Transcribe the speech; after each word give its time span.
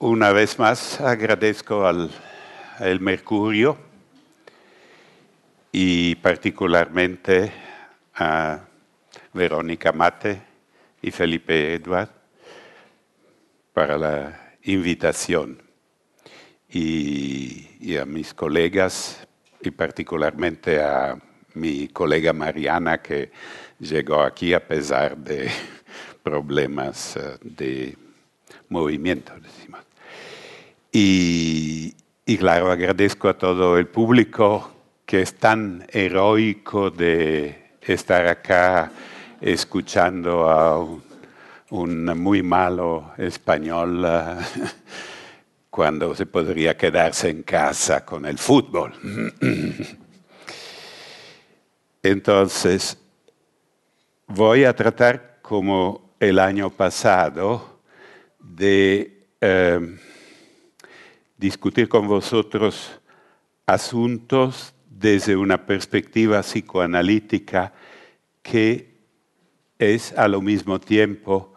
una 0.00 0.30
vez 0.30 0.58
más 0.58 1.00
agradezco 1.00 1.84
al 1.84 2.10
el 2.78 3.00
Mercurio 3.00 3.76
y 5.72 6.14
particularmente 6.16 7.52
a 8.14 8.60
Verónica 9.32 9.90
Mate 9.90 10.40
y 11.02 11.10
Felipe 11.10 11.74
Edward 11.74 12.10
para 13.72 13.98
la 13.98 14.54
invitación 14.62 15.60
y, 16.68 17.96
a 17.96 18.04
mis 18.04 18.34
colegas 18.34 19.26
y 19.60 19.72
particularmente 19.72 20.80
a 20.80 21.18
mi 21.54 21.88
colega 21.88 22.32
Mariana 22.32 23.02
que 23.02 23.32
llegó 23.80 24.22
aquí 24.22 24.54
a 24.54 24.64
pesar 24.64 25.16
de 25.16 25.50
problemas 26.22 27.16
eh, 27.16 27.38
de 27.40 27.96
movimiento, 28.68 29.32
decimos. 29.40 29.87
Y, 30.90 31.94
claro, 32.38 32.70
agradezco 32.70 33.28
a 33.28 33.36
todo 33.36 33.76
el 33.78 33.86
público 33.86 34.72
que 35.04 35.22
es 35.22 35.34
tan 35.34 35.86
heroico 35.90 36.90
de 36.90 37.76
estar 37.82 38.26
acá 38.26 38.90
escuchando 39.40 40.48
a 40.48 40.86
un, 41.70 42.04
muy 42.18 42.42
malo 42.42 43.12
español 43.18 44.06
cuando 45.70 46.14
se 46.14 46.26
podría 46.26 46.76
quedarse 46.76 47.30
en 47.30 47.42
casa 47.42 48.04
con 48.04 48.26
el 48.26 48.38
fútbol. 48.38 48.92
Entonces, 52.02 52.98
voy 54.26 54.64
a 54.64 54.74
tratar 54.74 55.38
como 55.42 56.14
el 56.18 56.38
año 56.38 56.70
pasado 56.70 57.80
de... 58.38 59.26
Eh, 59.40 59.98
discutir 61.38 61.88
con 61.88 62.06
vosotros 62.08 63.00
asuntos 63.66 64.74
desde 64.90 65.36
una 65.36 65.64
perspectiva 65.64 66.42
psicoanalítica 66.42 67.72
que 68.42 68.98
es 69.78 70.12
a 70.18 70.26
lo 70.26 70.42
mismo 70.42 70.80
tiempo 70.80 71.54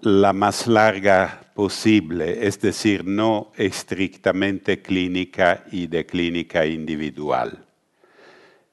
la 0.00 0.32
más 0.32 0.66
larga 0.66 1.52
posible, 1.54 2.46
es 2.46 2.58
decir, 2.58 3.04
no 3.04 3.52
estrictamente 3.56 4.80
clínica 4.80 5.64
y 5.70 5.86
de 5.86 6.06
clínica 6.06 6.64
individual. 6.64 7.66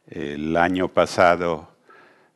El 0.09 0.55
año 0.55 0.87
pasado 0.87 1.71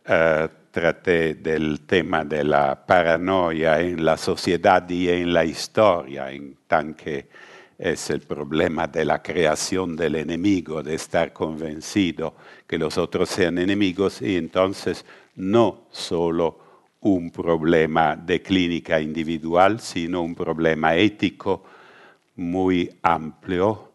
eh, 0.05 0.49
traté 0.71 1.35
del 1.35 1.81
tema 1.81 2.25
de 2.25 2.43
la 2.43 2.85
paranoia 2.85 3.79
en 3.79 4.03
la 4.03 4.17
sociedad 4.17 4.89
y 4.89 5.07
en 5.07 5.33
la 5.33 5.45
historia, 5.45 6.31
en 6.31 6.57
tan 6.67 6.95
que 6.95 7.29
es 7.81 8.11
el 8.11 8.21
problema 8.21 8.85
de 8.85 9.03
la 9.03 9.23
creación 9.23 9.95
del 9.95 10.15
enemigo, 10.15 10.83
de 10.83 10.93
estar 10.93 11.33
convencido 11.33 12.35
que 12.67 12.77
los 12.77 12.99
otros 12.99 13.27
sean 13.27 13.57
enemigos 13.57 14.21
y 14.21 14.35
entonces 14.35 15.03
no 15.35 15.87
solo 15.89 16.59
un 16.99 17.31
problema 17.31 18.15
de 18.15 18.39
clínica 18.43 19.01
individual, 19.01 19.79
sino 19.79 20.21
un 20.21 20.35
problema 20.35 20.95
ético 20.95 21.63
muy 22.35 22.87
amplio. 23.01 23.93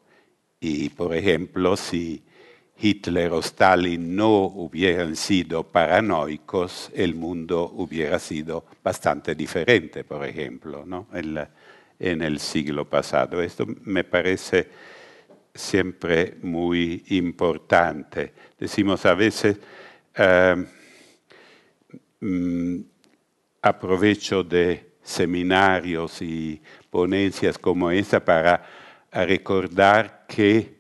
Y, 0.59 0.89
por 0.89 1.15
ejemplo, 1.15 1.77
si 1.77 2.25
Hitler 2.81 3.31
o 3.31 3.39
Stalin 3.39 4.17
no 4.17 4.47
hubieran 4.47 5.15
sido 5.15 5.63
paranoicos, 5.63 6.91
el 6.93 7.15
mundo 7.15 7.71
hubiera 7.77 8.19
sido 8.19 8.65
bastante 8.83 9.37
diferente, 9.37 10.03
por 10.03 10.25
ejemplo. 10.25 10.85
¿no? 10.85 11.07
En 11.99 12.23
el 12.23 12.39
siglo 12.39 12.89
pasado. 12.89 13.43
Esto 13.43 13.67
me 13.85 14.05
parece 14.05 14.69
siempre 15.55 16.37
muy 16.43 17.05
importante. 17.09 18.33
Decimos 18.59 19.05
a 19.07 19.15
veces, 19.15 19.59
eh, 20.15 20.67
mm, 22.21 22.81
aprovecho 23.63 24.43
de 24.45 24.93
seminarios 25.03 26.21
y 26.21 26.61
ponencias 26.91 27.59
como 27.59 27.91
esta 27.91 28.25
para 28.25 28.65
recordar 29.13 30.27
que 30.29 30.77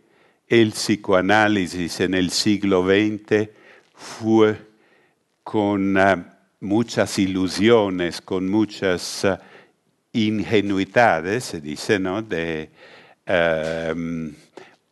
el 0.48 0.72
psicoanálisis 0.72 2.00
en 2.00 2.14
el 2.14 2.30
siglo 2.30 2.84
XX 2.84 3.48
fue 3.94 4.56
con 5.42 5.96
eh, 5.96 6.24
muchas 6.60 7.18
ilusiones, 7.18 8.20
con 8.20 8.48
muchas 8.48 9.24
eh, 9.24 9.38
ingenuidades, 10.16 11.44
se 11.44 11.60
dice, 11.60 11.98
¿no? 11.98 12.22
De, 12.22 12.70
um, 13.28 14.32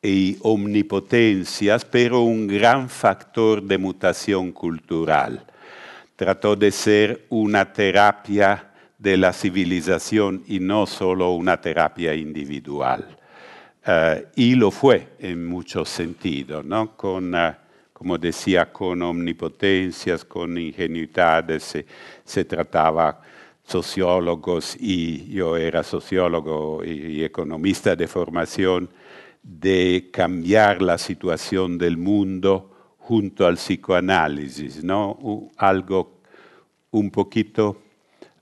y 0.03 0.37
omnipotencias, 0.43 1.85
pero 1.85 2.21
un 2.21 2.47
gran 2.47 2.91
factor 2.91 3.63
de 3.63 3.79
mutación 3.79 4.53
cultural. 4.53 5.47
Trató 6.15 6.55
de 6.55 6.71
ser 6.71 7.25
una 7.31 7.73
terapia 7.73 8.71
de 8.99 9.17
la 9.17 9.33
civilización 9.33 10.45
y 10.47 10.61
no 10.61 10.87
solo 10.87 11.33
una 11.33 11.59
terapia 11.61 12.15
individual. 12.15 13.17
Uh, 13.87 14.25
y 14.35 14.55
lo 14.55 14.71
fue 14.71 15.09
en 15.19 15.47
muchos 15.47 15.89
sentidos, 15.89 16.65
¿no? 16.65 16.97
Con, 16.97 17.35
uh, 17.35 17.53
como 17.93 18.19
decía, 18.19 18.71
con 18.71 19.03
omnipotencias, 19.03 20.25
con 20.25 20.57
ingenuidades, 20.59 21.63
se, 21.63 21.87
se 22.25 22.45
trataba 22.45 23.21
sociólogos 23.67 24.77
y 24.79 25.27
yo 25.33 25.57
era 25.57 25.83
sociólogo 25.83 26.85
y, 26.85 27.25
economista 27.25 27.97
de 27.97 28.07
formación, 28.07 28.91
de 29.43 30.11
cambiar 30.13 30.83
la 30.83 30.99
situación 30.99 31.79
del 31.79 31.97
mundo 31.97 32.71
junto 32.99 33.47
al 33.47 33.57
psicoanálisis, 33.57 34.83
¿no? 34.83 35.51
algo 35.57 36.21
un 36.91 37.11
poquito 37.11 37.83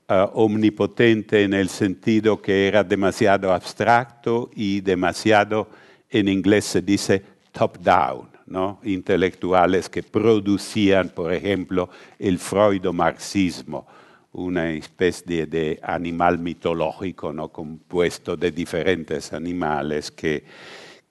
ah, 0.09 0.31
omnipotente 0.35 1.43
en 1.43 1.55
el 1.55 1.69
sentido 1.69 2.41
que 2.41 2.69
era 2.69 2.85
demasiado 2.85 3.53
abstracto 3.53 4.51
y 4.55 4.81
demasiado, 4.81 5.69
en 6.11 6.29
inglés 6.29 6.67
se 6.67 6.83
dice 6.83 7.23
top-down, 7.51 8.29
¿no? 8.47 8.81
intelectuales 8.85 9.89
que 9.89 10.03
producían, 10.03 11.09
por 11.09 11.33
ejemplo, 11.33 11.89
el 12.19 12.39
freudo-marxismo 12.39 13.87
una 14.33 14.71
especie 14.73 15.47
de 15.47 15.79
animal 15.83 16.39
mitológico 16.39 17.33
¿no? 17.33 17.49
compuesto 17.49 18.37
de 18.37 18.51
diferentes 18.51 19.33
animales 19.33 20.11
que, 20.11 20.45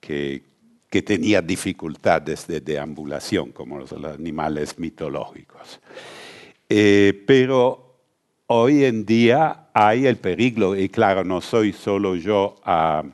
que, 0.00 0.42
tenía 1.04 1.40
dificultades 1.40 2.46
de 2.46 2.60
deambulación, 2.60 3.52
como 3.52 3.78
los 3.78 3.92
animales 3.92 4.78
mitológicos. 4.78 5.80
Eh, 6.68 7.22
pero 7.26 7.96
hoy 8.48 8.84
en 8.84 9.06
día 9.06 9.68
hay 9.72 10.06
el 10.06 10.16
peligro, 10.16 10.76
y 10.76 10.90
claro, 10.90 11.24
no 11.24 11.40
soy 11.40 11.72
solo 11.72 12.14
yo 12.16 12.56
a, 12.64 13.04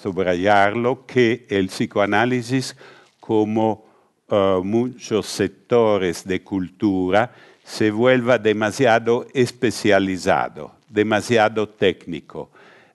subrayarlo, 0.00 1.04
que 1.06 1.46
el 1.48 1.66
psicoanálisis, 1.66 2.76
como 3.18 3.84
uh, 4.28 4.62
muchos 4.62 5.26
sectores 5.26 6.24
de 6.24 6.42
cultura, 6.42 7.32
se 7.64 7.90
vuelva 7.90 8.38
demasiado 8.38 9.26
especializado, 9.32 10.74
demasiado 10.88 11.68
técnico, 11.68 12.50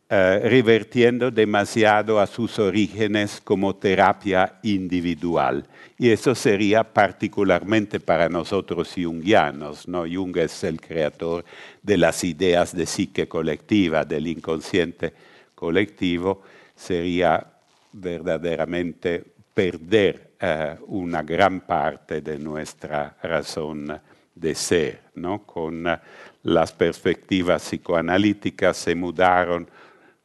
eh, 0.08 0.42
revertiendo 0.44 1.32
demasiado 1.32 2.20
a 2.20 2.28
sus 2.28 2.60
orígenes 2.60 3.42
como 3.44 3.76
terapia 3.76 4.60
individual. 4.64 5.66
Y 5.98 6.12
eso 6.12 6.34
sería 6.34 6.84
particularmente 6.84 8.00
para 8.00 8.30
nosotros 8.30 8.94
jungianos. 8.96 9.88
¿no? 9.88 10.06
Jung 10.12 10.38
es 10.38 10.64
el 10.64 10.80
creador 10.80 11.44
de 11.82 11.98
las 11.98 12.24
ideas 12.24 12.76
de 12.76 12.86
psique 12.86 13.28
colectiva, 13.28 14.06
del 14.06 14.28
inconsciente 14.28 15.14
colectivo. 15.56 16.44
Sería 16.76 17.46
verdaderamente 17.92 19.24
perder 19.54 20.32
eh, 20.40 20.78
una 20.88 21.22
gran 21.24 21.62
parte 21.62 22.22
de 22.22 22.40
nuestra 22.40 23.18
razón 23.22 24.00
de 24.40 24.56
ser, 24.56 25.02
¿no? 25.16 25.44
Con 25.44 25.88
eh, 25.88 26.00
las 26.44 26.72
perspectivas 26.72 27.64
psicoanalíticas 27.64 28.78
se 28.78 28.96
mudaron, 28.96 29.68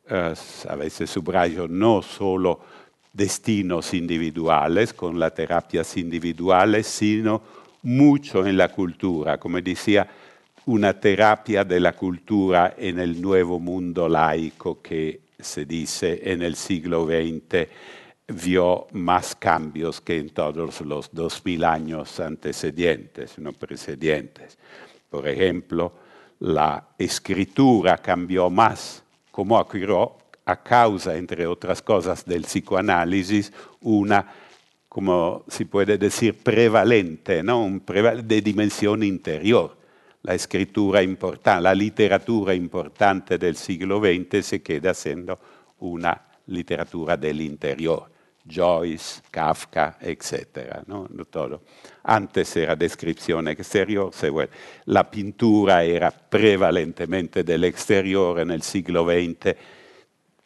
eh, 0.09 0.35
a 0.69 0.77
veces 0.77 1.11
subrayo, 1.11 1.67
no 1.69 2.03
solo 2.03 2.61
destinos 3.13 3.95
individuales 3.95 4.93
con 4.93 5.19
las 5.19 5.35
terapias 5.35 5.97
individuales, 5.97 6.87
sino 6.87 7.43
mucho 7.83 8.47
en 8.47 8.57
la 8.57 8.69
cultura, 8.69 9.39
como 9.39 9.61
decía, 9.61 10.09
una 10.67 10.99
terapia 10.99 11.65
de 11.65 11.79
la 11.79 11.93
cultura 11.93 12.75
en 12.77 12.99
el 12.99 13.21
nuevo 13.21 13.61
mundo 13.61 14.09
laico 14.09 14.81
que 14.81 15.21
se 15.39 15.67
dice 15.67 16.23
en 16.25 16.43
el 16.43 16.57
siglo 16.57 17.07
XX 17.07 17.69
vio 18.29 18.87
más 18.93 19.35
cambios 19.35 20.01
que 20.01 20.19
en 20.19 20.31
todos 20.31 20.81
los 20.81 21.11
dos 21.13 21.45
mil 21.45 21.65
años 21.65 22.19
antecedentes, 22.21 23.39
no 23.39 23.53
precedentes. 23.53 24.59
Por 25.11 25.29
ejemplo, 25.29 25.93
la 26.41 26.89
escritura 26.99 27.99
cambió 27.99 28.49
más, 28.51 29.03
como 29.31 29.59
ocurrió 29.59 30.17
a 30.47 30.63
causa, 30.63 31.17
entre 31.17 31.47
otras 31.47 31.83
cosas, 31.83 32.25
del 32.25 32.43
psicoanálisis, 32.43 33.53
una, 33.83 34.27
como 34.89 35.45
se 35.49 35.67
puede 35.67 35.99
decir, 35.99 36.39
prevalente, 36.39 37.43
¿no? 37.43 37.63
Un 37.65 37.83
de 38.25 38.41
dimensión 38.41 39.03
interior. 39.03 39.77
La 40.23 40.35
escritura 40.35 41.03
importante, 41.03 41.63
la 41.63 41.75
literatura 41.75 42.55
importante 42.55 43.37
del 43.37 43.57
siglo 43.57 44.01
XX 44.01 44.45
se 44.45 44.63
queda 44.63 44.95
siendo 44.95 45.39
una 45.81 46.21
literatura 46.47 47.17
del 47.17 47.43
interior. 47.43 48.14
Joyce, 48.47 49.23
Kafka, 49.31 49.99
etc. 50.01 50.87
¿no? 50.87 51.09
Antes 52.03 52.57
era 52.57 52.77
descripción 52.77 53.49
exterior, 53.49 54.13
la 54.87 55.11
pintura 55.11 55.83
era 55.83 56.11
prevalentemente 56.11 57.43
del 57.43 57.65
exterior 57.65 58.41
en 58.41 58.51
el 58.51 58.63
siglo 58.63 59.05
XX, 59.07 59.57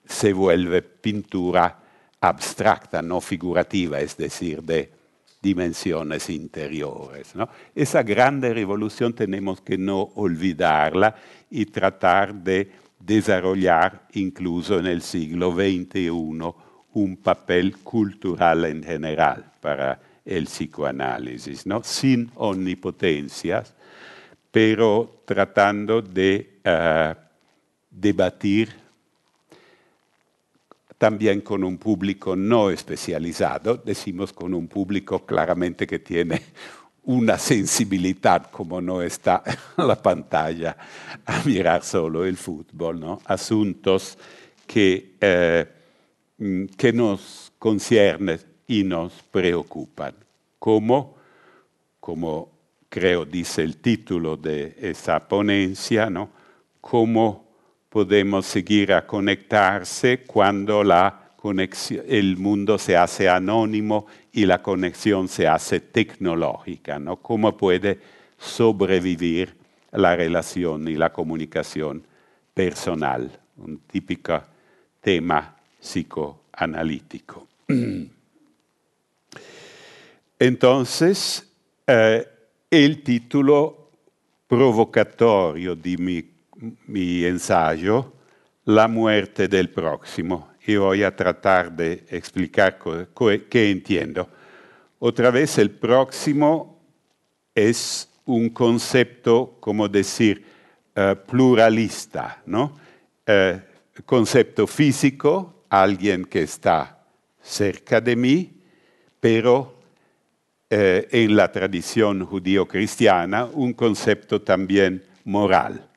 se 0.05 0.33
vuelve 0.33 0.83
pintura 0.83 1.79
abstracta, 2.21 3.03
no 3.03 3.21
figurativa, 3.21 4.01
es 4.01 4.17
decir, 4.17 4.63
de 4.63 4.93
dimensiones 5.43 6.31
interiores. 6.31 7.35
¿no? 7.35 7.49
Esa 7.75 8.03
grande 8.03 8.55
revolución 8.55 9.13
tenemos 9.13 9.61
que 9.61 9.77
no 9.77 10.01
olvidarla 10.15 11.15
y 11.51 11.67
tratar 11.67 12.35
de 12.35 12.71
desarrollar 12.99 14.07
incluso 14.13 14.79
en 14.79 14.87
el 14.87 15.03
siglo 15.03 15.53
XXI 15.53 16.68
un 16.99 17.17
papel 17.17 17.79
cultural 17.79 18.65
en 18.65 18.83
general 18.83 19.53
para 19.61 20.01
el 20.25 20.45
psicoanálisis, 20.45 21.65
¿no? 21.65 21.83
sin 21.85 22.31
omnipotencias, 22.35 23.73
pero 24.51 25.23
tratando 25.25 26.03
de 26.03 26.59
uh, 26.65 27.15
debatir 27.91 28.75
también 30.99 31.41
con 31.41 31.63
un 31.63 31.79
público 31.79 32.35
no 32.35 32.71
especializado, 32.71 33.77
decimos 33.77 34.33
con 34.33 34.53
un 34.53 34.67
público 34.67 35.25
claramente 35.25 35.87
que 35.87 36.01
tiene 36.01 36.43
una 37.05 37.39
sensibilidad 37.39 38.51
como 38.51 38.81
no 38.81 39.01
está 39.03 39.45
en 39.47 39.87
la 39.87 40.03
pantalla 40.03 40.77
a 41.25 41.43
mirar 41.45 41.85
solo 41.85 42.25
el 42.25 42.37
fútbol, 42.37 42.99
¿no? 42.99 43.21
asuntos 43.25 44.19
que 44.67 45.15
eh, 45.21 45.78
que 46.39 46.93
nos 46.93 47.53
concierne 47.59 48.39
y 48.67 48.85
nos 48.85 49.13
preocupan. 49.31 50.15
Como, 50.59 51.17
como 52.01 52.51
creo 52.89 53.25
dice 53.25 53.63
el 53.63 53.79
título 53.79 54.37
de 54.37 54.77
esa 54.81 55.27
ponencia, 55.27 56.09
¿no? 56.11 56.31
cómo 56.81 57.47
podemos 57.89 58.47
seguir 58.47 58.93
a 58.93 59.07
conectarse 59.07 60.23
cuando 60.25 60.85
la 60.85 61.33
conexión, 61.37 62.05
el 62.09 62.37
mundo 62.37 62.79
se 62.79 62.97
hace 62.97 63.29
anónimo 63.29 64.07
y 64.33 64.47
la 64.47 64.63
conexión 64.63 65.29
se 65.29 65.47
hace 65.47 65.81
tecnológica, 65.81 66.99
¿no? 66.99 67.17
Cómo 67.17 67.57
puede 67.57 68.01
sobrevivir 68.39 69.55
la 69.93 70.17
relación 70.17 70.89
y 70.89 70.95
la 70.95 71.13
comunicación 71.13 72.07
personal, 72.55 73.39
un 73.57 73.79
típico 73.81 74.41
tema 75.01 75.58
psicoanalítico. 75.81 77.47
Entonces, 80.39 81.51
eh, 81.87 82.27
el 82.71 83.03
título 83.03 83.91
provocatorio 84.47 85.75
de 85.75 85.97
mi, 86.87 87.25
ensayo, 87.25 88.13
La 88.65 88.89
muerte 88.89 89.49
del 89.49 89.71
próximo, 89.71 90.51
y 90.67 90.77
voy 90.77 91.03
a 91.03 91.15
tratar 91.15 91.73
de 91.73 92.05
explicar 92.11 92.79
qué 93.49 93.71
entiendo. 93.71 94.29
Otra 94.99 95.31
vez, 95.31 95.59
el 95.59 95.71
próximo 95.71 96.79
es 97.55 98.09
un 98.27 98.51
concepto, 98.51 99.57
como 99.61 99.89
decir, 99.89 100.45
uh, 100.97 101.15
pluralista, 101.27 102.43
¿no? 102.45 102.77
Uh, 103.27 103.59
concepto 104.05 104.67
físico, 104.67 105.58
alguien 105.69 106.25
que 106.25 106.43
está 106.43 106.99
cerca 107.43 108.01
de 108.01 108.17
mí, 108.17 108.53
pero 109.21 109.79
eh, 110.71 111.09
en 111.11 111.37
la 111.37 111.51
tradición 111.51 112.25
judío-cristiana 112.27 113.47
un 113.47 113.73
concepto 113.73 114.43
también 114.43 115.03
moral 115.25 115.89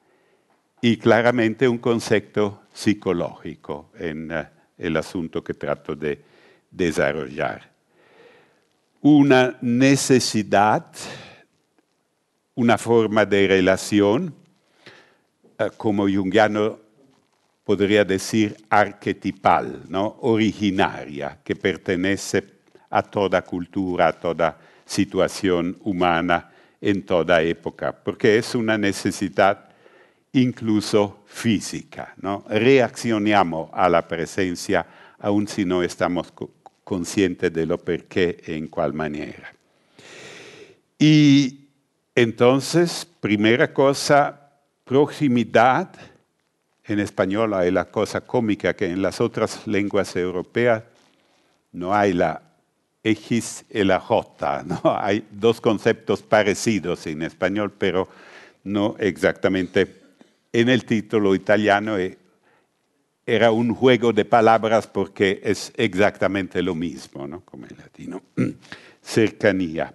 y 0.82 0.98
claramente 0.98 1.68
un 1.68 1.78
concepto 1.78 2.64
psicológico 2.74 3.92
en 3.98 4.32
eh, 4.32 4.48
el 4.78 4.98
asunto 4.98 5.44
que 5.44 5.54
trato 5.54 5.96
de 5.96 6.22
desarrollar. 6.72 7.70
Una 9.02 9.58
necesidad, 9.62 10.86
una 12.56 12.78
forma 12.78 13.26
de 13.26 13.48
relación, 13.48 14.34
eh, 15.60 15.70
como 15.78 16.04
Jungiano 16.04 16.80
podría 17.72 18.04
decir 18.04 18.58
arquetipal, 18.70 19.84
¿no? 19.88 20.18
originaria, 20.24 21.40
que 21.42 21.56
pertenece 21.56 22.44
a 22.90 23.02
toda 23.02 23.44
cultura, 23.44 24.10
a 24.10 24.12
toda 24.12 24.58
situación 24.86 25.78
humana 25.86 26.52
en 26.82 27.04
toda 27.04 27.42
época, 27.42 27.94
porque 27.94 28.38
es 28.38 28.56
una 28.56 28.78
necesidad 28.78 29.70
incluso 30.34 31.24
física. 31.26 32.14
¿no? 32.18 32.44
Reaccionamos 32.50 33.70
a 33.72 33.88
la 33.88 34.06
presencia 34.06 34.86
aun 35.20 35.48
si 35.48 35.64
no 35.64 35.82
estamos 35.82 36.34
conscientes 36.84 37.54
de 37.54 37.66
lo 37.66 37.78
por 37.78 38.04
qué 38.04 38.44
en 38.48 38.68
cuál 38.68 38.92
manera. 38.94 39.54
Y 41.00 41.70
entonces, 42.16 43.08
primera 43.22 43.74
cosa, 43.74 44.52
proximidad 44.84 46.11
en 46.86 47.00
español 47.00 47.54
hay 47.54 47.72
la 47.72 47.86
cosa 47.86 48.22
cómica 48.22 48.76
que 48.76 48.88
en 48.88 49.02
las 49.02 49.22
otras 49.22 49.68
lenguas 49.68 50.16
europeas 50.16 50.84
no 51.72 51.94
hay 51.94 52.14
la 52.14 52.42
X 53.04 53.66
y 53.70 53.84
la 53.84 54.00
J. 54.00 54.64
¿no? 54.64 54.82
Hay 55.00 55.26
dos 55.32 55.60
conceptos 55.60 56.22
parecidos 56.22 57.08
en 57.08 57.24
español, 57.24 57.74
pero 57.78 58.08
no 58.64 58.96
exactamente. 59.00 60.02
En 60.54 60.70
el 60.70 60.86
título 60.86 61.34
italiano 61.34 61.98
eh, 61.98 62.18
era 63.26 63.52
un 63.52 63.74
juego 63.74 64.12
de 64.14 64.26
palabras 64.26 64.86
porque 64.86 65.40
es 65.44 65.72
exactamente 65.78 66.62
lo 66.62 66.76
mismo, 66.76 67.26
¿no? 67.26 67.42
como 67.42 67.66
en 67.66 67.78
latino. 67.78 68.22
Cercanía. 69.02 69.94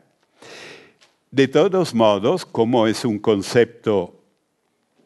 De 1.30 1.46
todos 1.46 1.94
modos, 1.94 2.46
como 2.46 2.86
es 2.86 3.04
un 3.04 3.18
concepto 3.18 4.15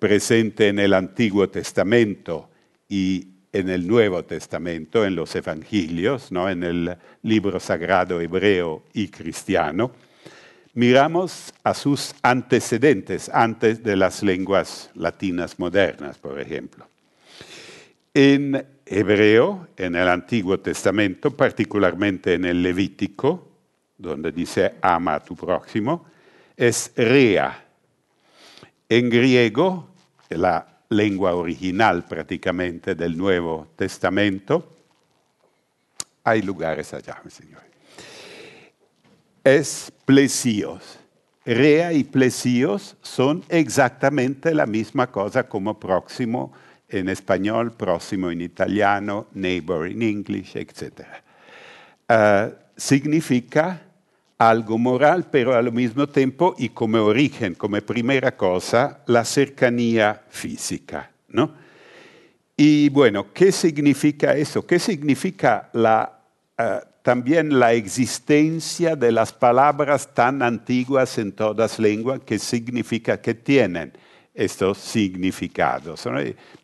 presente 0.01 0.69
en 0.69 0.81
el 0.81 0.95
Antiguo 0.95 1.49
Testamento 1.49 2.51
y 2.89 3.29
en 3.53 3.69
el 3.69 3.87
Nuevo 3.87 4.25
Testamento, 4.25 5.05
en 5.05 5.15
los 5.15 5.35
Evangelios, 5.37 6.33
¿no? 6.33 6.49
en 6.49 6.65
el 6.65 6.97
libro 7.23 7.61
sagrado 7.61 8.21
hebreo 8.21 8.85
y 8.93 9.09
cristiano, 9.09 9.93
miramos 10.75 11.53
a 11.63 11.75
sus 11.75 12.15
antecedentes 12.23 13.29
antes 13.29 13.83
de 13.83 13.97
las 13.97 14.23
lenguas 14.23 14.91
latinas 14.95 15.59
modernas, 15.59 16.19
por 16.19 16.41
ejemplo. 16.41 16.87
En 18.15 18.65
hebreo, 18.87 19.69
en 19.77 19.95
el 19.95 20.09
Antiguo 20.09 20.59
Testamento, 20.61 21.37
particularmente 21.37 22.35
en 22.35 22.45
el 22.45 22.63
Levítico, 22.63 23.49
donde 23.99 24.33
dice 24.33 24.75
ama 24.81 25.17
a 25.17 25.25
tu 25.25 25.37
próximo, 25.37 26.07
es 26.57 26.93
rea. 26.97 27.67
En 28.89 29.09
griego, 29.09 29.90
la 30.31 30.67
lengua 30.89 31.35
original 31.35 32.05
prácticamente 32.05 32.95
del 32.95 33.17
Nuevo 33.17 33.69
Testamento. 33.77 34.77
Hay 36.25 36.43
lugares 36.43 36.93
allá, 36.93 37.21
señor. 37.29 37.63
Es 39.43 39.93
plesíos. 40.05 40.99
Rea 41.45 41.93
y 41.93 42.05
plesíos 42.05 42.97
son 43.01 43.43
exactamente 43.49 44.55
la 44.55 44.67
misma 44.67 45.11
cosa 45.11 45.49
como 45.49 45.81
próximo 45.81 46.53
en 46.89 47.09
español, 47.09 47.73
próximo 47.73 48.31
en 48.31 48.43
italiano, 48.43 49.27
neighbor 49.33 49.89
in 49.89 50.03
English, 50.03 50.57
etc. 50.57 51.07
Uh, 52.09 52.55
significa 52.77 53.81
algo 54.41 54.79
moral, 54.79 55.27
pero 55.31 55.55
al 55.55 55.71
mismo 55.71 56.09
tiempo 56.09 56.55
y 56.57 56.71
como 56.71 56.97
origen, 57.05 57.55
como 57.55 57.79
primera 57.83 58.35
cosa, 58.35 59.01
la 59.07 59.23
cercanía 59.23 60.23
física. 60.31 61.11
¿no? 61.29 61.53
Y 62.57 62.89
bueno, 62.89 63.35
¿qué 63.35 63.53
significa 63.53 64.35
eso? 64.35 64.67
¿Qué 64.67 64.79
significa 64.79 65.69
la, 65.75 66.21
uh, 66.59 66.87
también 67.03 67.59
la 67.59 67.75
existencia 67.75 68.97
de 68.97 69.13
las 69.13 69.31
palabras 69.31 70.15
tan 70.15 70.41
antiguas 70.41 71.19
en 71.19 71.33
todas 71.33 71.79
lenguas? 71.79 72.21
¿Qué 72.25 72.39
significa 72.39 73.21
que 73.21 73.35
tienen 73.35 73.93
estos 74.33 74.79
significados. 74.79 76.09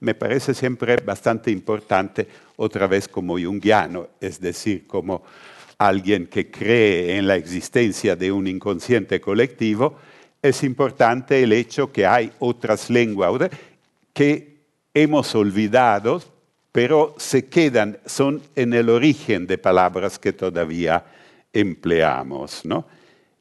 Me 0.00 0.14
parece 0.14 0.54
siempre 0.54 0.97
bastante 0.97 1.50
importante, 1.50 2.26
otra 2.56 2.87
vez 2.87 3.06
como 3.09 3.38
jungiano, 3.38 4.09
es 4.21 4.40
decir, 4.40 4.87
como 4.87 5.25
alguien 5.78 6.26
que 6.26 6.50
cree 6.50 7.18
en 7.18 7.26
la 7.26 7.37
existencia 7.37 8.16
de 8.16 8.33
un 8.33 8.47
inconsciente 8.47 9.21
colectivo, 9.21 9.99
es 10.42 10.62
importante 10.62 11.42
el 11.42 11.52
hecho 11.52 11.92
que 11.92 12.06
hay 12.06 12.33
otras 12.38 12.88
lenguas 12.90 13.50
que 14.12 14.56
hemos 14.95 15.35
olvidado, 15.35 16.23
pero 16.73 17.14
se 17.18 17.47
quedan, 17.47 17.99
son 18.06 18.42
en 18.54 18.73
el 18.75 18.88
origen 18.88 19.47
de 19.47 19.59
palabras 19.59 20.18
que 20.18 20.33
todavía 20.33 21.04
empleamos. 21.52 22.64
¿no? 22.64 22.87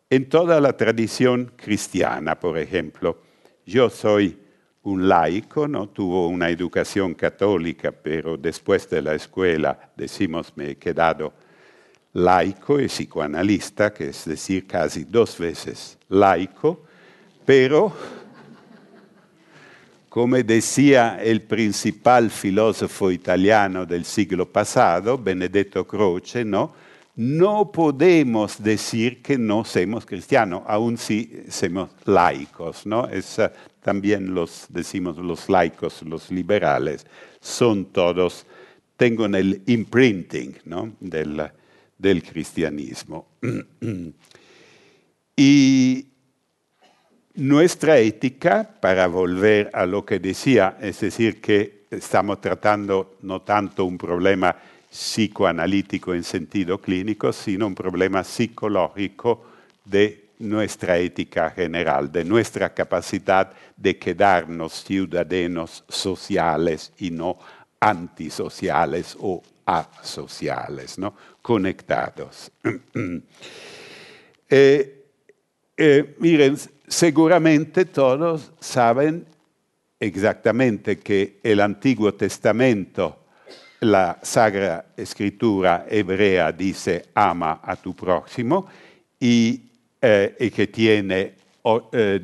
En 0.09 0.27
toda 0.29 0.59
la 0.59 0.75
tradición 0.75 1.51
cristiana, 1.55 2.39
por 2.39 2.57
ejemplo, 2.57 3.21
yo 3.65 3.89
soy 3.89 4.37
un 4.83 5.07
laico, 5.07 5.67
no 5.67 5.89
tuvo 5.89 6.27
una 6.27 6.49
educación 6.49 7.15
católica, 7.15 7.91
pero 7.91 8.37
después 8.37 8.89
de 8.89 9.01
la 9.01 9.15
escuela, 9.15 9.91
decimos, 9.95 10.53
me 10.55 10.71
he 10.71 10.77
quedado 10.77 11.33
laico 12.15 12.79
y 12.79 12.87
psicoanalista, 12.87 13.93
que 13.93 14.07
es 14.07 14.25
decir, 14.25 14.65
casi 14.65 15.03
dos 15.03 15.37
veces 15.37 15.97
laico, 16.07 16.85
pero, 17.45 17.91
como 20.07 20.37
decía 20.37 21.19
el 21.21 21.41
principal 21.41 22.31
filósofo 22.31 23.11
italiano 23.11 23.85
del 23.85 24.05
siglo 24.05 24.49
pasado, 24.49 25.17
Benedetto 25.17 25.85
Croce, 25.85 26.45
¿no? 26.45 26.73
no 27.17 27.69
podemos 27.71 28.61
decir 28.63 29.21
que 29.21 29.37
no 29.37 29.65
somos 29.65 30.05
cristianos, 30.05 30.63
aun 30.67 30.97
si 30.97 31.43
somos 31.49 31.89
laicos, 32.05 32.85
¿no? 32.85 33.07
Es, 33.07 33.39
uh, 33.39 33.49
también 33.81 34.33
los, 34.33 34.65
decimos 34.69 35.17
los 35.17 35.49
laicos, 35.49 36.01
los 36.03 36.31
liberales, 36.31 37.05
son 37.39 37.85
todos, 37.85 38.45
tengo 38.97 39.25
el 39.25 39.61
imprinting 39.65 40.57
¿no? 40.65 40.93
del, 40.99 41.51
del 41.97 42.23
cristianismo. 42.23 43.27
y 45.35 46.07
nuestra 47.35 47.97
ética, 47.97 48.69
para 48.79 49.07
volver 49.07 49.69
a 49.73 49.85
lo 49.85 50.05
que 50.05 50.19
decía, 50.19 50.77
es 50.79 51.01
decir, 51.01 51.41
que 51.41 51.85
estamos 51.91 52.39
tratando 52.41 53.17
no 53.21 53.41
tanto 53.41 53.85
un 53.85 53.97
problema 53.97 54.55
psicoanalítico 54.89 56.13
en 56.13 56.23
sentido 56.23 56.79
clínico, 56.79 57.33
sino 57.33 57.67
un 57.67 57.75
problema 57.75 58.23
psicológico 58.23 59.45
de 59.83 60.29
nuestra 60.39 60.97
ética 60.97 61.49
general, 61.49 62.11
de 62.11 62.23
nuestra 62.23 62.73
capacidad 62.73 63.51
de 63.75 63.97
quedarnos 63.97 64.83
ciudadanos 64.83 65.83
sociales 65.89 66.93
y 66.97 67.11
no 67.11 67.37
antisociales 67.79 69.17
o 69.19 69.41
asociales, 69.65 70.97
¿no? 70.97 71.13
Conectados. 71.45 72.51
eh, 74.49 75.05
eh, 75.77 76.15
miren, 76.17 76.57
seguramente 76.87 77.85
todos 77.85 78.51
saben 78.59 79.27
exactamente 79.99 80.97
que 80.97 81.39
el 81.43 81.59
Antiguo 81.59 82.15
Testamento, 82.15 83.25
la 83.81 84.17
Sagrada 84.23 84.87
Escritura 84.97 85.85
hebrea 85.87 86.51
dice 86.51 87.09
ama 87.13 87.59
a 87.61 87.75
tu 87.75 87.95
próximo 87.95 88.65
y, 89.19 89.69
eh, 90.01 90.51
que 90.51 90.65
tiene 90.65 91.35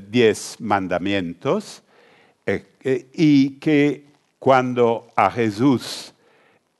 diez 0.09 0.55
mandamientos 0.59 1.83
y 3.13 3.59
que 3.59 4.03
cuando 4.39 5.09
a 5.15 5.29
Jesús 5.29 6.10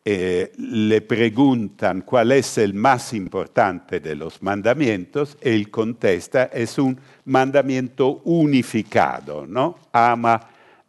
eh, 0.04 0.52
le 0.58 1.02
preguntan 1.02 2.02
cuál 2.02 2.32
es 2.32 2.58
el 2.58 2.74
más 2.74 3.14
importante 3.14 4.00
de 4.00 4.16
los 4.16 4.42
mandamientos, 4.42 5.38
él 5.42 5.70
contesta, 5.70 6.46
es 6.46 6.80
un 6.80 7.00
mandamiento 7.26 8.22
unificado, 8.24 9.46
¿no? 9.46 9.78
Ama 9.92 10.40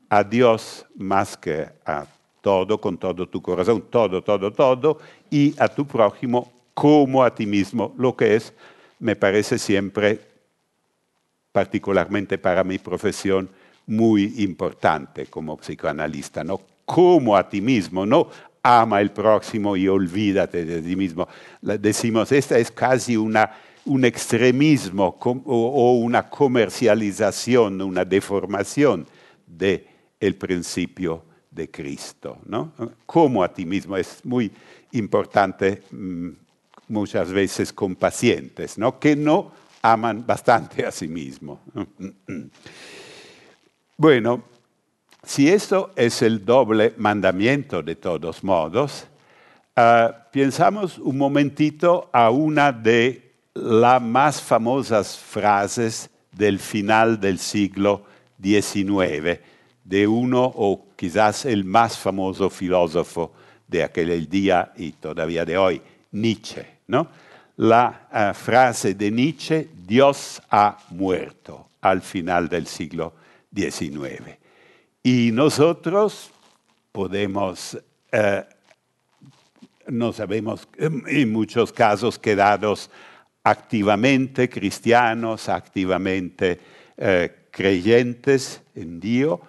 a 0.08 0.24
Dios 0.24 0.86
más 0.96 1.36
que 1.36 1.66
a 1.84 2.06
todo, 2.40 2.80
con 2.80 2.96
todo 2.96 3.28
tu 3.28 3.42
corazón, 3.42 3.84
todo, 3.90 4.22
todo, 4.22 4.50
todo, 4.50 4.98
y 5.30 5.54
a 5.58 5.68
tu 5.68 5.86
prójimo 5.86 6.50
como 6.72 7.22
a 7.22 7.34
ti 7.34 7.44
mismo, 7.44 7.94
lo 7.98 8.16
que 8.16 8.34
es, 8.34 8.54
me 8.98 9.14
parece 9.14 9.58
siempre, 9.58 10.20
particularmente 11.52 12.38
para 12.38 12.64
mi 12.64 12.78
profesión, 12.78 13.50
muy 13.86 14.34
importante 14.38 15.26
como 15.26 15.58
psicoanalista, 15.58 16.42
¿no? 16.42 16.62
Como 16.86 17.36
a 17.36 17.48
ti 17.48 17.60
mismo, 17.60 18.06
no 18.06 18.28
ama 18.62 19.00
el 19.00 19.10
próximo 19.10 19.76
y 19.76 19.88
olvídate 19.88 20.64
de 20.64 20.82
ti 20.82 20.96
mismo. 20.96 21.28
Decimos, 21.60 22.30
esta 22.32 22.58
es 22.58 22.70
casi 22.70 23.16
una, 23.16 23.50
un 23.86 24.04
extremismo 24.04 25.18
o, 25.20 25.98
una 25.98 26.28
comercialización, 26.28 27.82
una 27.82 28.04
deformación 28.04 29.06
del 29.46 29.86
el 30.20 30.36
principio 30.36 31.24
de 31.50 31.70
Cristo. 31.70 32.38
¿no? 32.46 32.72
Como 33.04 33.42
a 33.42 33.52
ti 33.52 33.66
mismo 33.66 33.96
es 33.96 34.24
muy 34.24 34.50
importante 34.92 35.82
mm, 35.90 36.28
muchas 36.88 37.32
veces 37.32 37.72
con 37.72 37.96
pacientes, 37.96 38.78
¿no? 38.78 38.98
que 38.98 39.16
no 39.16 39.52
aman 39.82 40.24
bastante 40.24 40.86
a 40.86 40.92
sí 40.92 41.08
mismo. 41.08 41.60
Bueno, 43.94 44.42
si 45.24 45.48
eso 45.48 45.90
es 45.96 46.22
el 46.22 46.44
doble 46.44 46.94
mandamiento 46.96 47.82
de 47.82 47.96
todos 47.96 48.42
modos, 48.42 49.06
uh, 49.76 50.12
pensamos 50.32 50.98
un 50.98 51.16
momentito 51.16 52.10
a 52.12 52.30
una 52.30 52.72
de 52.72 53.32
las 53.54 54.02
más 54.02 54.42
famosas 54.42 55.16
frases 55.16 56.10
del 56.32 56.58
final 56.58 57.20
del 57.20 57.38
siglo 57.38 58.04
XIX, 58.42 59.38
de 59.84 60.06
uno 60.06 60.42
o 60.42 60.86
quizás 60.96 61.44
el 61.44 61.64
más 61.64 61.98
famoso 61.98 62.50
filósofo 62.50 63.32
de 63.68 63.84
aquel 63.84 64.28
día 64.28 64.72
y 64.76 64.92
todavía 64.92 65.44
de 65.44 65.56
hoy, 65.56 65.82
Nietzsche. 66.12 66.66
¿no? 66.88 67.08
La 67.58 68.08
uh, 68.10 68.34
frase 68.34 68.94
de 68.94 69.10
Nietzsche, 69.10 69.68
Dios 69.86 70.42
ha 70.50 70.78
muerto 70.90 71.68
al 71.80 72.02
final 72.02 72.48
del 72.48 72.66
siglo 72.66 73.12
XIX. 73.54 74.41
Y 75.02 75.30
nosotros 75.32 76.30
podemos, 76.92 77.78
eh, 78.12 78.44
no 79.88 80.12
sabemos, 80.12 80.68
en 80.78 81.32
muchos 81.32 81.72
casos 81.72 82.18
quedados 82.18 82.90
activamente 83.44 84.48
cristianos, 84.48 85.48
activamente 85.48 86.60
eh, 86.96 87.48
creyentes 87.50 88.62
en 88.74 89.00
Dios, 89.00 89.40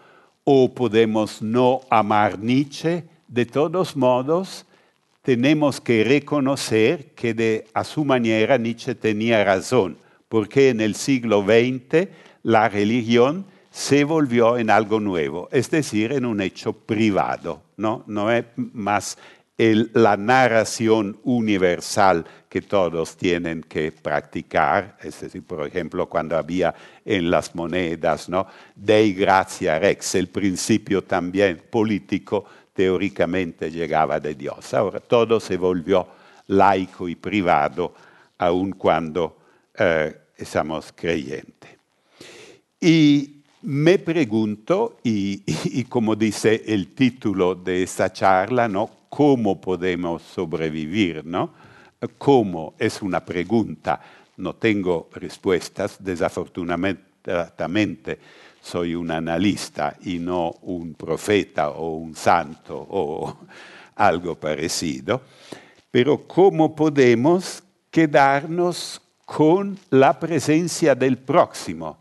o 0.43 0.73
podemos 0.73 1.41
no 1.41 1.81
amar 1.89 2.39
Nietzsche. 2.39 3.03
De 3.27 3.45
todos 3.45 3.95
modos, 3.95 4.65
tenemos 5.21 5.79
que 5.79 6.03
reconocer 6.03 7.13
que 7.13 7.33
de, 7.33 7.67
a 7.73 7.83
su 7.83 8.03
manera 8.03 8.57
Nietzsche 8.57 8.95
tenía 8.95 9.43
razón, 9.43 9.97
porque 10.27 10.69
en 10.69 10.81
el 10.81 10.95
siglo 10.95 11.43
XX 11.43 12.09
la 12.41 12.67
religión 12.67 13.45
se 13.73 14.03
volvió 14.03 14.59
en 14.59 14.69
algo 14.69 14.99
nuevo, 14.99 15.49
es 15.51 15.71
decir, 15.71 16.11
en 16.11 16.25
un 16.25 16.41
hecho 16.41 16.73
privado, 16.73 17.63
no, 17.77 18.03
no 18.05 18.31
es 18.31 18.45
más 18.55 19.17
la 19.57 20.15
narración 20.15 21.19
universal 21.23 22.23
que 22.47 22.61
todos 22.61 23.17
tienen 23.17 23.63
que 23.63 23.91
practicar, 23.91 24.95
es 25.01 25.21
decir, 25.21 25.41
por 25.41 25.65
ejemplo, 25.65 26.07
cuando 26.07 26.37
había 26.37 26.75
en 27.03 27.31
las 27.31 27.55
monedas, 27.55 28.29
¿no? 28.29 28.45
Dei 28.75 29.11
gracia 29.13 29.79
rex, 29.79 30.13
el 30.15 30.27
principio 30.27 31.03
también 31.03 31.63
político 31.67 32.45
teóricamente 32.73 33.71
llegaba 33.71 34.19
de 34.19 34.35
Dios. 34.35 34.71
Ahora 34.75 34.99
todo 34.99 35.39
se 35.39 35.57
volvió 35.57 36.07
laico 36.45 37.09
y 37.09 37.15
privado, 37.15 37.95
aun 38.37 38.73
cuando 38.73 39.35
eh, 39.73 40.15
estamos 40.37 40.93
creyentes. 40.95 41.71
Y 42.79 43.32
me 43.63 43.97
pregunto, 43.97 44.97
y, 45.03 45.83
como 45.85 46.15
dice 46.15 46.63
el 46.67 46.93
título 46.93 47.55
de 47.55 47.83
esta 47.83 48.11
charla, 48.11 48.67
¿no? 48.67 48.89
¿Cómo 49.09 49.61
podemos 49.61 50.21
sobrevivir? 50.21 51.25
¿no? 51.25 51.53
¿Cómo? 52.17 52.73
Es 52.77 53.01
una 53.01 53.23
pregunta. 53.23 54.01
No 54.37 54.55
tengo 54.55 55.09
respuestas, 55.13 55.97
desafortunadamente 55.99 58.19
soy 58.61 58.95
un 58.95 59.11
analista 59.11 59.95
y 60.03 60.19
no 60.19 60.51
un 60.63 60.95
profeta 60.95 61.69
o 61.69 61.95
un 61.95 62.15
santo 62.15 62.85
o 62.89 63.37
algo 63.95 64.35
parecido. 64.35 65.21
Pero 65.91 66.27
¿cómo 66.27 66.75
podemos 66.75 67.63
quedarnos 67.91 68.99
con 69.25 69.77
la 69.89 70.19
presencia 70.19 70.95
del 70.95 71.17
próximo 71.17 71.97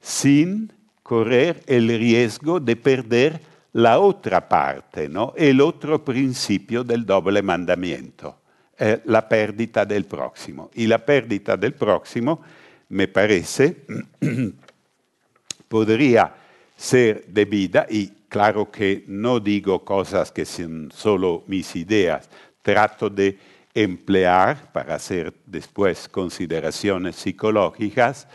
sin 0.00 0.75
correr 1.06 1.62
el 1.68 1.86
riesgo 1.86 2.58
de 2.58 2.74
perder 2.74 3.40
la 3.74 4.00
otra 4.00 4.48
parte, 4.48 5.08
¿no? 5.08 5.34
el 5.36 5.60
otro 5.60 6.04
principio 6.04 6.82
del 6.82 7.06
doble 7.06 7.42
mandamiento, 7.42 8.40
eh, 8.76 9.02
la 9.04 9.28
pérdida 9.28 9.84
del 9.84 10.04
próximo. 10.04 10.68
Y 10.74 10.88
la 10.88 10.98
pérdida 10.98 11.56
del 11.56 11.74
próximo, 11.74 12.42
me 12.88 13.06
parece, 13.06 13.84
podría 15.68 16.34
ser 16.76 17.24
debida, 17.28 17.86
y 17.88 18.08
claro 18.28 18.68
que 18.68 19.04
no 19.06 19.38
digo 19.38 19.84
cosas 19.84 20.32
que 20.32 20.44
son 20.44 20.90
solo 20.92 21.44
mis 21.46 21.76
ideas, 21.76 22.28
trato 22.62 23.08
de 23.08 23.38
emplear 23.72 24.72
para 24.72 24.96
hacer 24.96 25.32
después 25.46 26.08
consideraciones 26.08 27.14
psicológicas, 27.14 28.26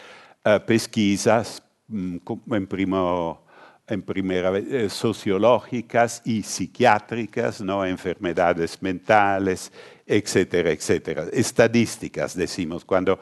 eh, 0.45 0.57
pesquisas 0.65 1.61
en, 1.91 2.67
primo, 2.67 3.45
en 3.87 4.01
primera 4.01 4.57
eh, 4.57 4.89
sociológicas 4.89 6.21
y 6.25 6.43
psiquiátricas, 6.43 7.61
¿no? 7.61 7.85
enfermedades 7.85 8.81
mentales, 8.81 9.71
etcétera, 10.05 10.71
etcétera. 10.71 11.25
Estadísticas, 11.31 12.35
decimos, 12.35 12.85
cuando 12.85 13.19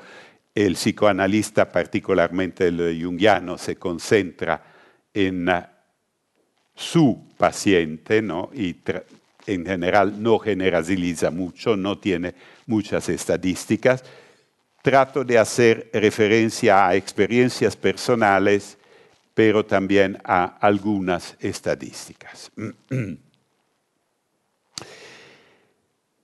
el 0.54 0.74
psicoanalista, 0.74 1.72
particularmente 1.72 2.68
el 2.68 3.02
jungiano, 3.04 3.58
se 3.58 3.76
concentra 3.78 4.64
en 5.14 5.48
uh, 5.48 5.64
su 6.76 7.28
paciente 7.38 8.22
¿no? 8.22 8.50
y 8.54 8.76
en 9.46 9.66
general 9.66 10.22
no 10.22 10.40
generaliza 10.40 11.32
mucho, 11.32 11.76
no 11.76 11.98
tiene 11.98 12.36
muchas 12.68 13.10
estadísticas, 13.10 14.04
trato 14.82 15.24
de 15.24 15.38
hacer 15.38 15.90
referencia 15.94 16.88
a 16.88 16.96
experiencias 16.96 17.76
personales, 17.76 18.78
pero 19.34 19.66
también 19.66 20.18
a 20.24 20.58
algunas 20.60 21.36
estadísticas. 21.40 22.52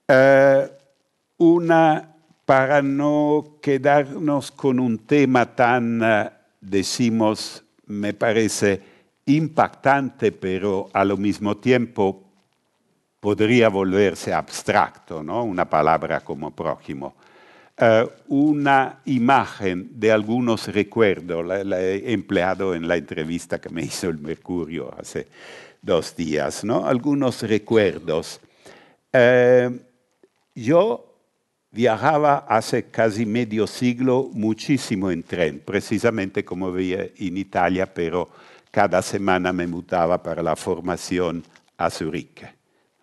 uh, 0.08 0.68
una 1.38 2.12
para 2.44 2.80
no 2.80 3.58
quedarnos 3.60 4.52
con 4.52 4.78
un 4.78 4.98
tema 4.98 5.54
tan, 5.54 6.02
uh, 6.02 6.30
decimos, 6.60 7.64
me 7.86 8.14
parece 8.14 8.80
impactante, 9.26 10.32
pero 10.32 10.88
a 10.92 11.04
lo 11.04 11.16
mismo 11.16 11.56
tiempo 11.56 12.22
podría 13.18 13.68
volverse 13.68 14.32
abstracto, 14.32 15.22
¿no? 15.22 15.42
una 15.42 15.68
palabra 15.68 16.20
como 16.20 16.52
prójimo. 16.52 17.16
Uh, 17.78 18.08
una 18.28 19.00
imagen 19.04 20.00
de 20.00 20.10
algunos 20.10 20.66
recuerdos, 20.68 21.44
la, 21.44 21.78
he 21.78 22.10
empleado 22.10 22.74
en 22.74 22.88
la 22.88 22.96
entrevista 22.96 23.60
que 23.60 23.68
me 23.68 23.82
hizo 23.82 24.08
el 24.08 24.16
Mercurio 24.16 24.94
hace 24.98 25.28
dos 25.82 26.16
días, 26.16 26.64
¿no? 26.64 26.86
algunos 26.86 27.42
recuerdos. 27.42 28.40
Uh, 29.12 29.76
yo 30.54 31.06
viajaba 31.70 32.46
hace 32.48 32.84
casi 32.84 33.26
medio 33.26 33.66
siglo 33.66 34.30
muchísimo 34.32 35.10
en 35.10 35.22
tren, 35.22 35.60
precisamente 35.62 36.46
como 36.46 36.72
veía 36.72 37.06
en 37.18 37.36
Italia, 37.36 37.92
pero 37.92 38.30
cada 38.70 39.02
semana 39.02 39.52
me 39.52 39.66
mutaba 39.66 40.22
para 40.22 40.42
la 40.42 40.56
formación 40.56 41.44
a 41.76 41.90
Zurich, 41.90 42.42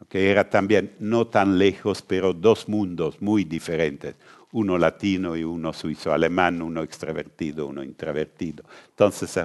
que 0.09 0.31
era 0.31 0.49
también 0.49 0.93
no 0.99 1.27
tan 1.27 1.59
lejos, 1.59 2.01
pero 2.01 2.33
dos 2.33 2.67
mundos 2.67 3.21
muy 3.21 3.43
diferentes, 3.43 4.15
uno 4.53 4.77
latino 4.77 5.35
y 5.35 5.43
uno 5.43 5.73
suizo-alemán, 5.73 6.61
uno 6.61 6.81
extrovertido, 6.81 7.67
uno 7.67 7.83
introvertido. 7.83 8.63
Entonces, 8.89 9.37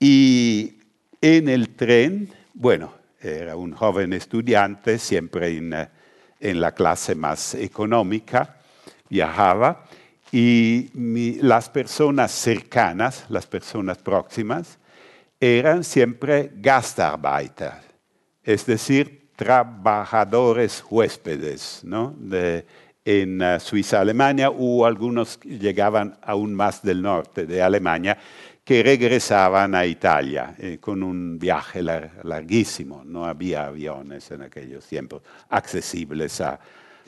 y 0.00 0.78
en 1.20 1.48
el 1.48 1.70
tren, 1.70 2.28
bueno, 2.54 2.92
era 3.20 3.56
un 3.56 3.72
joven 3.72 4.12
estudiante, 4.12 4.98
siempre 4.98 5.56
en 5.56 5.88
en 6.40 6.60
la 6.60 6.72
clase 6.72 7.14
más 7.14 7.54
económica, 7.54 8.56
viajaba, 9.08 9.84
y 10.30 10.90
las 11.42 11.68
personas 11.68 12.30
cercanas, 12.32 13.24
las 13.28 13.46
personas 13.46 13.98
próximas, 13.98 14.78
eran 15.40 15.84
siempre 15.84 16.52
gastarbeiter, 16.54 17.72
es 18.42 18.66
decir, 18.66 19.30
trabajadores 19.36 20.84
huéspedes, 20.90 21.80
¿no? 21.84 22.14
En 23.08 23.40
uh, 23.40 23.58
Suiza, 23.58 24.00
Alemania, 24.00 24.50
o 24.50 24.84
algunos 24.84 25.40
llegaban 25.40 26.18
aún 26.20 26.54
más 26.54 26.82
del 26.82 27.00
norte 27.00 27.46
de 27.46 27.62
Alemania, 27.62 28.18
que 28.62 28.82
regresaban 28.82 29.74
a 29.74 29.86
Italia 29.86 30.54
eh, 30.58 30.76
con 30.78 31.02
un 31.02 31.38
viaje 31.38 31.82
larguísimo. 31.82 33.02
No 33.06 33.24
había 33.24 33.64
aviones 33.64 34.30
en 34.30 34.42
aquellos 34.42 34.86
tiempos 34.86 35.22
accesibles 35.48 36.38
a, 36.42 36.60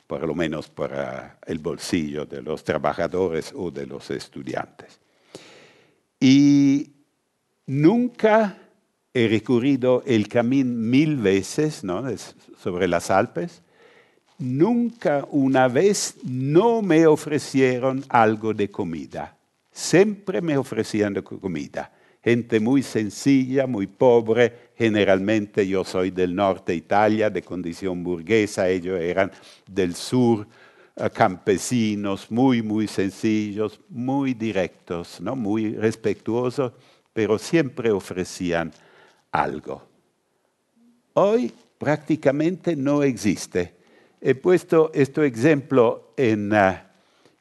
por 0.06 0.26
lo 0.26 0.34
menos 0.34 0.70
para 0.70 1.36
el 1.46 1.58
bolsillo 1.58 2.24
de 2.24 2.40
los 2.40 2.64
trabajadores 2.64 3.52
o 3.54 3.70
de 3.70 3.86
los 3.86 4.10
estudiantes. 4.10 4.98
Y 6.18 6.92
nunca 7.66 8.56
he 9.12 9.28
recorrido 9.28 10.02
el 10.06 10.28
camino 10.28 10.70
mil 10.74 11.16
veces 11.16 11.84
¿no? 11.84 12.04
sobre 12.56 12.88
las 12.88 13.10
Alpes, 13.10 13.62
nunca 14.40 15.26
una 15.30 15.68
vez 15.68 16.16
no 16.24 16.82
me 16.82 17.06
ofrecieron 17.06 18.04
algo 18.08 18.52
de 18.52 18.70
comida 18.70 19.36
siempre 19.80 20.40
me 20.40 20.56
ofrecían 20.56 21.14
comida. 21.22 21.92
Gente 22.22 22.60
muy 22.60 22.82
sencilla, 22.82 23.66
muy 23.66 23.86
pobre, 23.86 24.70
generalmente 24.76 25.66
yo 25.66 25.84
soy 25.84 26.10
del 26.10 26.34
norte 26.34 26.72
de 26.72 26.78
Italia, 26.78 27.30
de 27.30 27.42
condición 27.42 28.04
burguesa, 28.04 28.68
ellos 28.68 29.00
eran 29.00 29.32
del 29.66 29.94
sur, 29.94 30.46
eh, 30.96 31.08
campesinos, 31.10 32.30
muy, 32.30 32.62
muy 32.62 32.86
sencillos, 32.86 33.80
muy 33.88 34.34
directos, 34.34 35.18
¿no? 35.22 35.34
muy 35.34 35.74
respetuosos, 35.74 36.72
pero 37.14 37.38
siempre 37.38 37.90
ofrecían 37.90 38.70
algo. 39.32 39.82
Hoy 41.14 41.50
prácticamente 41.78 42.76
no 42.76 43.02
existe. 43.02 43.79
He 44.20 44.34
puesto 44.34 44.90
este 44.92 45.26
ejemplo 45.26 46.12
en, 46.16 46.52
uh, 46.52 46.76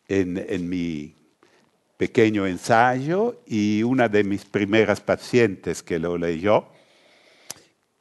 en, 0.07 0.37
en 0.37 0.69
mi 0.69 1.13
pequeño 1.97 2.47
ensayo 2.47 3.41
y 3.45 3.83
una 3.83 4.07
de 4.07 4.23
mis 4.23 4.45
primeras 4.45 5.01
pacientes 5.01 5.83
que 5.83 5.99
lo 5.99 6.17
leyó, 6.17 6.67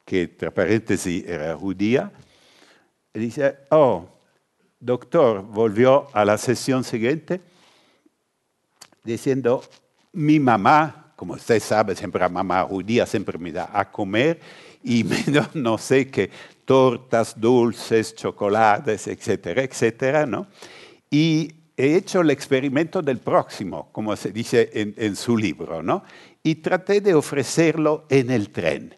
que 0.05 0.23
entre 0.23 0.53
paréntesis 0.53 1.25
era 1.27 1.57
judía, 1.57 2.12
dice, 3.12 3.57
oh, 3.71 4.09
doctor, 4.79 5.43
volvió 5.43 6.09
a 6.12 6.25
la 6.25 6.38
sesión 6.38 6.85
siguiente 6.85 7.41
diciendo, 9.03 9.64
mi 10.12 10.38
mamá, 10.38 11.12
como 11.17 11.35
usted 11.35 11.61
sabe, 11.61 11.97
siempre 11.97 12.21
la 12.21 12.29
mamá 12.29 12.62
judía 12.62 13.07
siempre 13.07 13.37
me 13.38 13.51
da 13.51 13.69
a 13.73 13.91
comer 13.91 14.38
y 14.83 15.05
me 15.05 15.23
da 15.25 15.51
no 15.55 15.79
sé 15.79 16.11
qué, 16.11 16.31
tortas, 16.64 17.38
dulces, 17.41 18.14
chocolates, 18.14 19.07
etcétera, 19.07 19.62
etcétera, 19.62 20.27
¿no? 20.27 20.47
Y 21.11 21.53
he 21.77 21.97
hecho 21.97 22.21
el 22.21 22.31
experimento 22.31 23.01
del 23.03 23.19
próximo, 23.19 23.88
como 23.93 24.14
se 24.17 24.33
dice 24.33 24.71
en, 24.75 25.17
su 25.17 25.37
libro, 25.37 25.83
¿no? 25.83 26.03
Y 26.43 26.57
traté 26.57 27.01
de 27.01 27.14
ofrecerlo 27.14 28.05
en 28.09 28.31
el 28.31 28.51
tren. 28.51 28.97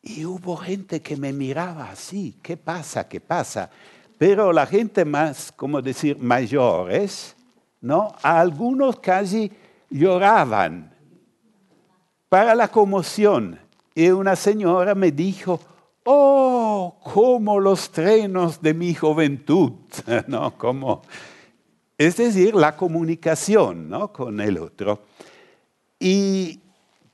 Y 0.00 0.24
hubo 0.24 0.56
gente 0.56 1.00
que 1.02 1.16
me 1.16 1.32
miraba 1.32 1.90
así, 1.90 2.38
¿qué 2.42 2.56
pasa? 2.56 3.08
¿Qué 3.08 3.20
pasa? 3.20 3.70
Pero 4.16 4.52
la 4.52 4.66
gente 4.66 5.04
más, 5.04 5.52
como 5.52 5.82
decir, 5.82 6.18
mayores, 6.18 7.36
¿no? 7.80 8.14
algunos 8.22 8.98
casi 9.00 9.50
lloraban 9.90 10.94
para 12.28 12.54
la 12.54 12.68
conmoción. 12.68 13.58
Y 13.94 14.08
una 14.08 14.36
señora 14.36 14.94
me 14.94 15.12
dijo, 15.12 15.60
oh, 16.04 16.96
como 17.02 17.60
los 17.60 17.90
trenos 17.90 18.60
de 18.60 18.74
mi 18.74 18.94
juventud, 18.94 19.72
¿no? 20.26 20.56
Como 20.56 21.02
es 21.98 22.16
decir, 22.16 22.54
la 22.54 22.76
comunicación 22.76 23.88
¿no? 23.88 24.12
con 24.12 24.40
el 24.40 24.58
otro. 24.58 25.04
Y 26.00 26.60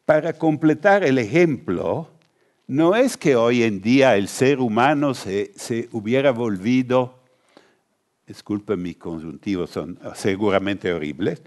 para 0.07 0.33
completar 0.33 1.05
el 1.05 1.19
ejemplo, 1.19 2.09
no 2.67 2.97
es 2.97 3.17
que 3.19 3.37
hoy 3.37 3.64
en 3.64 3.83
día 3.83 4.17
el 4.17 4.29
ser 4.29 4.61
humano 4.61 5.12
se, 5.12 5.53
se 5.57 5.88
hubiera 5.93 6.31
volvido, 6.31 7.19
disculpen 8.27 8.81
mis 8.81 8.97
conjuntivos, 8.97 9.71
son 9.71 9.99
seguramente 10.14 10.93
horribles, 10.93 11.43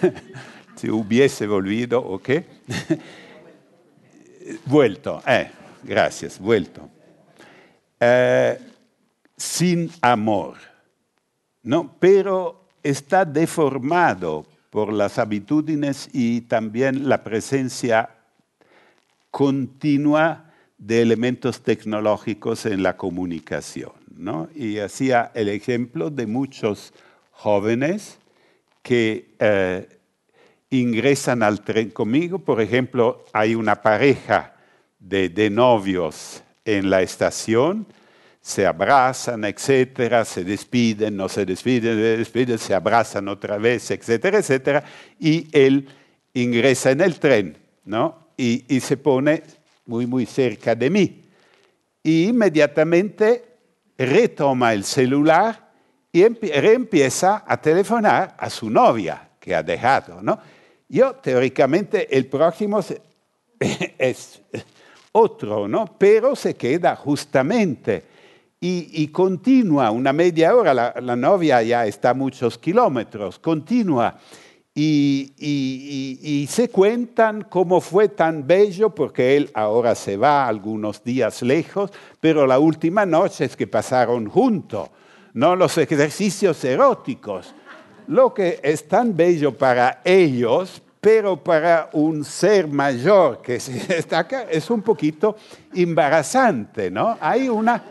se 0.76 0.90
hubiese 0.90 1.46
volvido, 1.46 2.02
¿o 2.02 2.18
qué? 2.18 2.46
vuelto, 4.66 5.22
eh, 5.26 5.50
gracias, 5.82 6.38
vuelto. 6.38 6.88
Eh, 8.00 8.58
sin 9.36 9.90
amor 10.00 10.56
¿no? 11.64 11.96
pero 11.98 12.68
está 12.82 13.24
deformado 13.24 14.46
por 14.70 14.92
las 14.92 15.18
habitudes 15.18 16.08
y 16.12 16.42
también 16.42 17.08
la 17.08 17.24
presencia 17.24 18.10
continua 19.30 20.52
de 20.78 21.02
elementos 21.02 21.62
tecnológicos 21.62 22.66
en 22.66 22.82
la 22.82 22.96
comunicación. 22.96 23.92
¿no? 24.14 24.48
Y 24.54 24.78
hacía 24.78 25.32
el 25.34 25.48
ejemplo 25.48 26.10
de 26.10 26.26
muchos 26.26 26.92
jóvenes 27.32 28.18
que 28.82 29.34
eh, 29.38 29.88
ingresan 30.80 31.42
al 31.42 31.62
tren 31.62 31.90
conmigo. 31.90 32.38
Por 32.38 32.60
ejemplo, 32.60 33.24
hay 33.32 33.54
una 33.54 33.82
pareja 33.82 34.54
de, 34.98 35.28
de 35.28 35.50
novios 35.50 36.42
en 36.64 36.90
la 36.90 37.02
estación, 37.02 37.86
se 38.40 38.66
abrazan, 38.66 39.44
etcétera, 39.44 40.24
se 40.24 40.44
despiden, 40.44 41.16
no 41.16 41.28
se 41.28 41.46
despiden, 41.46 41.96
se 41.96 42.16
despiden, 42.18 42.58
se 42.58 42.74
abrazan 42.74 43.28
otra 43.28 43.58
vez, 43.58 43.90
etcétera, 43.90 44.38
etcétera, 44.38 44.84
y 45.18 45.48
él 45.52 45.88
ingresa 46.34 46.90
en 46.90 47.00
el 47.00 47.18
tren, 47.18 47.56
¿no? 47.84 48.28
Y, 48.36 48.64
y 48.68 48.80
se 48.80 48.96
pone 48.96 49.42
muy, 49.86 50.06
muy 50.06 50.26
cerca 50.26 50.74
de 50.74 50.90
mí. 50.90 51.22
Y 52.02 52.24
inmediatamente 52.28 53.44
retoma 53.96 54.72
el 54.72 54.84
celular 54.84 55.70
y 56.12 56.26
reempieza 56.26 57.44
a 57.46 57.60
telefonar 57.60 58.36
a 58.38 58.50
su 58.50 58.68
novia 58.70 59.30
que 59.40 59.54
ha 59.54 59.62
dejado, 59.62 60.22
¿no? 60.22 60.38
Yo, 60.88 61.14
teóricamente, 61.14 62.16
el 62.16 62.26
próximo 62.26 62.80
es 63.98 64.40
otro, 65.12 65.68
¿no? 65.68 65.96
Pero 65.98 66.34
se 66.36 66.54
queda 66.54 66.96
justamente 66.96 68.14
y, 68.66 69.08
continúa 69.08 69.90
una 69.90 70.14
media 70.14 70.56
hora, 70.56 70.72
la, 70.72 71.16
novia 71.16 71.62
ya 71.62 71.86
está 71.86 72.10
a 72.10 72.14
muchos 72.14 72.56
kilómetros, 72.56 73.38
continúa. 73.38 74.18
Y, 74.74 75.34
y, 75.36 76.46
se 76.48 76.70
cuentan 76.70 77.42
cómo 77.42 77.82
fue 77.82 78.08
tan 78.08 78.46
bello, 78.46 78.94
porque 78.94 79.36
él 79.36 79.50
ahora 79.52 79.94
se 79.94 80.16
va 80.16 80.48
algunos 80.48 81.04
días 81.04 81.42
lejos, 81.42 81.90
pero 82.20 82.46
la 82.46 82.58
última 82.58 83.04
noche 83.04 83.44
es 83.44 83.54
que 83.54 83.66
pasaron 83.66 84.30
juntos, 84.30 84.88
no 85.34 85.54
los 85.56 85.76
ejercicios 85.76 86.64
eróticos. 86.64 87.54
Lo 88.06 88.34
que 88.34 88.60
es 88.62 88.86
tan 88.86 89.16
bello 89.16 89.56
para 89.56 90.00
ellos, 90.04 90.82
pero 91.00 91.36
para 91.36 91.90
un 91.92 92.24
ser 92.24 92.66
mayor 92.66 93.42
que 93.42 93.56
está 93.88 94.20
acá 94.20 94.42
es 94.50 94.70
un 94.70 94.82
poquito 94.82 95.36
embarazante, 95.74 96.90
¿no? 96.90 97.16
Hay 97.20 97.48
una 97.48 97.82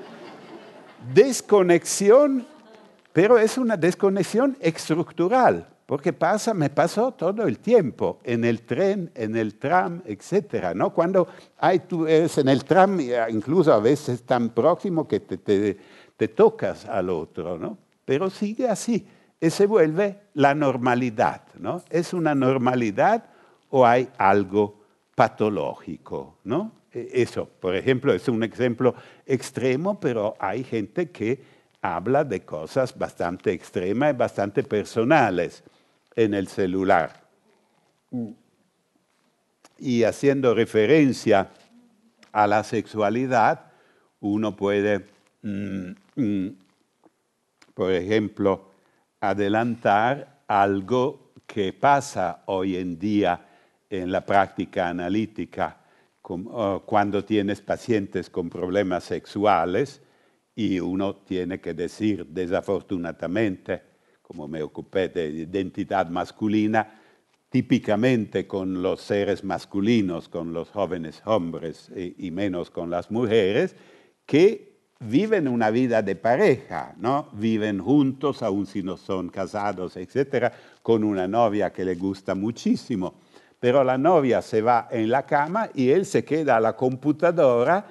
desconexión, 1.13 2.45
pero 3.11 3.37
es 3.37 3.57
una 3.57 3.77
desconexión 3.77 4.57
estructural, 4.59 5.67
porque 5.85 6.13
pasa, 6.13 6.53
me 6.53 6.69
pasó 6.69 7.11
todo 7.11 7.45
el 7.47 7.59
tiempo, 7.59 8.19
en 8.23 8.45
el 8.45 8.61
tren, 8.61 9.11
en 9.13 9.35
el 9.35 9.55
tram, 9.55 10.01
etcétera, 10.05 10.73
¿no? 10.73 10.91
Cuando 10.91 11.27
hay, 11.59 11.79
tú 11.79 12.07
eres 12.07 12.37
en 12.37 12.49
el 12.49 12.63
tram, 12.63 12.99
incluso 13.29 13.73
a 13.73 13.79
veces 13.79 14.23
tan 14.23 14.49
próximo 14.49 15.07
que 15.07 15.19
te, 15.19 15.37
te, 15.37 16.27
tocas 16.29 16.85
al 16.85 17.09
otro, 17.09 17.59
¿no? 17.59 17.77
Pero 18.05 18.29
sigue 18.29 18.67
así 18.67 19.05
se 19.49 19.65
vuelve 19.65 20.19
la 20.33 20.55
normalidad. 20.55 21.41
¿no? 21.59 21.83
¿Es 21.89 22.13
una 22.13 22.35
normalidad 22.35 23.25
o 23.69 23.85
hay 23.85 24.09
algo 24.17 24.81
patológico? 25.15 26.37
¿no? 26.43 26.71
E, 26.91 27.09
eso, 27.13 27.49
por 27.59 27.75
ejemplo, 27.75 28.13
es 28.13 28.27
un 28.27 28.43
ejemplo 28.43 28.95
extremo, 29.25 29.99
pero 29.99 30.35
hay 30.39 30.63
gente 30.63 31.11
que 31.11 31.41
habla 31.81 32.23
de 32.23 32.45
cosas 32.45 32.97
bastante 32.97 33.51
extremas 33.51 34.13
y 34.13 34.17
bastante 34.17 34.63
personales 34.63 35.63
en 36.15 36.33
el 36.33 36.47
celular. 36.47 37.23
Y 39.77 40.03
haciendo 40.03 40.53
referencia 40.53 41.49
a 42.31 42.47
la 42.47 42.63
sexualidad, 42.63 43.71
uno 44.21 44.55
puede, 44.55 45.05
mm, 45.41 45.91
mm, 46.15 46.47
por 47.73 47.91
ejemplo, 47.91 48.72
adelantar 49.23 50.43
algo 50.47 51.31
que 51.47 51.71
pasa 51.71 52.43
hoy 52.47 52.75
en 52.75 52.99
día 52.99 53.47
en 53.89 54.11
la 54.11 54.25
práctica 54.25 54.89
analítica 54.89 55.77
uh, 56.27 56.79
cuando 56.85 57.23
tienes 57.23 57.61
pacientes 57.61 58.29
con 58.29 58.49
problemas 58.49 59.05
sexuales 59.05 60.01
y 60.53 60.77
uno 60.81 61.15
tiene 61.15 61.61
que 61.61 61.73
decir 61.73 62.25
desafortunadamente, 62.25 63.81
como 64.21 64.49
me 64.49 64.61
ocupé 64.61 65.07
de 65.07 65.29
identidad 65.29 66.09
masculina, 66.09 66.99
típicamente 67.49 68.45
con 68.45 68.81
los 68.81 68.99
seres 68.99 69.41
masculinos, 69.45 70.27
con 70.27 70.51
los 70.51 70.69
jóvenes 70.69 71.21
hombres 71.23 71.89
y, 71.95 72.27
y 72.27 72.31
menos 72.31 72.69
con 72.69 72.89
las 72.89 73.09
mujeres, 73.09 73.73
que 74.25 74.72
viven 75.07 75.47
una 75.47 75.69
vida 75.69 76.01
de 76.01 76.15
pareja, 76.15 76.93
¿no? 76.97 77.29
Viven 77.33 77.79
juntos, 77.79 78.41
aun 78.41 78.65
si 78.65 78.83
no 78.83 78.97
son 78.97 79.29
casados, 79.29 79.97
etcétera, 79.97 80.51
con 80.81 81.03
una 81.03 81.27
novia 81.27 81.71
que 81.71 81.85
le 81.85 81.95
gusta 81.95 82.35
muchísimo. 82.35 83.15
Pero 83.59 83.83
la 83.83 83.97
novia 83.97 84.41
se 84.41 84.61
va 84.61 84.87
en 84.91 85.09
la 85.09 85.25
cama 85.25 85.69
y 85.73 85.89
él 85.89 86.05
se 86.05 86.25
queda 86.25 86.57
a 86.57 86.59
la 86.59 86.75
computadora 86.75 87.85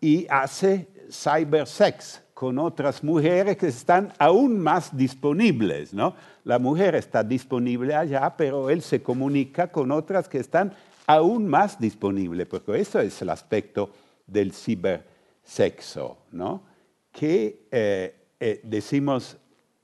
y 0.00 0.26
hace 0.28 0.88
cybersex 1.10 2.22
con 2.34 2.58
otras 2.58 3.04
mujeres 3.04 3.56
que 3.56 3.68
están 3.68 4.12
aún 4.18 4.58
más 4.58 4.96
disponibles, 4.96 5.94
¿no? 5.94 6.14
La 6.44 6.58
mujer 6.58 6.96
está 6.96 7.22
disponible 7.22 7.94
allá, 7.94 8.34
pero 8.36 8.68
él 8.68 8.82
se 8.82 9.00
comunica 9.00 9.68
con 9.70 9.92
otras 9.92 10.28
que 10.28 10.38
están 10.38 10.72
aún 11.06 11.46
más 11.46 11.78
disponibles, 11.78 12.48
porque 12.48 12.80
eso 12.80 12.98
es 12.98 13.22
el 13.22 13.30
aspecto 13.30 13.90
del 14.26 14.52
ciber 14.52 15.11
sexo, 15.42 16.18
¿no? 16.32 16.62
Que 17.10 17.66
eh, 17.70 18.14
eh, 18.40 18.60
decimos, 18.64 19.36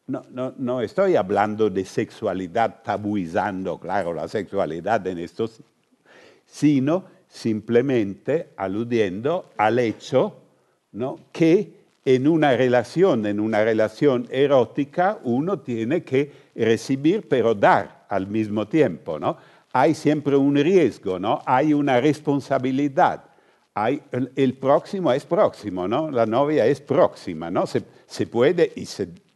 no, 0.07 0.25
no, 0.31 0.55
no, 0.57 0.81
estoy 0.81 1.17
hablando 1.17 1.69
de 1.69 1.85
sexualidad 1.85 2.83
tabuizando, 2.83 3.79
claro, 3.79 4.15
la 4.15 4.27
sexualidad 4.29 5.07
en 5.07 5.19
estos, 5.19 5.61
sino 6.47 7.05
simplemente 7.29 8.51
aludiendo 8.57 9.51
al 9.59 9.79
hecho 9.79 10.35
¿no? 10.93 11.19
que 11.31 11.79
en 12.05 12.27
una 12.27 12.57
relación, 12.57 13.27
en 13.27 13.39
una 13.39 13.63
relación 13.63 14.27
erótica, 14.31 15.19
uno 15.25 15.59
tiene 15.59 16.03
que 16.03 16.33
recibir 16.55 17.29
pero 17.29 17.55
dar 17.55 18.07
al 18.09 18.27
mismo 18.27 18.67
tiempo, 18.67 19.19
¿no? 19.19 19.37
Hay 19.75 19.95
siempre 19.95 20.35
un 20.35 20.57
riesgo, 20.57 21.19
¿no? 21.19 21.43
Hay 21.45 21.75
una 21.75 22.01
responsabilidad 22.01 23.28
el, 23.89 24.55
próximo 24.55 25.13
es 25.13 25.25
próximo, 25.25 25.87
¿no? 25.87 26.11
La 26.11 26.27
novia 26.27 26.67
es 26.67 26.81
próxima, 26.81 27.51
¿no? 27.51 27.67
Se, 27.67 28.27
puede 28.27 28.73
y 28.77 28.87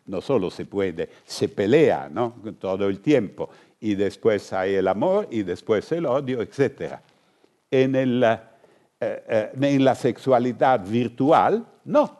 no 0.07 0.21
solo 0.21 0.51
se 0.51 0.65
puede, 0.65 1.09
se 1.25 1.49
pelea, 1.49 2.09
¿no? 2.11 2.35
Todo 2.59 2.89
el 2.89 3.01
tiempo. 3.01 3.51
Y 3.81 3.95
después 3.95 4.53
hay 4.53 4.75
el 4.75 4.89
amor 4.89 5.29
y 5.31 5.43
después 5.43 5.91
el 5.93 6.07
odio, 6.07 6.41
etc. 6.41 6.95
Eh, 7.71 7.89
eh, 9.01 9.51
en 9.61 9.85
la 9.85 9.95
sexualidad 9.95 10.87
virtual, 10.87 11.67
no. 11.85 12.19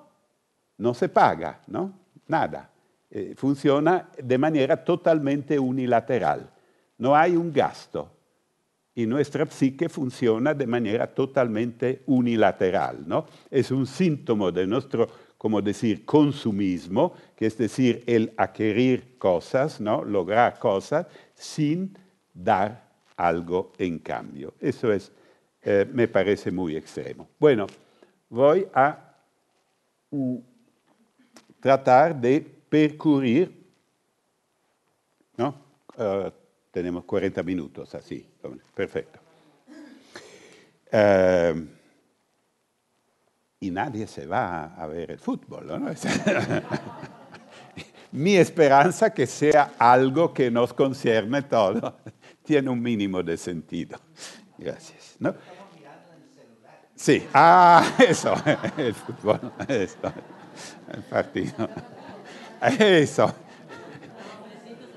No 0.79 0.95
se 0.95 1.09
paga, 1.09 1.61
¿no? 1.69 1.93
Nada. 2.27 2.71
Eh, 3.11 3.35
funciona 3.37 4.09
de 4.17 4.39
manera 4.39 4.83
totalmente 4.83 5.59
unilateral. 5.59 6.51
No 6.99 7.15
hay 7.15 7.37
un 7.37 7.53
gasto 7.53 8.11
y 8.95 9.07
nuestra 9.07 9.47
psique 9.47 9.89
funciona 9.89 10.53
de 10.55 10.67
manera 10.67 11.07
totalmente 11.07 12.03
unilateral. 12.07 13.05
¿no? 13.07 13.27
Es 13.51 13.71
un 13.71 13.87
síntoma 13.87 14.51
de 14.51 14.67
nuestro, 14.67 15.09
como 15.39 15.63
decir, 15.63 16.05
consumismo, 16.05 17.15
que 17.35 17.47
es 17.47 17.57
decir, 17.57 18.05
el 18.07 18.33
adquirir 18.37 19.17
cosas, 19.19 19.81
¿no? 19.81 20.05
lograr 20.05 20.59
cosas 20.59 21.07
sin 21.35 21.97
dar 22.35 22.91
algo 23.17 23.73
en 23.79 23.99
cambio. 23.99 24.55
Eso 24.61 24.93
es, 24.93 25.11
eh, 25.63 25.87
me 25.91 26.09
parece 26.09 26.51
muy 26.51 26.77
extremo. 26.77 27.29
Bueno, 27.39 27.67
voy 28.29 28.67
a 28.75 29.15
tratar 31.61 32.21
de 32.21 32.41
percurrir, 32.41 33.63
¿no? 35.37 35.55
Uh, 35.97 36.31
tenemos 36.71 37.05
40 37.05 37.43
minutos 37.43 37.95
así. 37.95 38.32
Perfecto. 38.75 39.19
Eh, 40.91 41.67
y 43.61 43.71
nadie 43.71 44.07
se 44.07 44.27
va 44.27 44.75
a 44.75 44.87
ver 44.87 45.13
el 45.13 45.19
fútbol, 45.19 45.67
¿no? 45.67 45.79
Mi 48.13 48.37
esperanza 48.37 49.15
que 49.15 49.27
sea 49.27 49.75
algo 49.79 50.35
que 50.35 50.51
nos 50.51 50.75
concierne 50.75 51.43
todo 51.43 51.97
tiene 52.45 52.69
un 52.69 52.83
mínimo 52.83 53.23
de 53.23 53.37
sentido. 53.37 53.99
Gracias. 54.59 55.17
¿no? 55.19 55.35
Sí, 56.95 57.27
ah, 57.33 57.85
eso, 57.99 58.35
el 58.77 58.95
fútbol, 58.95 59.53
eso, 59.67 60.13
el 60.93 61.03
partido. 61.05 61.69
Eso. 62.79 63.35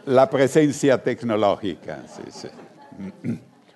la 0.06 0.30
presencia 0.30 1.02
tecnológica. 1.02 2.04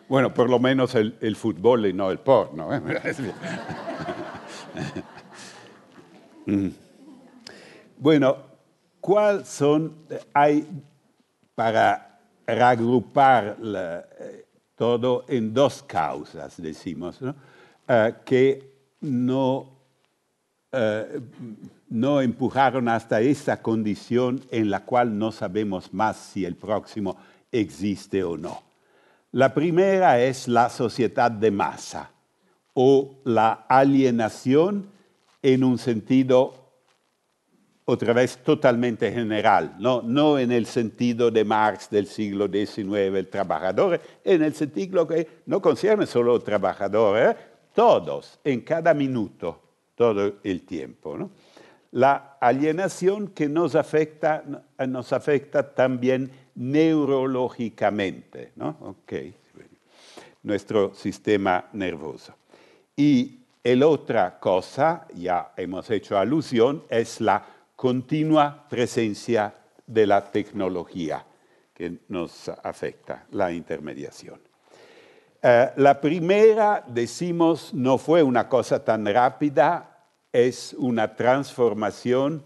Bueno, 0.09 0.33
por 0.33 0.49
lo 0.49 0.57
menos 0.57 0.95
el, 0.95 1.35
fútbol 1.35 1.85
y 1.85 1.93
no 1.93 2.09
el 2.09 2.17
porno. 2.17 2.73
¿eh? 2.73 2.81
Bueno, 7.99 8.37
¿cuáles 8.99 9.47
son, 9.47 9.93
hay 10.33 10.67
para 11.53 12.21
reagrupar 12.47 13.57
eh, 13.61 14.45
todo 14.75 15.25
en 15.27 15.53
dos 15.53 15.83
causas, 15.83 16.59
decimos, 16.59 17.19
eh, 17.87 18.13
que 18.25 18.73
no, 19.01 19.77
no 21.89 22.21
empujaron 22.21 22.87
hasta 22.87 23.21
esa 23.21 23.61
condición 23.61 24.41
en 24.49 24.71
la 24.71 24.85
cual 24.85 25.15
no 25.15 25.31
sabemos 25.31 25.93
más 25.93 26.17
si 26.17 26.45
el 26.45 26.55
próximo 26.55 27.15
existe 27.51 28.23
o 28.23 28.37
no. 28.37 28.68
La 29.31 29.53
primera 29.53 30.19
es 30.19 30.47
la 30.47 30.69
sociedad 30.69 31.29
de 31.29 31.51
masa 31.51 32.11
o 32.73 33.19
la 33.25 33.65
alienación 33.69 34.89
en 35.43 35.63
un 35.63 35.77
sentido 35.77 36.53
otra 37.85 38.13
vez 38.13 38.37
totalmente 38.37 39.11
general, 39.11 39.75
no, 39.79 40.03
no 40.03 40.37
en 40.37 40.51
el 40.51 40.67
sentido 40.67 41.31
de 41.31 41.43
Marx 41.43 41.89
del 41.89 42.05
siglo 42.05 42.47
XIX, 42.47 43.15
el 43.15 43.29
trabajador, 43.29 43.99
en 44.23 44.43
el 44.43 44.53
sentido 44.53 45.07
que 45.07 45.27
no 45.47 45.59
concierne 45.59 46.05
solo 46.05 46.35
al 46.35 46.43
trabajador, 46.43 47.17
¿eh? 47.17 47.37
todos, 47.73 48.39
en 48.43 48.61
cada 48.61 48.93
minuto, 48.93 49.59
todo 49.95 50.35
el 50.43 50.65
tiempo. 50.65 51.31
La 51.91 52.37
alienación 52.39 53.29
que 53.29 53.49
nos 53.49 53.73
afecta, 53.73 54.43
nos 54.87 55.11
afecta 55.11 55.73
también 55.73 56.31
neurológicamente, 56.59 58.51
¿no? 58.57 58.77
okay. 58.81 59.33
nuestro 60.43 60.93
sistema 60.93 61.65
nervioso. 61.71 62.35
Y 62.95 63.39
la 63.63 63.87
otra 63.87 64.39
cosa, 64.39 65.07
ya 65.15 65.53
hemos 65.55 65.89
hecho 65.89 66.17
alusión, 66.17 66.83
es 66.89 67.21
la 67.21 67.45
continua 67.75 68.67
presencia 68.69 69.53
de 69.87 70.05
la 70.05 70.29
tecnología 70.29 71.25
que 71.73 71.99
nos 72.09 72.49
afecta, 72.49 73.25
la 73.31 73.53
intermediación. 73.53 74.41
Eh, 75.41 75.69
la 75.77 76.01
primera, 76.01 76.83
decimos, 76.85 77.73
no 77.73 77.97
fue 77.97 78.21
una 78.21 78.49
cosa 78.49 78.83
tan 78.83 79.05
rápida, 79.05 80.07
es 80.33 80.75
una 80.77 81.15
transformación 81.15 82.43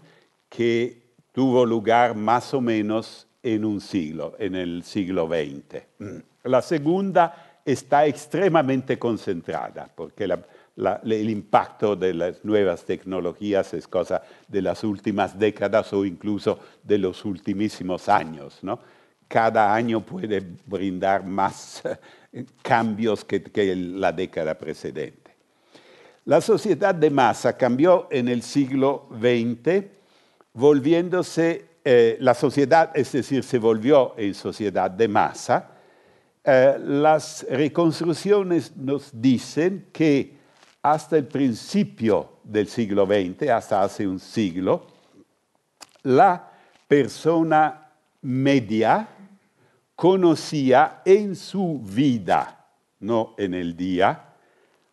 que 0.48 1.02
tuvo 1.32 1.66
lugar 1.66 2.14
más 2.14 2.54
o 2.54 2.60
menos 2.60 3.23
en 3.44 3.64
un 3.64 3.80
siglo, 3.80 4.34
en 4.38 4.54
el 4.54 4.82
siglo 4.82 5.28
XX. 5.28 5.82
La 6.44 6.62
segunda 6.62 7.60
está 7.64 8.06
extremadamente 8.06 8.98
concentrada, 8.98 9.88
porque 9.94 10.24
el 10.24 11.30
impacto 11.30 11.94
de 11.94 12.14
las 12.14 12.44
nuevas 12.44 12.84
tecnologías 12.84 13.74
es 13.74 13.86
cosa 13.86 14.22
de 14.48 14.62
las 14.62 14.82
últimas 14.82 15.38
décadas 15.38 15.92
o 15.92 16.06
incluso 16.06 16.58
de 16.82 16.96
los 16.96 17.22
ultimísimos 17.24 18.08
años. 18.08 18.60
Cada 19.28 19.74
año 19.74 20.00
puede 20.00 20.42
brindar 20.64 21.24
más 21.24 21.82
cambios 22.62 23.26
que, 23.26 23.76
la 23.76 24.10
década 24.10 24.56
precedente. 24.56 25.32
La 26.24 26.40
sociedad 26.40 26.94
de 26.94 27.10
masa 27.10 27.54
cambió 27.58 28.08
en 28.10 28.28
el 28.28 28.42
siglo 28.42 29.06
XX, 29.20 29.84
volviéndose, 30.54 31.73
eh, 31.86 32.16
la 32.20 32.32
sociedad, 32.32 32.90
es 32.94 33.12
decir, 33.12 33.44
se 33.44 33.58
volvió 33.58 34.14
en 34.16 34.32
sociedad 34.32 34.90
de 34.90 35.06
masa. 35.06 35.70
Eh, 36.42 36.76
las 36.78 37.46
reconstrucciones 37.50 38.74
nos 38.74 39.10
dicen 39.12 39.88
que 39.92 40.38
hasta 40.80 41.18
el 41.18 41.26
principio 41.26 42.38
del 42.42 42.68
siglo 42.68 43.04
XX, 43.04 43.50
hasta 43.50 43.82
hace 43.82 44.06
un 44.06 44.18
siglo, 44.18 44.86
la 46.04 46.50
persona 46.88 47.90
media 48.22 49.08
conocía 49.94 51.02
en 51.04 51.36
su 51.36 51.80
vida, 51.82 52.66
no 53.00 53.34
en 53.36 53.52
el 53.52 53.76
día, 53.76 54.34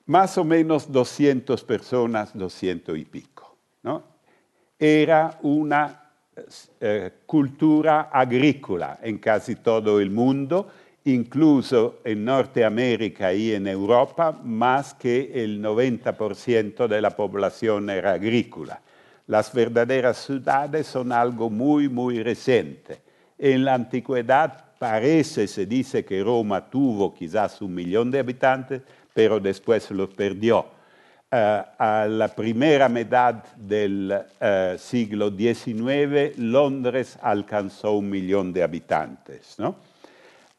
más 0.07 0.37
o 0.37 0.43
menos 0.43 0.91
200 0.91 1.63
personas, 1.63 2.31
200 2.33 2.97
y 2.97 3.05
pico. 3.05 3.55
¿no? 3.83 4.03
Era 4.77 5.39
una 5.41 6.00
eh, 6.79 7.11
cultura 7.25 8.09
agrícola 8.11 8.99
en 9.01 9.17
casi 9.17 9.55
todo 9.57 9.99
el 9.99 10.09
mundo 10.09 10.67
incluso 11.05 11.99
en 12.03 12.25
Norteamérica 12.25 13.33
y 13.33 13.53
en 13.53 13.67
Europa, 13.67 14.39
más 14.43 14.93
que 14.93 15.43
el 15.43 15.61
90% 15.61 16.87
de 16.87 17.01
la 17.01 17.11
población 17.11 17.89
era 17.89 18.13
agrícola. 18.13 18.81
Las 19.27 19.53
verdaderas 19.53 20.17
ciudades 20.17 20.87
son 20.87 21.11
algo 21.11 21.49
muy, 21.49 21.89
muy 21.89 22.21
reciente. 22.21 22.99
En 23.37 23.65
la 23.65 23.73
antigüedad 23.73 24.65
parece, 24.77 25.47
se 25.47 25.65
dice 25.65 26.05
que 26.05 26.23
Roma 26.23 26.69
tuvo 26.69 27.13
quizás 27.13 27.61
un 27.61 27.73
millón 27.73 28.11
de 28.11 28.19
habitantes, 28.19 28.81
pero 29.13 29.39
después 29.39 29.89
los 29.91 30.09
perdió. 30.09 30.65
Eh, 31.33 31.63
a 31.77 32.07
la 32.09 32.27
primera 32.27 32.89
mitad 32.89 33.35
del 33.55 34.21
eh, 34.37 34.75
siglo 34.77 35.29
XIX, 35.29 36.37
Londres 36.37 37.17
alcanzó 37.21 37.93
un 37.93 38.09
millón 38.09 38.51
de 38.51 38.61
habitantes. 38.61 39.55
¿no? 39.57 39.77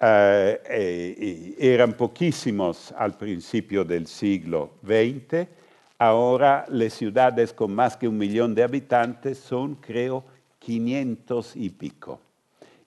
Eh, 0.01 1.55
eran 1.59 1.93
poquísimos 1.93 2.91
al 2.97 3.19
principio 3.19 3.85
del 3.85 4.07
siglo 4.07 4.79
XX, 4.83 5.47
ahora 5.99 6.65
las 6.69 6.95
ciudades 6.95 7.53
con 7.53 7.75
más 7.75 7.99
que 7.99 8.09
un 8.09 8.17
millón 8.17 8.55
de 8.55 8.63
habitantes 8.63 9.37
son, 9.41 9.75
creo, 9.75 10.25
500 10.59 11.55
y 11.55 11.69
pico. 11.69 12.19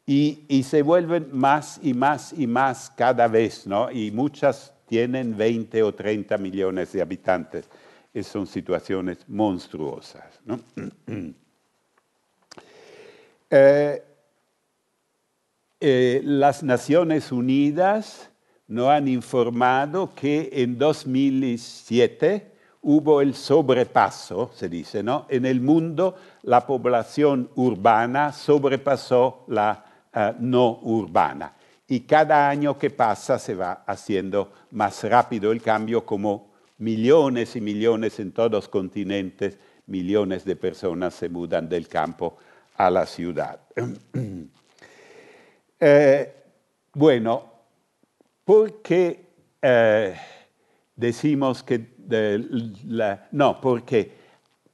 Y, 0.07 0.63
se 0.63 0.81
vuelven 0.81 1.29
más 1.31 1.79
y 1.83 1.93
más 1.93 2.33
y 2.33 2.47
más 2.47 2.91
cada 2.95 3.27
vez, 3.27 3.67
¿no? 3.67 3.91
Y 3.91 4.09
muchas 4.09 4.74
tienen 4.87 5.35
20 5.35 5.83
o 5.83 5.93
30 5.93 6.37
millones 6.37 6.91
de 6.93 7.01
habitantes. 7.01 7.69
Y 8.13 8.23
son 8.23 8.47
situaciones 8.47 9.19
monstruosas, 9.27 10.39
eh, 13.49 14.03
eh, 15.81 16.21
las 16.23 16.63
Naciones 16.63 17.31
Unidas 17.33 18.29
nos 18.67 18.87
han 18.89 19.07
informado 19.07 20.13
que 20.15 20.49
en 20.53 20.77
2007 20.77 22.53
hubo 22.81 23.21
el 23.21 23.33
sobrepaso, 23.33 24.51
se 24.53 24.69
dice, 24.69 25.03
¿no? 25.03 25.25
En 25.29 25.45
el 25.45 25.59
mundo 25.59 26.15
la 26.43 26.65
población 26.65 27.49
urbana 27.55 28.31
sobrepasó 28.31 29.43
la 29.47 29.85
eh, 30.13 30.33
no 30.39 30.79
urbana. 30.83 31.54
Y 31.87 32.01
cada 32.01 32.49
año 32.49 32.77
que 32.77 32.89
pasa 32.89 33.37
se 33.37 33.53
va 33.53 33.83
haciendo 33.85 34.51
más 34.71 35.03
rápido 35.03 35.51
el 35.51 35.61
cambio, 35.61 36.05
como 36.05 36.53
millones 36.77 37.55
y 37.55 37.61
millones 37.61 38.19
en 38.19 38.31
todos 38.31 38.51
los 38.51 38.67
continentes, 38.67 39.57
millones 39.87 40.45
de 40.45 40.55
personas 40.55 41.13
se 41.13 41.29
mudan 41.29 41.69
del 41.69 41.87
campo 41.87 42.37
a 42.77 42.89
la 42.89 43.05
ciudad. 43.05 43.59
Eh, 45.77 46.33
bueno, 46.93 47.51
porque 48.45 49.25
eh, 49.61 50.15
decimos 50.95 51.61
que 51.63 51.95
no, 53.31 53.59
porque 53.59 54.13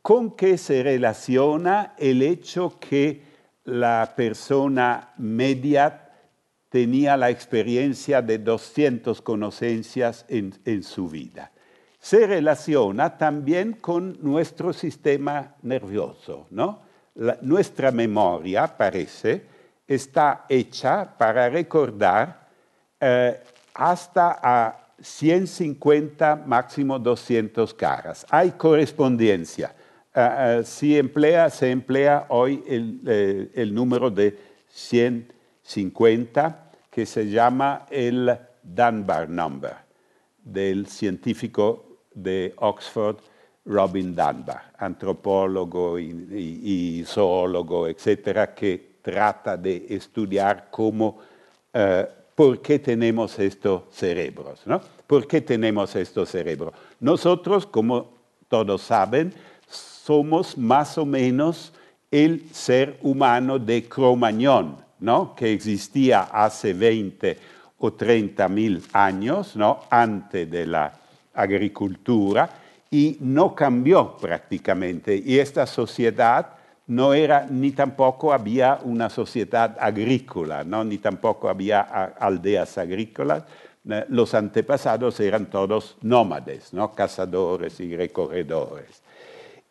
con 0.04 0.36
qué 0.36 0.60
se 0.60 0.84
relaciona 0.84 1.96
el 1.98 2.22
hecho 2.22 2.78
que 2.80 3.24
la 3.66 4.14
persona 4.16 5.14
media 5.18 6.11
tenía 6.72 7.18
la 7.18 7.30
experiencia 7.30 8.22
de 8.22 8.38
200 8.40 9.22
conocencias 9.22 10.26
en, 10.30 10.84
su 10.84 11.10
vida. 11.10 11.52
Se 12.00 12.26
relaciona 12.26 13.18
también 13.18 13.74
con 13.74 14.18
nuestro 14.22 14.72
sistema 14.72 15.56
nervioso, 15.62 16.48
¿no? 16.50 16.90
nuestra 17.42 17.92
memoria 17.92 18.66
parece 18.78 19.44
está 19.86 20.46
hecha 20.48 21.18
para 21.18 21.50
recordar 21.50 22.48
eh, 23.02 23.38
hasta 23.74 24.40
a 24.42 24.82
150, 25.02 26.44
máximo 26.46 26.98
200 26.98 27.74
caras. 27.74 28.26
Hay 28.30 28.52
correspondencia. 28.52 29.76
Eh, 30.16 30.30
eh, 30.38 30.62
si 30.64 30.98
emplea, 30.98 31.50
se 31.50 31.70
emplea 31.70 32.28
hoy 32.30 32.64
el, 32.66 33.74
número 33.74 34.10
de 34.10 34.38
150, 35.72 36.72
que 36.90 37.06
se 37.06 37.30
llama 37.30 37.86
el 37.90 38.38
Dunbar 38.62 39.30
Number, 39.30 39.76
del 40.44 40.88
científico 40.88 42.00
de 42.14 42.54
Oxford, 42.58 43.18
Robin 43.66 44.16
Dunbar, 44.16 44.74
antropólogo 44.78 45.98
y, 46.00 46.10
y 46.10 47.04
zoólogo, 47.06 47.88
etcétera, 47.88 48.54
que 48.54 48.92
trata 49.02 49.56
de 49.56 49.86
estudiar 49.90 50.68
cómo, 50.70 51.20
eh, 51.74 52.08
por 52.36 52.62
qué 52.62 52.80
tenemos 52.80 53.38
estos 53.40 53.84
cerebros, 53.92 54.62
¿no? 54.66 54.82
¿Por 55.08 55.28
qué 55.28 55.42
tenemos 55.42 55.96
estos 55.96 56.30
cerebros? 56.30 56.74
Nosotros, 57.00 57.66
como 57.66 58.14
todos 58.48 58.82
saben, 58.82 59.34
somos 59.68 60.58
más 60.58 60.98
o 60.98 61.06
menos 61.06 61.74
el 62.10 62.50
ser 62.52 62.98
humano 63.02 63.60
de 63.60 63.88
Cromañón, 63.88 64.78
¿no? 65.02 65.36
que 65.36 65.52
existía 65.52 66.22
hace 66.22 66.74
20 66.74 67.38
o 67.80 67.94
30 67.94 68.48
mil 68.48 68.84
años, 68.94 69.56
¿no? 69.56 69.82
antes 69.90 70.50
de 70.50 70.66
la 70.66 70.94
agricultura, 71.34 72.50
y 72.90 73.18
no 73.22 73.56
cambió 73.56 74.16
prácticamente. 74.18 75.16
Y 75.16 75.40
esta 75.40 75.66
sociedad 75.66 76.56
no 76.88 77.14
era 77.14 77.48
ni 77.50 77.72
tampoco 77.72 78.34
había 78.34 78.80
una 78.84 79.10
sociedad 79.10 79.78
agrícola, 79.80 80.64
¿no? 80.64 80.84
ni 80.84 80.98
tampoco 80.98 81.50
había 81.50 81.82
aldeas 81.82 82.78
agrícolas. 82.78 83.44
Los 84.10 84.36
antepasados 84.36 85.20
eran 85.20 85.48
todos 85.48 85.98
nómades, 86.02 86.74
¿no? 86.74 86.94
cazadores 86.94 87.80
y 87.80 87.96
recorredores. 87.96 89.02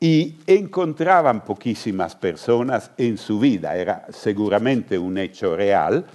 Y 0.03 0.37
encontraban 0.47 1.45
poquísimas 1.45 2.17
personas 2.17 2.91
en 2.97 3.19
su 3.19 3.39
vida, 3.39 3.77
era 3.77 4.07
seguramente 4.11 4.99
un 4.99 5.19
hecho 5.19 5.55
real, 5.55 6.07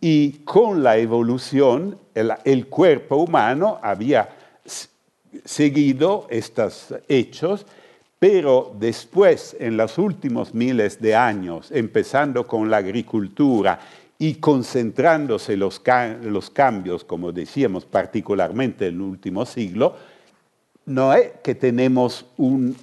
y 0.00 0.32
con 0.44 0.82
la 0.82 0.96
evolución 0.96 1.96
el, 2.14 2.66
cuerpo 2.66 3.16
humano 3.16 3.78
había 3.82 4.30
seguido 5.44 6.26
estos 6.28 6.94
hechos, 7.06 7.66
pero 8.18 8.74
después, 8.78 9.56
en 9.60 9.76
los 9.76 9.96
últimos 9.98 10.52
miles 10.52 11.00
de 11.00 11.14
años, 11.14 11.70
empezando 11.70 12.46
con 12.46 12.68
la 12.68 12.78
agricultura 12.78 13.78
y 14.18 14.34
concentrándose 14.34 15.56
los, 15.56 15.80
los 16.22 16.50
cambios, 16.50 17.04
como 17.04 17.30
decíamos, 17.30 17.84
particularmente 17.84 18.88
en 18.88 18.94
el 18.94 19.00
último 19.02 19.46
siglo, 19.46 19.94
no 20.86 21.14
es 21.14 21.32
que 21.42 21.54
tenemos 21.54 22.26
un 22.36 22.74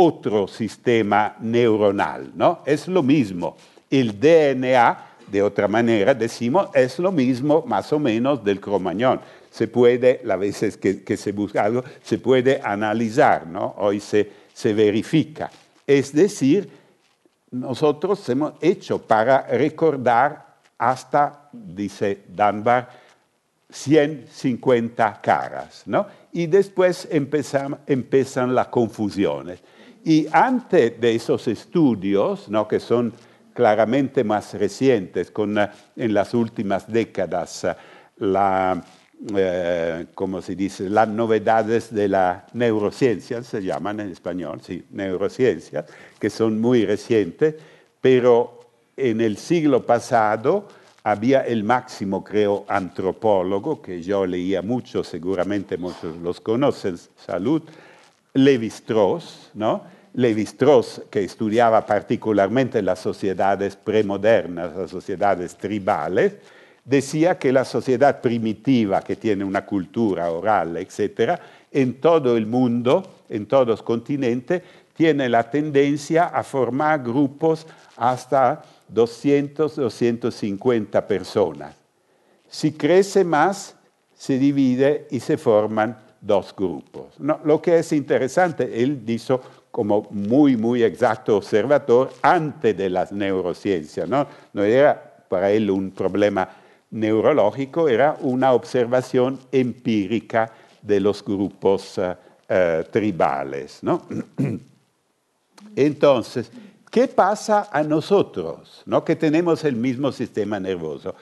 otro 0.00 0.48
sistema 0.48 1.36
neuronal, 1.40 2.32
¿no? 2.34 2.60
Es 2.64 2.88
lo 2.88 3.02
mismo. 3.02 3.56
El 3.90 4.18
DNA, 4.18 5.06
de 5.30 5.42
otra 5.42 5.68
manera, 5.68 6.14
decimos, 6.14 6.68
es 6.74 6.98
lo 6.98 7.12
mismo 7.12 7.64
más 7.66 7.92
o 7.92 7.98
menos 7.98 8.42
del 8.42 8.60
cromañón 8.60 9.20
se 9.50 9.66
puede, 9.66 10.20
las 10.24 10.38
veces 10.38 10.76
que, 10.76 11.16
se 11.16 11.32
busca 11.32 11.64
algo, 11.64 11.84
se 12.02 12.18
puede 12.18 12.60
analizar, 12.62 13.46
¿no? 13.46 13.74
Hoy 13.78 14.00
se, 14.00 14.30
se 14.54 14.72
verifica. 14.72 15.50
Es 15.86 16.12
decir, 16.14 16.70
nosotros 17.50 18.26
hemos 18.28 18.54
hecho 18.60 19.02
para 19.02 19.42
recordar 19.48 20.56
hasta, 20.78 21.48
dice 21.52 22.22
Dunbar, 22.28 22.88
150 23.68 25.20
caras, 25.20 25.82
¿no? 25.86 26.06
Y 26.32 26.46
después 26.46 27.08
empiezan, 27.10 27.78
empiezan 27.86 28.54
las 28.54 28.68
confusiones. 28.68 29.60
Y 30.04 30.26
antes 30.32 31.00
de 31.00 31.14
esos 31.14 31.46
estudios, 31.48 32.48
¿no? 32.48 32.66
que 32.66 32.80
son 32.80 33.12
claramente 33.54 34.24
más 34.24 34.54
recientes, 34.54 35.30
con 35.30 35.58
en 35.58 36.14
las 36.14 36.34
últimas 36.34 36.90
décadas 36.90 37.66
la 38.16 38.82
eh, 39.36 40.06
se 40.40 40.56
dice, 40.56 40.88
las 40.88 41.08
novedades 41.08 41.92
de 41.92 42.08
la 42.08 42.46
neurociencia, 42.54 43.42
se 43.42 43.62
llaman 43.62 44.00
en 44.00 44.10
español, 44.10 44.60
sí, 44.62 44.82
neurociencias, 44.90 45.84
que 46.18 46.30
son 46.30 46.58
muy 46.58 46.86
recientes, 46.86 47.56
pero 48.00 48.60
en 48.96 49.20
el 49.20 49.36
siglo 49.36 49.84
pasado 49.84 50.68
había 51.04 51.40
el 51.42 51.64
máximo, 51.64 52.24
creo, 52.24 52.64
antropólogo, 52.66 53.82
que 53.82 54.02
yo 54.02 54.26
leía 54.26 54.62
mucho, 54.62 55.04
seguramente 55.04 55.76
muchos 55.76 56.16
los 56.16 56.40
conocen, 56.40 56.96
salud, 57.16 57.62
Levi-Strauss, 58.34 59.50
¿no? 59.54 59.82
Levi-Strauss, 60.14 61.02
que 61.10 61.24
estudiaba 61.24 61.86
particularmente 61.86 62.82
las 62.82 62.98
sociedades 62.98 63.76
premodernas, 63.76 64.74
las 64.74 64.90
sociedades 64.90 65.56
tribales, 65.56 66.34
decía 66.84 67.38
que 67.38 67.52
la 67.52 67.64
sociedad 67.64 68.20
primitiva 68.20 69.02
que 69.02 69.16
tiene 69.16 69.44
una 69.44 69.64
cultura 69.64 70.30
oral, 70.30 70.76
etc., 70.76 71.38
en 71.72 72.00
todo 72.00 72.36
el 72.36 72.46
mundo, 72.46 73.20
en 73.28 73.46
todos 73.46 73.66
los 73.66 73.82
continentes, 73.82 74.62
tiene 74.94 75.28
la 75.28 75.48
tendencia 75.48 76.26
a 76.26 76.42
formar 76.42 77.02
grupos 77.02 77.66
hasta 77.96 78.62
200, 78.88 79.76
250 79.76 81.06
personas. 81.06 81.76
Si 82.48 82.72
crece 82.72 83.24
más, 83.24 83.76
se 84.14 84.38
divide 84.38 85.06
y 85.10 85.20
se 85.20 85.38
forman 85.38 85.96
dos 86.20 86.54
grupos. 86.54 87.18
lo 87.18 87.62
que 87.62 87.78
es 87.78 87.92
interesante, 87.92 88.82
él 88.82 89.04
dijo 89.04 89.40
como 89.70 90.08
muy, 90.10 90.56
muy 90.56 90.82
exacto 90.82 91.36
observador 91.36 92.12
antes 92.22 92.76
de 92.76 92.90
las 92.90 93.12
neurociencias, 93.12 94.08
¿no? 94.08 94.26
no 94.52 94.62
era 94.62 95.24
para 95.28 95.50
él 95.50 95.70
un 95.70 95.92
problema 95.92 96.48
neurológico 96.90 97.88
era 97.88 98.16
una 98.20 98.52
observación 98.52 99.38
empírica 99.52 100.52
de 100.82 101.00
los 101.00 101.24
grupos 101.24 101.98
uh, 101.98 102.10
uh, 102.52 102.84
tribales. 102.90 103.78
¿no? 103.82 104.02
Entonces, 105.76 106.50
¿qué 106.90 107.06
pasa 107.06 107.68
a 107.70 107.82
nosotros, 107.82 108.82
¿no? 108.86 109.04
que 109.04 109.14
tenemos 109.14 109.64
el 109.64 109.76
mismo 109.76 110.10
sistema 110.10 110.58
nervioso? 110.58 111.14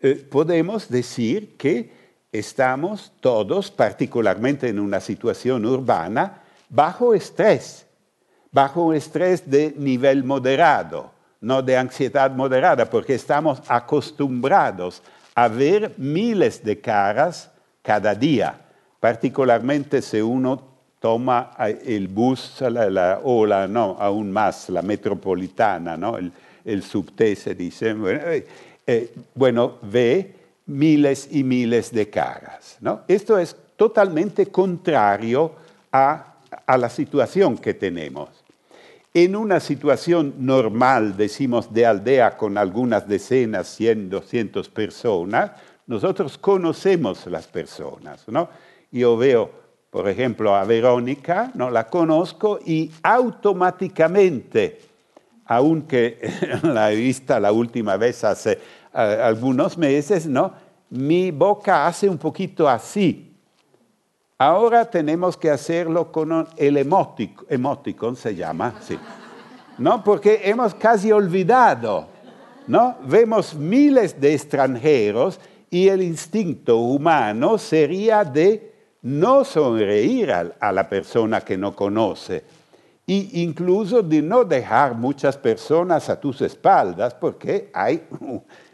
Eh, 0.00 0.26
podemos 0.30 0.88
decir 0.88 1.56
que 1.56 2.05
estamos 2.32 3.12
todos, 3.20 3.70
particularmente 3.70 4.68
en 4.68 4.78
una 4.78 5.00
situación 5.00 5.64
urbana, 5.66 6.42
bajo 6.68 7.14
estrés, 7.14 7.86
bajo 8.50 8.84
un 8.84 8.94
estrés 8.94 9.48
de 9.48 9.74
nivel 9.76 10.24
moderado 10.24 11.16
no 11.40 11.62
de 11.62 11.76
ansiedad 11.76 12.30
moderada, 12.32 12.88
porque 12.88 13.14
estamos 13.14 13.62
acostumbrados 13.68 15.02
a 15.34 15.48
ver 15.48 15.94
miles 15.96 16.64
de 16.64 16.80
caras 16.80 17.50
cada 17.82 18.14
día, 18.14 18.58
particularmente 18.98 20.02
si 20.02 20.20
uno 20.20 20.60
toma 20.98 21.52
el 21.84 22.08
bus 22.08 22.60
la, 22.60 23.20
o 23.22 23.46
la, 23.46 23.68
no, 23.68 23.96
aún 24.00 24.32
más, 24.32 24.68
la 24.70 24.82
metropolitana, 24.82 25.96
¿no? 25.96 26.16
el, 26.16 26.32
el 26.64 26.82
subte 26.82 27.36
se 27.36 27.54
dice, 27.54 27.92
bueno, 27.92 28.20
eh, 28.24 28.46
eh, 28.86 29.14
bueno, 29.34 29.74
ve 29.82 30.34
miles 30.66 31.28
y 31.30 31.44
miles 31.44 31.92
de 31.92 32.10
caras. 32.10 32.76
¿no? 32.80 33.02
Esto 33.08 33.38
es 33.38 33.56
totalmente 33.76 34.46
contrario 34.46 35.52
a, 35.92 36.36
a 36.66 36.76
la 36.76 36.88
situación 36.88 37.56
que 37.56 37.74
tenemos. 37.74 38.28
En 39.14 39.34
una 39.34 39.60
situación 39.60 40.34
normal, 40.40 41.16
decimos 41.16 41.72
de 41.72 41.86
aldea 41.86 42.36
con 42.36 42.58
algunas 42.58 43.08
decenas, 43.08 43.68
100, 43.68 44.10
200 44.10 44.68
personas, 44.68 45.52
nosotros 45.86 46.36
conocemos 46.36 47.26
las 47.26 47.46
personas, 47.46 48.28
¿no? 48.28 48.50
Yo 48.90 49.16
veo, 49.16 49.50
por 49.90 50.08
ejemplo, 50.08 50.54
a 50.54 50.64
Verónica, 50.64 51.50
¿no? 51.54 51.70
La 51.70 51.86
conozco 51.86 52.58
y 52.64 52.90
automáticamente, 53.02 54.80
aunque 55.46 56.18
la 56.62 56.92
he 56.92 56.96
vista 56.96 57.40
la 57.40 57.52
última 57.52 57.96
vez 57.96 58.22
hace 58.24 58.58
algunos 58.96 59.76
meses, 59.76 60.26
¿no? 60.26 60.52
Mi 60.90 61.30
boca 61.30 61.86
hace 61.86 62.08
un 62.08 62.18
poquito 62.18 62.68
así, 62.68 63.26
Ahora 64.38 64.84
tenemos 64.84 65.34
que 65.34 65.50
hacerlo 65.50 66.12
con 66.12 66.46
el 66.58 66.76
emoticon, 66.76 68.16
se 68.16 68.34
llama, 68.34 68.74
sí. 68.82 68.98
¿No? 69.78 70.04
Porque 70.04 70.42
hemos 70.44 70.74
casi 70.74 71.10
olvidado, 71.10 72.06
¿no? 72.66 72.96
Vemos 73.06 73.54
miles 73.54 74.20
de 74.20 74.34
extranjeros 74.34 75.40
y 75.70 75.88
el 75.88 76.02
instinto 76.02 76.76
humano 76.76 77.56
sería 77.56 78.24
de 78.24 78.74
no 79.00 79.42
sonreír 79.42 80.30
a, 80.32 80.72
la 80.72 80.86
persona 80.86 81.40
que 81.40 81.56
no 81.56 81.74
conoce 81.74 82.44
e 83.06 83.28
incluso 83.34 84.02
de 84.02 84.20
no 84.20 84.44
dejar 84.44 84.94
muchas 84.94 85.36
personas 85.36 86.10
a 86.10 86.18
tus 86.18 86.40
espaldas 86.42 87.14
porque 87.14 87.70
hay 87.72 88.02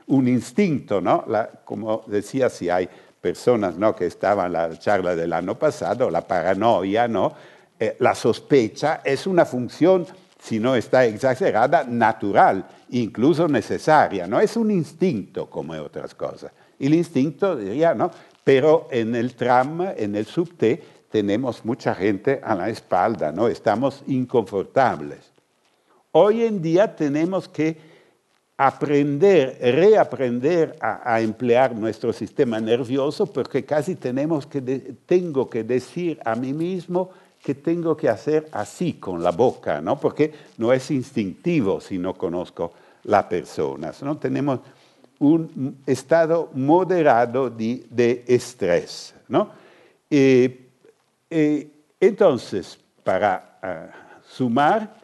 un 0.07 0.29
instinto, 0.29 1.01
¿no? 1.01 1.25
como 1.65 2.03
decía, 2.07 2.49
si 2.49 2.71
hay 2.71 2.89
personas 3.21 3.77
¿no? 3.77 3.95
que 3.95 4.07
estaban 4.07 4.47
en 4.47 4.53
la 4.53 4.79
charla 4.79 5.15
del 5.15 5.33
año 5.33 5.59
pasado, 5.59 6.11
la 6.11 6.27
paranoia, 6.27 7.07
¿no? 7.07 7.33
Eh, 7.79 7.97
la 8.01 8.15
sospecha 8.15 9.01
es 9.05 9.27
una 9.27 9.45
función, 9.45 10.07
si 10.41 10.59
no 10.59 10.75
está 10.77 11.05
exagerada, 11.05 11.85
natural, 11.85 12.67
incluso 12.91 13.49
necesaria, 13.49 14.27
no 14.27 14.41
es 14.41 14.57
un 14.57 14.71
instinto 14.71 15.49
como 15.49 15.73
otras 15.75 16.15
cosas. 16.15 16.53
El 16.79 16.95
instinto 16.95 17.57
diría, 17.57 17.95
¿no? 17.95 18.11
Pero 18.45 18.89
en 18.91 19.15
el 19.15 19.35
tram, 19.35 19.81
en 19.97 20.17
el 20.17 20.27
subte, 20.27 20.83
tenemos 21.13 21.63
mucha 21.63 21.95
gente 21.95 22.41
a 22.43 22.55
la 22.55 22.71
espalda, 22.71 23.31
¿no? 23.31 23.47
Estamos 23.47 24.03
inconfortables. 24.07 25.31
Hoy 26.11 26.43
en 26.43 26.63
día 26.63 26.97
tenemos 26.97 27.47
que 27.49 27.77
aprender, 28.57 29.59
reaprender 29.61 30.75
a, 30.81 31.21
emplear 31.21 31.75
nuestro 31.77 32.15
sistema 32.15 32.61
nervioso 32.61 33.27
porque 33.27 33.63
casi 33.65 33.95
tenemos 33.95 34.47
que 34.47 34.61
tengo 35.05 35.51
que 35.51 35.65
decir 35.65 36.19
a 36.25 36.35
mí 36.35 36.55
mismo 36.55 37.11
que 37.43 37.55
tengo 37.55 37.95
que 37.95 38.09
hacer 38.09 38.49
así 38.51 38.95
con 38.95 39.23
la 39.23 39.33
boca, 39.33 39.83
¿no? 39.83 40.01
Porque 40.01 40.33
no 40.57 40.73
es 40.73 40.91
instintivo 40.91 41.81
si 41.81 41.99
no 41.99 42.15
conozco 42.15 42.73
la 43.05 43.29
persona. 43.29 43.93
¿no? 44.01 44.17
Tenemos 44.17 44.61
un 45.19 45.77
estado 45.85 46.51
moderado 46.55 47.51
de, 47.51 48.25
estrés, 48.27 49.15
¿no? 49.29 49.51
Entonces, 52.01 52.79
para 53.03 53.59
ah, 53.63 54.21
sumar, 54.29 54.95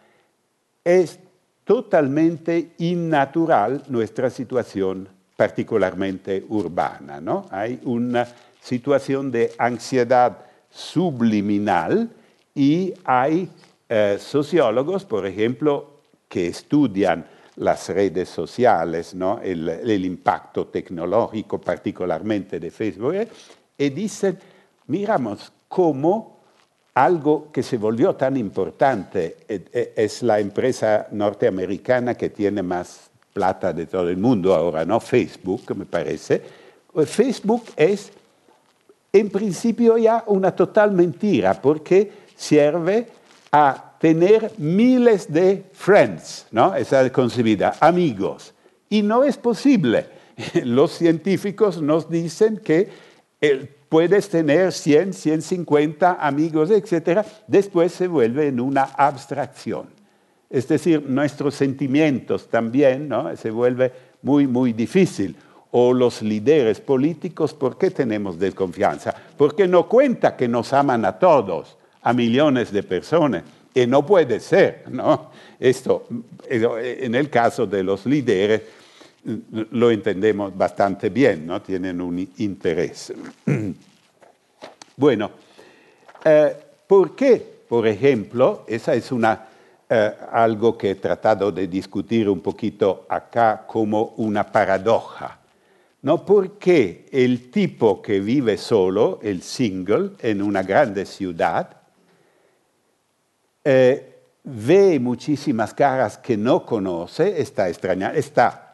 es 0.85 1.19
totalmente 1.65 2.73
innatural 2.79 3.83
nuestra 3.89 4.31
situación 4.31 5.09
particularmente 5.37 6.45
urbana. 6.49 7.21
¿no? 7.21 7.47
Hay 7.51 7.81
una 7.85 8.27
situación 8.61 9.31
de 9.31 9.53
ansiedad 9.59 10.39
subliminal 10.71 12.11
y 12.55 12.93
hay 13.05 13.49
eh, 13.89 14.17
sociólogos, 14.19 15.05
por 15.05 15.27
ejemplo, 15.27 16.01
que 16.29 16.49
estudian 16.49 17.25
las 17.57 17.89
redes 17.89 18.29
sociales, 18.29 19.15
el, 19.43 20.05
impacto 20.05 20.69
tecnológico 20.69 21.61
particularmente 21.61 22.59
de 22.59 22.71
Facebook, 22.71 23.15
¿eh? 23.15 23.29
y 23.77 23.91
dicen, 23.91 24.39
miramos 24.87 25.53
cómo 25.69 26.39
algo 26.95 27.53
que 27.53 27.63
se 27.63 27.77
volvió 27.77 28.17
tan 28.17 28.37
importante 28.37 29.37
eh, 29.49 29.65
eh, 29.73 29.93
es 29.97 30.23
la 30.23 30.41
empresa 30.41 31.07
norteamericana 31.13 32.15
que 32.15 32.31
tiene 32.31 32.63
más 32.63 33.11
plata 33.33 33.73
de 33.73 33.87
todo 33.87 34.09
el 34.09 34.17
mundo 34.17 34.55
ahora, 34.55 34.85
¿no? 34.85 34.99
Facebook, 34.99 35.77
me 35.77 35.87
parece. 35.87 36.43
Pues 36.93 37.09
Facebook 37.09 37.65
es 37.77 38.11
en 39.13 39.31
principio 39.31 39.97
ya 39.97 40.25
una 40.27 40.55
total 40.55 40.93
mentira 40.93 41.55
porque 41.55 42.11
sirve 42.35 43.07
a 43.53 43.95
tener 44.01 44.53
miles 44.59 45.33
de 45.33 45.65
friends, 45.73 46.47
¿no? 46.51 46.75
Esa 46.75 47.11
concebida, 47.13 47.77
amigos. 47.81 48.55
Y 48.89 49.03
no 49.03 49.25
es 49.25 49.37
posible. 49.37 50.07
Los 50.65 50.93
científicos 50.93 51.81
nos 51.81 52.11
dicen 52.11 52.59
que 52.59 52.89
el 53.41 53.78
puedes 53.89 54.29
tener 54.29 54.73
100, 54.73 55.13
150 55.13 56.15
amigos, 56.15 56.71
etc., 56.71 57.25
después 57.47 57.93
se 57.93 58.09
vuelve 58.09 58.49
en 58.49 58.61
una 58.61 58.83
abstracción. 58.83 59.87
Es 60.51 60.67
decir, 60.69 61.03
nuestros 61.09 61.55
sentimientos 61.55 62.49
también 62.49 63.09
¿no? 63.09 63.35
se 63.37 63.51
vuelve 63.51 63.93
muy, 64.23 64.47
muy 64.47 64.73
difícil. 64.73 65.37
O 65.71 65.93
los 65.93 66.23
líderes 66.23 66.81
políticos, 66.81 67.53
¿por 67.53 67.77
qué 67.77 67.91
tenemos 67.91 68.39
desconfianza? 68.39 69.15
Porque 69.37 69.69
no 69.69 69.87
cuenta 69.87 70.35
que 70.35 70.49
nos 70.49 70.73
aman 70.73 71.05
a 71.05 71.19
todos, 71.19 71.77
a 72.01 72.15
millones 72.15 72.73
de 72.73 72.83
personas. 72.83 73.43
Y 73.75 73.87
no 73.87 74.05
puede 74.07 74.41
ser, 74.41 74.85
¿no? 74.91 75.31
Esto, 75.61 76.07
en 76.49 77.15
el 77.15 77.29
caso 77.29 77.67
de 77.67 77.83
los 77.83 78.07
líderes, 78.07 78.63
lo 79.71 79.91
entendemos 79.91 80.57
bastante 80.57 81.11
bien, 81.11 81.47
¿no? 81.47 81.61
tienen 81.63 82.01
un 82.01 82.19
interés. 82.39 83.13
Bueno, 84.97 85.31
eh, 86.25 86.57
¿por 86.89 87.15
qué, 87.15 87.61
por 87.69 87.87
ejemplo, 87.87 88.65
esa 88.67 88.95
es 88.95 89.13
una, 89.13 89.47
eh, 89.89 90.13
algo 90.33 90.77
que 90.77 90.91
he 90.91 90.95
tratado 90.97 91.53
de 91.53 91.69
discutir 91.69 92.29
un 92.29 92.41
poquito 92.41 93.07
acá 93.09 93.65
como 93.65 94.15
una 94.17 94.51
paradoja? 94.51 95.39
¿No? 96.03 96.27
¿Por 96.27 96.59
qué 96.59 97.07
el 97.13 97.49
tipo 97.53 98.03
que 98.03 98.19
vive 98.19 98.57
solo, 98.57 99.21
el 99.23 99.41
single, 99.41 100.11
en 100.19 100.43
una 100.43 100.65
grande 100.65 101.07
ciudad, 101.07 101.77
eh, 103.63 104.19
ve 104.43 104.99
muchísimas 104.99 105.75
caras 105.75 106.19
que 106.19 106.37
no 106.37 106.67
conoce, 106.67 107.41
está 107.41 107.69
extraña, 107.69 108.13
está 108.15 108.68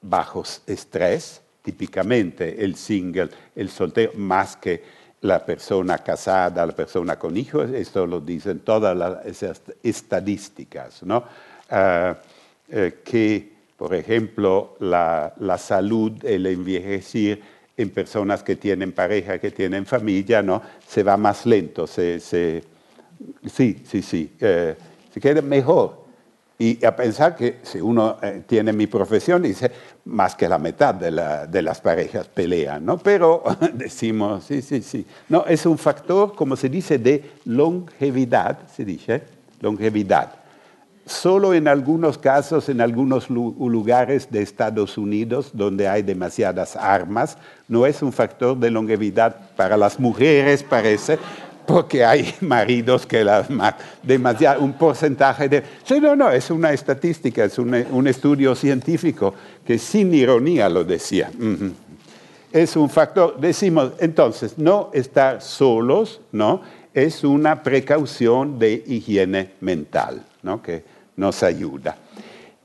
bajo 0.00 0.44
estrés, 0.66 1.42
típicamente 1.62 2.64
el 2.64 2.76
single, 2.76 3.28
el 3.54 3.68
soltero, 3.70 4.12
más 4.16 4.56
que 4.56 4.82
la 5.20 5.44
persona 5.44 5.98
casada, 5.98 6.64
la 6.64 6.72
persona 6.72 7.18
con 7.18 7.36
hijos, 7.36 7.70
esto 7.70 8.06
lo 8.06 8.20
dicen 8.20 8.60
todas 8.60 8.96
las 8.96 9.42
estadísticas, 9.82 11.02
¿no? 11.02 11.24
Ah, 11.70 12.16
eh, 12.70 13.00
que, 13.04 13.52
por 13.76 13.94
ejemplo, 13.94 14.76
la, 14.80 15.58
salud, 15.58 16.24
el 16.24 16.46
envejecer 16.46 17.40
en 17.76 17.90
personas 17.90 18.42
que 18.42 18.56
tienen 18.56 18.92
pareja, 18.92 19.38
que 19.38 19.50
tienen 19.50 19.86
familia, 19.86 20.42
¿no? 20.42 20.62
Se 20.86 21.02
va 21.02 21.16
más 21.16 21.46
lento, 21.46 21.86
se, 21.86 22.20
sí, 22.20 22.62
sí, 23.84 24.02
sí, 24.02 24.32
eh, 24.40 24.76
se 25.12 25.20
queda 25.20 25.42
mejor. 25.42 25.97
Y 26.60 26.84
a 26.84 26.96
pensar 26.96 27.36
que 27.36 27.60
si 27.62 27.80
uno 27.80 28.16
eh, 28.20 28.42
tiene 28.44 28.72
mi 28.72 28.88
profesión, 28.88 29.42
dice, 29.42 29.70
más 30.06 30.34
que 30.34 30.48
la 30.48 30.58
mitad 30.58 30.92
de, 30.92 31.62
las 31.62 31.80
parejas 31.80 32.26
pelean, 32.26 32.84
¿no? 32.84 32.98
Pero 32.98 33.44
decimos, 33.74 34.44
sí, 34.44 34.60
sí, 34.60 34.82
sí. 34.82 35.06
No, 35.28 35.44
es 35.46 35.64
un 35.66 35.78
factor, 35.78 36.34
como 36.34 36.56
se 36.56 36.68
dice, 36.68 36.98
de 36.98 37.30
longevidad, 37.44 38.58
se 38.74 38.84
dice, 38.84 39.22
longevidad. 39.60 40.32
Solo 41.06 41.54
en 41.54 41.68
algunos 41.68 42.18
casos, 42.18 42.68
en 42.68 42.80
algunos 42.80 43.30
lugares 43.30 44.28
de 44.30 44.42
Estados 44.42 44.98
Unidos, 44.98 45.52
donde 45.54 45.88
hay 45.88 46.02
demasiadas 46.02 46.74
armas, 46.74 47.38
no 47.68 47.86
es 47.86 48.02
un 48.02 48.12
factor 48.12 48.58
de 48.58 48.70
longevidad 48.70 49.36
para 49.56 49.76
las 49.76 49.98
mujeres, 50.00 50.64
parece, 50.64 51.18
porque 51.68 52.02
hay 52.02 52.34
maridos 52.40 53.04
que 53.06 53.22
las 53.22 53.46
demasiado, 54.02 54.62
un 54.62 54.72
porcentaje 54.72 55.50
de... 55.50 55.62
Sí, 55.84 56.00
no, 56.00 56.16
no, 56.16 56.30
es 56.30 56.50
una 56.50 56.72
estadística, 56.72 57.44
es 57.44 57.58
un, 57.58 58.06
estudio 58.08 58.54
científico 58.54 59.34
que 59.66 59.78
sin 59.78 60.14
ironía 60.14 60.70
lo 60.70 60.82
decía. 60.82 61.30
Es 62.50 62.74
un 62.74 62.88
factor, 62.88 63.38
decimos, 63.38 63.92
entonces, 63.98 64.56
no 64.56 64.88
estar 64.94 65.42
solos, 65.42 66.22
¿no? 66.32 66.62
Es 66.94 67.22
una 67.22 67.62
precaución 67.62 68.58
de 68.58 68.82
higiene 68.86 69.50
mental, 69.60 70.24
¿no? 70.42 70.62
Que 70.62 70.82
nos 71.16 71.42
ayuda. 71.42 71.98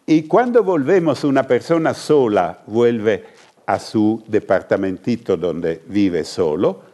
Y 0.05 0.23
cuando 0.23 0.63
volvemos, 0.63 1.25
una 1.25 1.43
persona 1.43 1.93
sola 1.93 2.59
vuelve 2.67 3.25
a 3.65 3.79
su 3.79 4.23
departamentito 4.27 5.35
donde 5.35 5.81
vive 5.87 6.23
solo, 6.23 6.92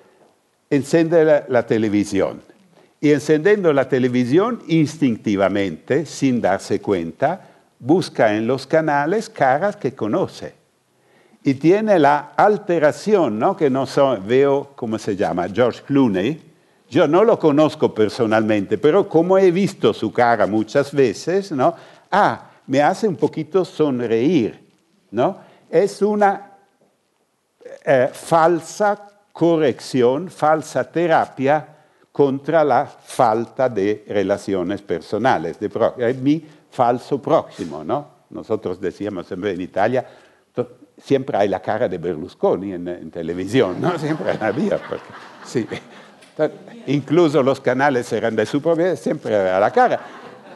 encende 0.69 1.45
la, 1.47 1.65
televisión. 1.65 2.41
Y 3.01 3.11
encendiendo 3.11 3.71
la 3.73 3.87
televisión 3.87 4.61
instintivamente, 4.67 6.05
sin 6.05 6.41
darse 6.41 6.81
cuenta, 6.81 7.47
busca 7.79 8.35
en 8.35 8.45
los 8.45 8.67
canales 8.67 9.29
caras 9.29 9.77
que 9.77 9.95
conoce. 9.95 10.53
Y 11.43 11.53
tiene 11.53 11.97
la 11.97 12.33
alteración, 12.35 13.39
¿no? 13.39 13.55
Que 13.55 13.69
no 13.69 13.85
veo, 14.25 14.73
¿cómo 14.75 14.99
se 14.99 15.15
llama? 15.15 15.47
George 15.47 15.81
Clooney. 15.87 16.41
Yo 16.89 17.07
no 17.07 17.23
lo 17.23 17.39
conozco 17.39 17.93
personalmente, 17.93 18.77
pero 18.77 19.07
como 19.07 19.37
he 19.37 19.51
visto 19.51 19.93
su 19.93 20.11
cara 20.11 20.45
muchas 20.47 20.91
veces, 20.91 21.51
¿no? 21.51 21.75
Ah, 22.11 22.49
me 22.67 22.81
hace 22.81 23.07
un 23.07 23.15
poquito 23.15 23.63
sonreír, 23.63 24.59
¿no? 25.11 25.37
Es 25.69 26.01
una 26.01 26.51
eh, 27.85 28.09
falsa 28.11 29.08
corrección, 29.39 30.29
falsa 30.29 30.83
terapia 30.83 31.65
contra 32.11 32.61
la 32.61 32.85
falta 32.85 33.69
de 33.69 34.03
relaciones 34.05 34.81
personales. 34.81 35.57
De 35.57 35.71
es 35.99 36.17
mi 36.17 36.45
falso 36.69 37.21
próximo, 37.21 37.81
¿no? 37.81 38.05
Nosotros 38.31 38.81
decíamos 38.81 39.31
en 39.31 39.61
Italia, 39.61 40.05
siempre 41.01 41.37
hay 41.37 41.47
la 41.47 41.61
cara 41.61 41.87
de 41.87 41.97
Berlusconi 41.97 42.73
en, 42.73 43.09
televisión, 43.11 43.79
¿no? 43.79 43.97
Siempre 43.97 44.37
había, 44.41 44.77
sí. 45.45 45.65
Incluso 46.87 47.41
los 47.41 47.61
canales 47.61 48.11
eran 48.11 48.35
de 48.35 48.45
su 48.45 48.61
propiedad, 48.61 48.97
siempre 48.97 49.33
era 49.33 49.57
la 49.57 49.71
cara. 49.71 50.01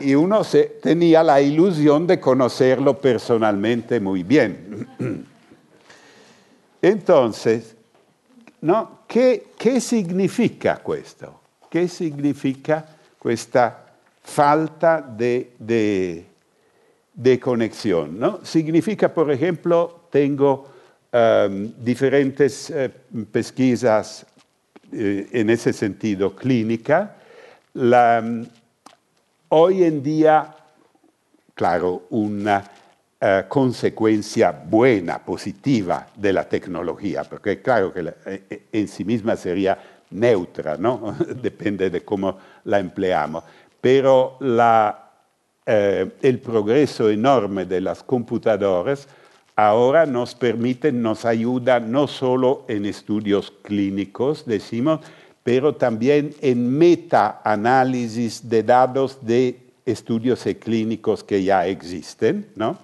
Y 0.01 0.13
uno 0.13 0.41
tenía 0.81 1.23
la 1.23 1.39
ilusión 1.39 2.05
de 2.05 2.19
conocerlo 2.19 2.97
personalmente 2.99 4.01
muy 4.01 4.23
bien. 4.23 4.89
Entonces, 6.81 7.72
No? 8.64 8.99
Che, 9.05 9.47
che 9.57 9.80
significa 9.82 10.78
questo? 10.78 11.41
Che 11.68 11.88
significa 11.88 12.86
questa 13.18 13.84
falta 14.22 15.01
de, 15.01 15.51
de? 15.57 16.26
¿no? 17.14 18.39
Significa, 18.43 19.09
por 19.09 19.30
ejemplo, 19.32 20.07
tengo 20.09 20.68
um, 21.11 21.74
diferentes 21.78 22.70
uh, 22.70 22.89
pesquisas 23.32 24.26
uh, 24.91 24.95
en 24.95 25.49
ese 25.49 25.74
sentido 25.74 26.34
clínica. 26.34 27.18
La, 27.74 28.22
um, 28.24 28.47
hoy 29.49 29.84
en 29.84 30.01
día, 30.01 30.55
claro, 31.53 32.03
una 32.09 32.64
eh, 33.26 33.45
consecuencia 33.47 34.51
buena, 34.51 35.17
positiva 35.17 36.07
de 36.13 36.34
la 36.34 36.43
tecnología, 36.43 37.24
porque 37.24 37.61
claro 37.61 37.93
que 37.93 38.13
eh, 38.26 38.67
en 38.69 38.86
sí 38.89 39.05
misma 39.05 39.38
sería 39.38 39.78
neutra, 40.09 40.76
¿no? 40.76 41.15
depende 41.41 41.89
de 41.89 42.03
cómo 42.03 42.38
la 42.65 42.80
empleamos, 42.80 43.45
pero 43.80 44.38
el 44.41 46.39
progreso 46.39 47.09
enorme 47.09 47.63
de 47.63 47.80
las 47.80 48.03
computadoras 48.03 49.07
ahora 49.55 50.05
nos 50.05 50.36
permite, 50.36 50.91
nos 50.91 51.24
ayuda 51.24 51.80
no 51.80 52.07
solo 52.07 52.65
en 52.67 52.86
estudios 52.86 53.53
clínicos, 53.61 54.45
decimos, 54.45 54.99
pero 55.43 55.76
también 55.76 56.36
en 56.41 56.78
meta-análisis 56.78 58.49
de 58.49 58.63
datos 58.63 59.19
de 59.21 59.61
estudios 59.86 60.43
clínicos 60.59 61.24
que 61.24 61.41
ya 61.41 61.67
existen, 61.67 62.47
¿no? 62.57 62.78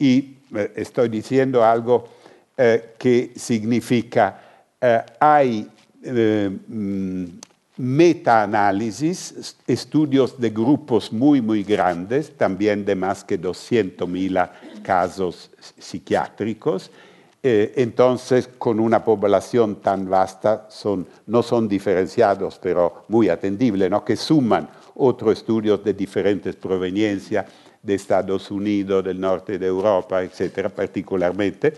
Y 0.00 0.38
eh, 0.56 0.72
estoy 0.76 1.10
diciendo 1.10 1.62
algo 1.62 2.08
eh, 2.56 2.94
que 2.98 3.32
significa, 3.36 4.40
eh, 4.80 5.02
hay 5.20 5.68
mm, 6.02 7.24
meta-análisis, 7.76 9.56
estudios 9.66 10.40
de 10.40 10.50
grupos 10.50 11.12
muy, 11.12 11.42
muy 11.42 11.62
grandes, 11.62 12.34
también 12.34 12.84
de 12.86 12.94
más 12.94 13.22
que 13.22 13.38
200.000 13.38 14.50
casos 14.82 15.50
psiquiátricos, 15.78 16.90
entonces, 17.42 18.50
con 18.58 18.78
una 18.78 19.02
población 19.02 19.76
tan 19.76 20.10
vasta, 20.10 20.66
son, 20.68 21.06
no 21.26 21.42
son 21.42 21.68
diferenciados, 21.68 22.58
pero 22.62 23.06
muy 23.08 23.30
atendibles, 23.30 23.90
¿no? 23.90 24.04
que 24.04 24.14
suman 24.14 24.68
otros 24.94 25.38
estudios 25.38 25.82
de 25.82 25.94
diferentes 25.94 26.54
proveniencias 26.54 27.46
de 27.82 27.94
Estados 27.94 28.50
Unidos, 28.50 29.04
del 29.04 29.20
norte 29.20 29.58
de 29.58 29.66
Europa, 29.66 30.22
etcétera, 30.22 30.68
particularmente, 30.68 31.74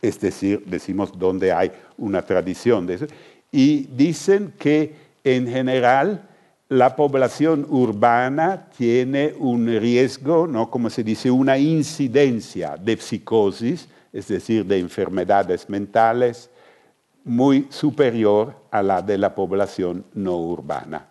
es 0.00 0.20
decir, 0.20 0.62
decimos 0.66 1.16
donde 1.16 1.52
hay 1.52 1.72
una 1.98 2.22
tradición 2.22 2.86
de 2.86 2.94
eso, 2.94 3.06
y 3.50 3.86
dicen 3.86 4.54
que 4.58 4.94
en 5.24 5.46
general 5.46 6.28
la 6.68 6.96
población 6.96 7.66
urbana 7.68 8.68
tiene 8.76 9.34
un 9.38 9.66
riesgo, 9.66 10.46
¿no? 10.46 10.70
como 10.70 10.90
se 10.90 11.04
dice, 11.04 11.30
una 11.30 11.56
incidencia 11.58 12.76
de 12.76 12.96
psicosis, 12.96 13.88
es 14.12 14.28
decir, 14.28 14.64
de 14.64 14.78
enfermedades 14.78 15.68
mentales, 15.68 16.50
muy 17.24 17.66
superior 17.70 18.54
a 18.70 18.82
la 18.82 19.02
de 19.02 19.18
la 19.18 19.34
población 19.34 20.04
no 20.14 20.38
urbana 20.38 21.08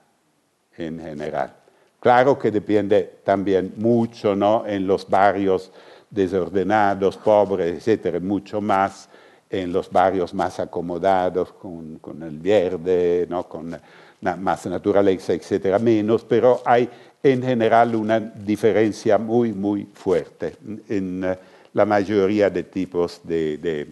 en 0.77 0.99
general. 0.99 1.64
Claro 2.05 2.37
que 2.37 2.51
depende 2.51 3.17
también 3.23 3.73
mucho 3.77 4.35
¿no? 4.35 4.63
en 4.67 4.85
los 4.85 5.09
barrios 5.09 5.71
desordenados, 6.07 7.17
pobres, 7.17 7.77
etcétera, 7.77 8.19
mucho 8.19 8.61
más 8.61 9.09
en 9.49 9.73
los 9.73 9.91
barrios 9.91 10.31
más 10.31 10.59
acomodados, 10.59 11.53
con, 11.53 11.99
el 12.21 12.37
verde, 12.37 13.25
¿no? 13.27 13.49
con 13.49 13.75
más 14.21 14.65
naturaleza, 14.67 15.33
etcétera, 15.33 15.79
menos, 15.79 16.23
pero 16.23 16.61
hay 16.63 16.87
en 17.23 17.41
general 17.41 17.95
una 17.95 18.19
diferencia 18.19 19.17
muy, 19.17 19.51
muy 19.51 19.89
fuerte 19.91 20.57
en 20.87 21.23
eh, 21.23 21.35
la 21.73 21.85
mayoría 21.85 22.51
de 22.51 22.61
tipos 22.65 23.19
de, 23.23 23.57
de 23.57 23.87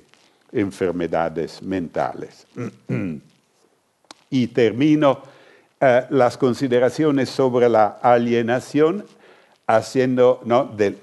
enfermedades 0.52 1.64
mentales. 1.64 2.46
y 4.30 4.48
termino 4.50 5.33
eh, 5.86 6.06
las 6.12 6.38
consideraciones 6.38 7.30
sobre 7.30 7.68
la 7.68 7.98
alienación 8.02 9.04
haciendo 9.68 10.40
¿no? 10.46 10.64
de, 10.64 10.96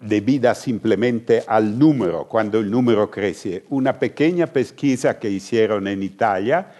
debida 0.00 0.54
simplemente 0.54 1.44
al 1.46 1.78
número, 1.78 2.24
cuando 2.24 2.58
el 2.58 2.70
número 2.70 3.10
crece. 3.10 3.64
Una 3.68 3.98
pequeña 3.98 4.46
pesquisa 4.46 5.18
que 5.18 5.28
hicieron 5.28 5.86
en 5.86 6.02
Italia 6.02 6.72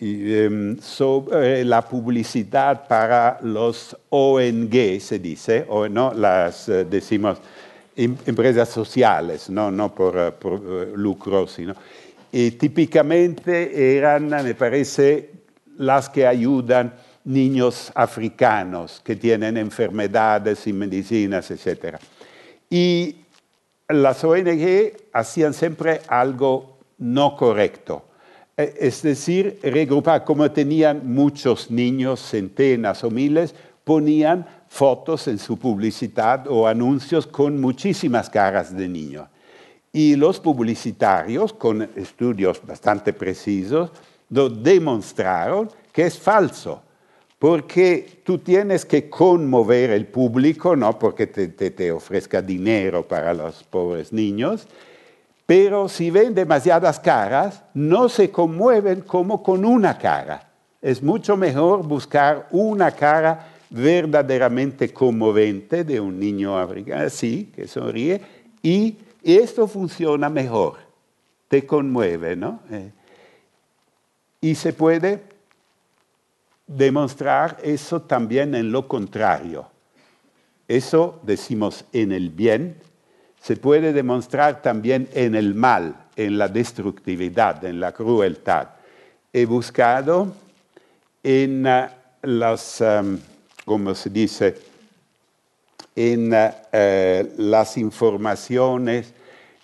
em, 0.00 0.76
sobre 0.80 1.64
la 1.64 1.82
publicidad 1.82 2.88
para 2.88 3.38
los 3.42 3.96
ONG, 4.10 5.00
se 5.00 5.20
dice, 5.20 5.66
o 5.68 5.88
no 5.88 6.12
las 6.12 6.68
eh, 6.68 6.84
decimos 6.84 7.38
em, 7.96 8.16
empresas 8.26 8.68
sociales, 8.68 9.48
no, 9.48 9.70
no 9.70 9.94
por, 9.94 10.18
eh, 10.18 10.32
por 10.32 10.60
lucro, 10.96 11.46
sino. 11.46 11.74
Y 12.32 12.50
típicamente 12.52 13.96
eran, 13.96 14.28
me 14.28 14.54
parece, 14.54 15.37
las 15.78 16.08
que 16.08 16.26
ayudan 16.26 16.92
niños 17.24 17.90
africanos 17.94 19.00
que 19.04 19.16
tienen 19.16 19.56
enfermedades 19.56 20.66
y 20.66 20.72
medicinas, 20.72 21.50
etc. 21.50 21.96
Y 22.68 23.16
las 23.88 24.22
ONG 24.24 24.92
hacían 25.12 25.54
siempre 25.54 26.00
algo 26.08 26.78
no 26.98 27.36
correcto. 27.36 28.04
E, 28.56 28.74
es 28.80 29.02
decir, 29.02 29.60
regrupar, 29.62 30.24
como 30.24 30.50
tenían 30.50 31.02
muchos 31.12 31.70
niños, 31.70 32.20
centenas 32.20 33.04
o 33.04 33.10
miles, 33.10 33.54
ponían 33.84 34.46
fotos 34.68 35.28
en 35.28 35.38
su 35.38 35.58
publicidad 35.58 36.46
o 36.48 36.66
anuncios 36.66 37.26
con 37.26 37.60
muchísimas 37.60 38.28
caras 38.28 38.76
de 38.76 38.88
niños. 38.88 39.28
Y 39.92 40.16
los 40.16 40.40
publicitarios, 40.40 41.52
con 41.52 41.82
estudios 41.96 42.60
bastante 42.66 43.12
precisos, 43.12 43.90
lo 44.30 44.48
demostraron 44.48 45.70
que 45.92 46.06
es 46.06 46.18
falso, 46.18 46.82
porque 47.38 48.20
tú 48.24 48.38
tienes 48.38 48.84
que 48.84 49.08
conmover 49.08 49.90
el 49.90 50.06
público, 50.06 50.74
no 50.74 50.98
porque 50.98 51.26
te, 51.26 51.92
ofrezca 51.92 52.42
dinero 52.42 53.06
para 53.06 53.32
los 53.32 53.62
pobres 53.64 54.12
niños, 54.12 54.66
pero 55.46 55.88
si 55.88 56.10
ven 56.10 56.34
demasiadas 56.34 57.00
caras, 57.00 57.62
no 57.74 58.08
se 58.08 58.30
conmueven 58.30 59.00
como 59.00 59.42
con 59.42 59.64
una 59.64 59.96
cara. 59.96 60.50
Es 60.82 61.02
mucho 61.02 61.36
mejor 61.36 61.86
buscar 61.86 62.48
una 62.50 62.90
cara 62.90 63.48
verdaderamente 63.70 64.92
conmovente 64.92 65.84
de 65.84 66.00
un 66.00 66.18
niño 66.18 66.58
africano, 66.58 67.04
así, 67.04 67.50
que 67.54 67.66
sonríe, 67.66 68.20
y 68.62 68.98
esto 69.22 69.66
funciona 69.66 70.28
mejor, 70.28 70.76
te 71.48 71.66
conmueve, 71.66 72.36
¿no? 72.36 72.60
Eh, 72.70 72.92
y 74.40 74.54
se 74.54 74.72
puede 74.72 75.22
demostrar 76.66 77.58
eso 77.62 78.02
también 78.02 78.54
en 78.54 78.70
lo 78.70 78.86
contrario. 78.86 79.68
Eso 80.68 81.20
decimos 81.22 81.84
en 81.92 82.12
el 82.12 82.30
bien, 82.30 82.76
se 83.40 83.56
puede 83.56 83.92
demostrar 83.92 84.60
también 84.60 85.08
en 85.14 85.34
el 85.34 85.54
mal, 85.54 86.06
en 86.16 86.36
la 86.36 86.48
destructividad, 86.48 87.64
en 87.64 87.80
la 87.80 87.92
crueldad. 87.92 88.68
He 89.32 89.46
buscado 89.46 90.34
en 91.22 91.66
uh, 91.66 91.86
las, 92.22 92.80
um, 92.80 93.18
como 93.64 93.94
se 93.94 94.10
dice, 94.10 94.56
en 95.96 96.32
uh, 96.32 97.28
las 97.38 97.76
informaciones 97.78 99.14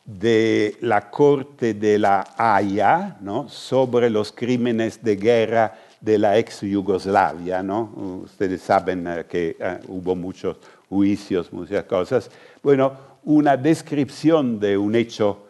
de 0.05 0.77
la 0.81 1.11
Corte 1.11 1.75
de 1.75 1.99
la 1.99 2.35
Haya 2.37 3.17
¿no? 3.21 3.49
sobre 3.49 4.11
los 4.11 4.33
crímenes 4.33 5.03
de 5.03 5.17
guerra 5.17 5.75
de 6.05 6.19
la 6.19 6.37
ex 6.37 6.61
Yugoslavia, 6.61 7.63
¿no? 7.63 8.21
Ustedes 8.25 8.61
saben 8.61 9.07
eh, 9.07 9.25
que 9.27 9.57
eh, 9.59 9.79
hubo 9.89 10.15
muchos 10.15 10.59
juicios, 10.91 11.51
muchas 11.51 11.85
cosas. 11.85 12.31
Bueno, 12.63 12.93
una 13.25 13.57
descripción 13.57 14.61
de 14.61 14.77
un 14.77 14.95
hecho, 14.95 15.47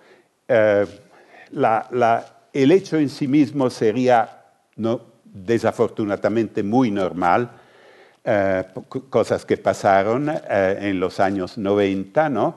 eh, 0.47 0.87
el 2.53 2.71
hecho 2.71 2.99
en 2.99 3.09
sí 3.09 3.27
mismo 3.27 3.69
sería 3.69 4.45
¿no? 4.77 5.01
desafortunadamente 5.25 6.63
muy 6.63 6.93
normal, 6.93 7.51
cosas 9.11 9.45
que 9.45 9.59
pasaron 9.59 10.33
en 10.49 10.99
los 10.99 11.21
años 11.21 11.59
90, 11.59 12.29
¿no? 12.31 12.57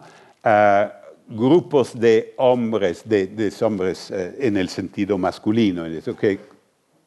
Grupos 1.28 2.00
de 2.00 2.34
hombres, 2.38 3.04
de, 3.06 3.54
hombres 3.62 4.12
en 4.12 4.58
el 4.58 4.70
sentido 4.70 5.18
masculino, 5.18 5.86
en 5.86 5.98
eso 5.98 6.16
que 6.16 6.40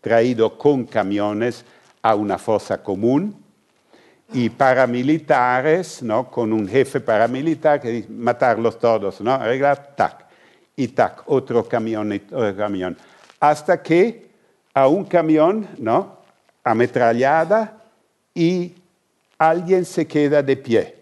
traído 0.00 0.56
con 0.56 0.84
camiones 0.84 1.64
a 2.02 2.14
una 2.14 2.38
fosa 2.38 2.82
común 2.82 3.36
y 4.32 4.48
paramilitares, 4.48 6.02
¿no? 6.02 6.30
con 6.30 6.52
un 6.52 6.68
jefe 6.68 7.00
paramilitar 7.00 7.80
que 7.80 7.88
dice 7.90 8.08
matarlos 8.10 8.78
todos, 8.78 9.20
¿no? 9.20 9.32
arreglar, 9.32 9.94
tac, 9.96 10.26
y 10.76 10.88
tac, 10.88 11.22
otro 11.26 11.64
camión, 11.64 12.12
otro 12.12 12.56
camión, 12.56 12.96
hasta 13.40 13.82
que 13.82 14.30
a 14.72 14.86
un 14.86 15.04
camión, 15.04 15.66
¿no? 15.78 16.18
ametrallada 16.62 17.82
y 18.34 18.74
alguien 19.38 19.84
se 19.84 20.06
queda 20.06 20.42
de 20.42 20.56
pie, 20.56 20.96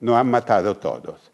no 0.00 0.16
han 0.16 0.28
matado 0.28 0.76
todos. 0.76 1.31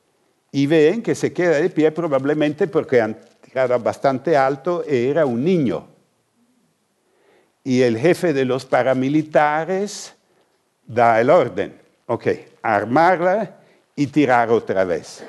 Y 0.51 0.67
ven 0.67 1.03
que 1.03 1.15
se 1.15 1.33
queda 1.33 1.57
de 1.57 1.71
pie 1.71 1.91
probablemente 1.93 2.67
porque 2.67 3.17
tirado 3.41 3.79
bastante 3.79 4.37
alto 4.37 4.85
y 4.89 5.09
era 5.09 5.27
un 5.27 5.45
niño 5.45 5.99
y 7.69 7.83
el 7.83 7.99
jefe 7.99 8.33
de 8.33 8.47
los 8.47 8.65
paramilitares 8.65 10.15
da 10.87 11.21
el 11.21 11.29
orden, 11.29 11.79
ok, 12.07 12.27
armarla 12.63 13.57
y 13.95 14.07
tirar 14.07 14.49
otra 14.51 14.85
vez. 14.85 15.23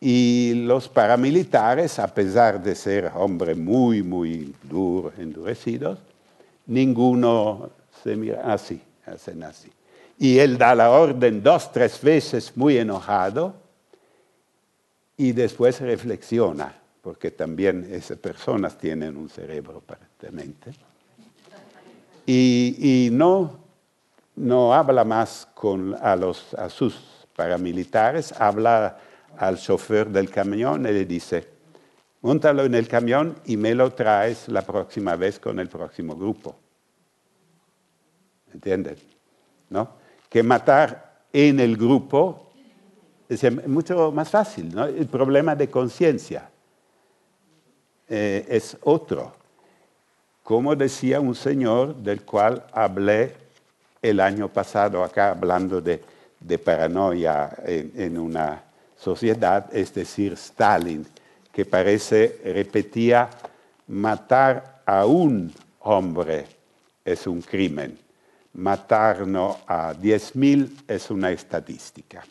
Y 0.00 0.64
los 0.66 0.88
paramilitares, 0.88 2.00
a 2.00 2.12
pesar 2.12 2.60
de 2.60 2.74
ser 2.74 3.12
hombres 3.14 3.56
muy, 3.56 4.02
muy 4.02 4.52
duros, 4.64 5.12
endurecidos, 5.18 6.00
ninguno 6.66 7.70
se 8.02 8.16
mira 8.16 8.52
así, 8.52 8.82
hacen 9.06 9.44
así. 9.44 9.70
Y 10.18 10.36
él 10.40 10.58
da 10.58 10.74
la 10.74 10.90
orden 10.90 11.44
dos, 11.44 11.70
tres 11.70 12.00
veces 12.02 12.56
muy 12.56 12.76
enojado 12.76 13.54
y 15.20 15.32
después 15.32 15.78
reflexiona, 15.82 16.74
porque 17.02 17.30
también 17.30 17.86
esas 17.92 18.16
personas 18.16 18.78
tienen 18.78 19.18
un 19.18 19.28
cerebro 19.28 19.82
aparentemente. 19.86 20.72
Y, 22.24 22.76
y 22.78 23.10
no, 23.10 23.58
no 24.36 24.72
habla 24.72 25.04
más 25.04 25.46
con, 25.52 25.94
a, 26.00 26.16
los, 26.16 26.54
a 26.54 26.70
sus 26.70 26.98
paramilitares, 27.36 28.32
habla 28.32 28.98
al 29.36 29.58
chofer 29.58 30.08
del 30.08 30.30
camión 30.30 30.86
y 30.86 30.92
le 30.92 31.04
dice, 31.04 31.46
montalo 32.22 32.64
en 32.64 32.74
el 32.74 32.88
camión 32.88 33.36
y 33.44 33.58
me 33.58 33.74
lo 33.74 33.92
traes 33.92 34.48
la 34.48 34.62
próxima 34.62 35.16
vez 35.16 35.38
con 35.38 35.60
el 35.60 35.68
próximo 35.68 36.16
grupo. 36.16 36.56
¿Entienden? 38.54 38.96
¿No? 39.68 39.96
Que 40.30 40.42
matar 40.42 41.24
en 41.30 41.60
el 41.60 41.76
grupo 41.76 42.49
es 43.30 43.66
mucho 43.66 44.12
más 44.12 44.28
fácil. 44.28 44.74
¿no? 44.74 44.84
El 44.84 45.06
problema 45.06 45.54
de 45.54 45.70
conciencia 45.70 46.50
eh, 48.08 48.44
es 48.48 48.76
otro. 48.82 49.32
Como 50.42 50.74
decía 50.74 51.20
un 51.20 51.34
señor 51.34 51.94
del 51.96 52.22
cual 52.22 52.64
hablé 52.72 53.34
el 54.02 54.20
año 54.20 54.48
pasado 54.48 55.04
acá 55.04 55.30
hablando 55.30 55.80
de, 55.80 56.02
paranoia 56.58 57.50
en, 57.64 57.92
en, 57.94 58.18
una 58.18 58.62
sociedad, 58.98 59.66
es 59.72 59.94
decir, 59.94 60.32
Stalin, 60.32 61.06
que 61.52 61.64
parece 61.64 62.40
repetía, 62.44 63.28
matar 63.86 64.82
a 64.86 65.06
un 65.06 65.52
hombre 65.80 66.46
es 67.04 67.26
un 67.26 67.42
crimen 67.42 67.98
matarnos 68.54 69.58
a 69.66 69.94
10.000 69.94 70.84
es 70.88 71.10
una 71.10 71.30
estadística. 71.30 72.24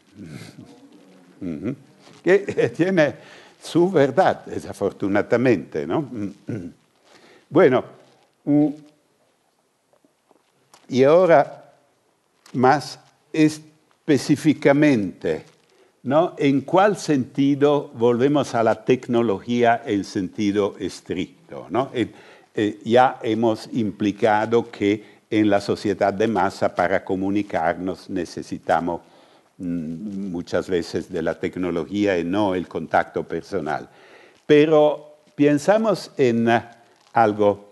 Que 2.23 2.71
tiene 2.75 3.13
su 3.61 3.91
verdad, 3.91 4.45
desafortunadamente, 4.45 5.85
¿no? 5.85 6.09
Bueno, 7.49 7.83
y 10.87 11.03
ahora 11.03 11.59
más 12.53 12.99
específicamente, 13.31 15.45
¿no? 16.03 16.35
¿En 16.37 16.61
cuál 16.61 16.97
sentido 16.97 17.91
volvemos 17.93 18.55
a 18.55 18.63
la 18.63 18.85
tecnología 18.85 19.83
en 19.85 20.03
sentido 20.03 20.75
estricto? 20.79 21.67
¿no? 21.69 21.91
Eh, 21.93 22.11
eh, 22.55 22.79
ya 22.83 23.19
hemos 23.21 23.69
implicado 23.73 24.71
que 24.71 25.19
en 25.29 25.49
la 25.49 25.61
sociedad 25.61 26.13
de 26.13 26.27
masa 26.27 26.73
para 26.73 27.03
comunicarnos 27.03 28.09
necesitamos 28.09 29.01
mm, 29.01 29.08
muchas 29.59 30.69
veces 30.69 31.11
de 31.11 31.21
la 31.21 31.39
tecnología 31.39 32.17
y 32.17 32.23
no 32.23 32.55
el 32.55 32.67
contacto 32.67 33.23
personal. 33.23 33.89
Pero 34.45 35.17
pensamos 35.35 36.11
en 36.17 36.47
uh, 36.47 36.61
algo 37.13 37.71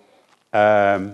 um, 0.53 1.11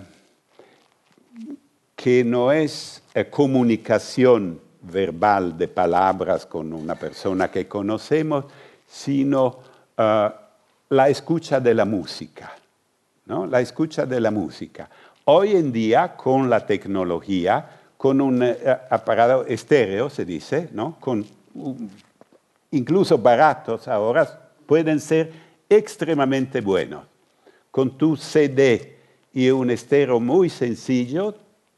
que 1.94 2.24
no 2.24 2.52
es 2.52 3.02
uh, 3.14 3.30
comunicación 3.30 4.60
verbal 4.82 5.56
de 5.56 5.68
palabras 5.68 6.44
con 6.44 6.72
una 6.72 6.96
persona 6.96 7.50
que 7.50 7.66
conocemos, 7.66 8.44
sino 8.86 9.60
la 9.96 11.08
escucha 11.08 11.60
de 11.60 11.72
la 11.72 11.84
música. 11.84 12.52
¿no? 13.26 13.46
La 13.46 13.60
escucha 13.60 14.04
de 14.04 14.20
la 14.20 14.30
música. 14.30 14.90
Hoy 15.24 15.52
en 15.52 15.72
día, 15.72 16.16
con 16.16 16.50
la 16.50 16.66
tecnología, 16.66 17.83
con 18.04 18.20
un 18.20 18.42
eh, 18.42 18.58
aparato 18.90 19.46
estéreo, 19.46 20.10
se 20.10 20.26
dice, 20.26 20.68
¿no? 20.72 20.98
con, 21.00 21.24
incluso 22.70 23.16
baratos 23.16 23.88
ahora, 23.88 24.50
pueden 24.66 25.00
ser 25.00 25.32
extremadamente 25.70 26.60
buenos. 26.60 27.06
Con 27.70 27.96
tu 27.96 28.14
CD 28.14 28.98
y 29.32 29.48
un 29.48 29.70
estéreo 29.70 30.20
muy 30.20 30.50
sencillo, 30.50 31.34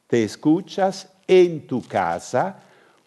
te 0.08 0.24
escuchas 0.24 1.12
en 1.28 1.64
tu 1.64 1.80
casa 1.80 2.60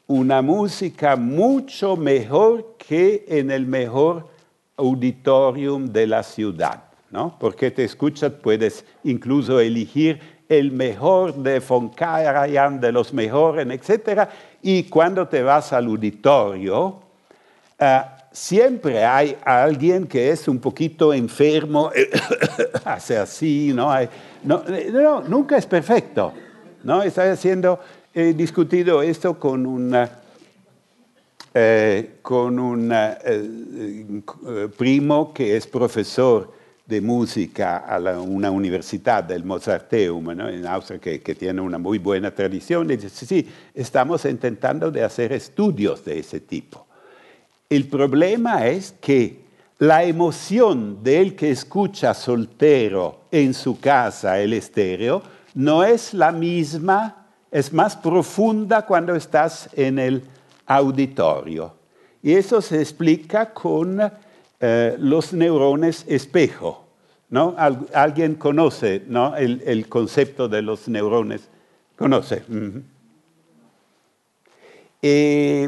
una 0.08 0.42
música 0.42 1.18
mucho 1.18 1.98
mejor 1.98 2.78
que 2.78 3.26
en 3.28 3.52
el 3.52 3.66
mejor 3.66 4.30
auditorium 4.78 5.92
de 5.92 6.08
la 6.08 6.24
ciudad. 6.24 6.86
¿no? 7.12 7.36
Porque 7.38 7.70
te 7.70 7.84
escuchas, 7.84 8.32
puedes 8.32 8.86
incluso 9.04 9.60
elegir 9.60 10.39
el 10.50 10.72
mejor 10.72 11.36
de 11.36 11.60
von 11.60 11.90
Karajan, 11.90 12.82
de 12.82 12.92
los 12.92 13.14
mejores, 13.14 13.68
etc. 13.70 14.28
Y 14.64 14.84
cuando 14.84 15.28
te 15.28 15.44
vas 15.44 15.72
al 15.72 15.86
auditorio, 15.86 17.00
uh, 17.80 17.86
siempre 18.32 19.06
hay 19.06 19.38
alguien 19.46 20.08
que 20.08 20.32
es 20.32 20.48
un 20.48 20.60
poquito 20.60 21.14
enfermo, 21.14 21.92
hace 22.84 23.18
así, 23.18 23.72
¿no? 23.74 23.92
Hay, 23.92 24.10
no, 24.44 24.64
no, 24.92 25.22
nunca 25.22 25.56
es 25.56 25.68
perfecto, 25.68 26.34
¿no? 26.84 27.04
Estoy 27.04 27.28
haciendo, 27.28 27.80
he 28.14 28.34
discutido 28.34 29.04
esto. 29.04 29.38
Eh, 31.52 32.20
con 32.22 32.60
un 32.60 32.92
eh, 32.92 33.18
eh, 33.26 34.68
primo 34.78 35.34
que 35.34 35.58
es 35.58 35.66
profesor 35.66 36.59
de 36.90 37.02
música 37.02 37.78
a 37.78 38.00
una 38.20 38.50
universidad 38.50 39.24
del 39.24 39.44
Mozarteum 39.46 40.32
en 40.32 40.66
Austria, 40.66 41.00
que, 41.00 41.22
que, 41.22 41.36
tiene 41.36 41.62
una 41.62 41.78
muy 41.78 42.00
buena 42.00 42.34
tradición, 42.34 42.90
y 42.90 42.98
dice, 42.98 43.28
sí, 43.28 43.48
estamos 43.76 44.26
intentando 44.26 44.90
de 44.90 45.04
hacer 45.04 45.32
estudios 45.32 46.04
de 46.04 46.18
ese 46.18 46.40
tipo. 46.40 46.88
El 47.70 47.88
problema 47.88 48.66
es 48.66 48.96
que 49.00 49.42
la 49.78 50.04
emoción 50.04 51.04
del 51.04 51.36
que 51.36 51.52
escucha 51.52 52.16
soltero 52.16 53.22
en 53.30 53.54
su 53.54 53.80
casa 53.80 54.40
el 54.40 54.54
estéreo 54.54 55.22
no 55.54 55.84
es 55.84 56.16
la 56.16 56.32
misma, 56.32 57.28
es 57.52 57.72
más 57.72 57.96
profunda 57.96 58.88
cuando 58.88 59.16
estás 59.16 59.70
en 59.74 60.00
el 60.00 60.24
auditorio. 60.66 61.76
Y 62.24 62.34
eso 62.34 62.62
se 62.62 62.82
explica 62.82 63.54
con 63.54 64.02
eh, 64.60 64.96
los 65.00 65.34
neurones 65.34 66.06
espejo. 66.08 66.86
¿no? 67.30 67.56
alguien 67.94 68.36
conoce 68.36 69.04
¿no? 69.08 69.36
el, 69.36 69.88
concepto 69.88 70.48
de 70.50 70.62
los 70.62 70.88
neurones. 70.88 71.48
Conoce. 71.96 72.44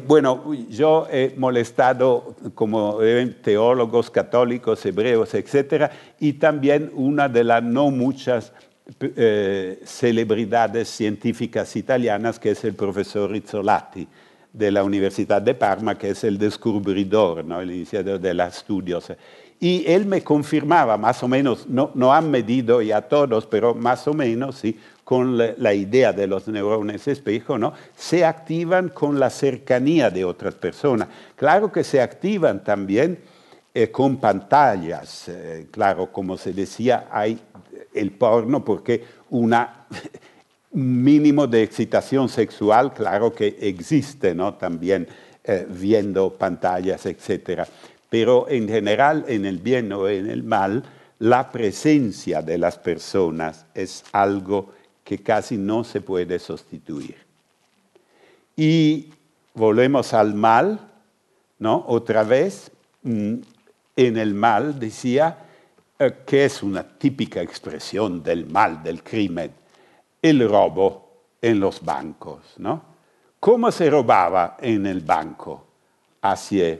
bueno, 0.07 0.53
yo 0.69 1.07
he 1.11 1.35
molestado 1.37 2.35
como 2.55 2.97
teólogos 3.43 4.09
católicos, 4.09 4.83
hebreos, 4.85 5.33
etc. 5.35 5.91
Y 6.19 6.33
también 6.33 6.91
una 6.95 7.29
de 7.29 7.43
las 7.43 7.61
no 7.61 7.91
muchas 7.91 8.53
eh, 8.99 9.79
celebridades 9.85 10.89
científicas 10.89 11.75
italianas, 11.75 12.39
que 12.39 12.51
es 12.51 12.63
el 12.63 12.73
profesor 12.73 13.29
Rizzolatti 13.29 14.07
de 14.53 14.71
la 14.71 14.83
Universidad 14.83 15.41
de 15.41 15.55
Parma, 15.55 15.97
que 15.97 16.09
es 16.09 16.23
el 16.23 16.37
descubridor, 16.37 17.45
¿no? 17.45 17.61
el 17.61 17.71
iniciador 17.71 18.19
de 18.19 18.33
los 18.33 18.57
estudios. 18.57 19.11
Y 19.59 19.83
él 19.87 20.05
me 20.05 20.23
confirmaba 20.23 20.97
más 20.97 21.21
o 21.23 21.27
menos, 21.27 21.67
no, 21.67 21.91
no 21.93 22.13
han 22.13 22.31
medido 22.31 22.81
ya 22.81 23.01
todos, 23.01 23.45
pero 23.45 23.75
más 23.75 24.07
o 24.07 24.13
menos, 24.13 24.55
sí, 24.55 24.77
con 25.03 25.37
la, 25.37 25.73
idea 25.73 26.13
de 26.13 26.25
los 26.25 26.47
neurones 26.47 27.07
espejo, 27.07 27.57
¿no? 27.57 27.73
se 27.95 28.25
activan 28.25 28.89
con 28.89 29.19
la 29.19 29.29
cercanía 29.29 30.09
de 30.09 30.25
otras 30.25 30.55
personas. 30.55 31.09
Claro 31.35 31.71
que 31.71 31.83
se 31.83 32.01
activan 32.01 32.63
también 32.63 33.19
eh, 33.73 33.91
con 33.91 34.17
pantallas. 34.17 35.27
Eh, 35.27 35.67
claro, 35.69 36.11
como 36.11 36.37
se 36.37 36.53
decía, 36.53 37.07
hay 37.11 37.39
el 37.93 38.11
porno 38.11 38.63
porque 38.63 39.03
una 39.29 39.85
un 39.89 39.91
mínimo 40.73 41.47
de 41.47 41.63
excitación 41.63 42.29
sexual, 42.29 42.93
claro 42.93 43.33
que 43.33 43.57
existe, 43.61 44.33
¿no? 44.33 44.53
También 44.55 45.07
eh, 45.43 45.65
viendo 45.69 46.33
pantallas, 46.33 47.05
etc. 47.05 47.63
Pero 48.09 48.47
en 48.49 48.67
general, 48.67 49.25
en 49.27 49.45
el 49.45 49.57
bien 49.57 49.91
o 49.91 50.07
en 50.07 50.29
el 50.29 50.43
mal, 50.43 50.83
la 51.19 51.51
presencia 51.51 52.41
de 52.41 52.57
las 52.57 52.77
personas 52.77 53.65
es 53.73 54.03
algo 54.11 54.73
que 55.03 55.19
casi 55.19 55.57
no 55.57 55.83
se 55.83 56.01
puede 56.01 56.39
sustituir. 56.39 57.17
Y 58.55 59.09
volvemos 59.53 60.13
al 60.13 60.33
mal, 60.33 60.79
¿no? 61.59 61.83
Otra 61.87 62.23
vez, 62.23 62.71
mm, 63.03 63.35
en 63.95 64.17
el 64.17 64.33
mal 64.33 64.79
decía 64.79 65.37
eh, 65.99 66.13
que 66.25 66.45
es 66.45 66.63
una 66.63 66.83
típica 66.83 67.41
expresión 67.41 68.23
del 68.23 68.45
mal, 68.45 68.81
del 68.81 69.03
crimen 69.03 69.60
el 70.21 70.47
robo 70.47 71.09
en 71.41 71.59
los 71.59 71.83
bancos. 71.83 72.39
¿no? 72.57 72.81
¿Cómo 73.39 73.71
se 73.71 73.89
robaba 73.89 74.57
en 74.59 74.85
el 74.85 75.01
banco? 75.01 75.65
Hacia 76.21 76.77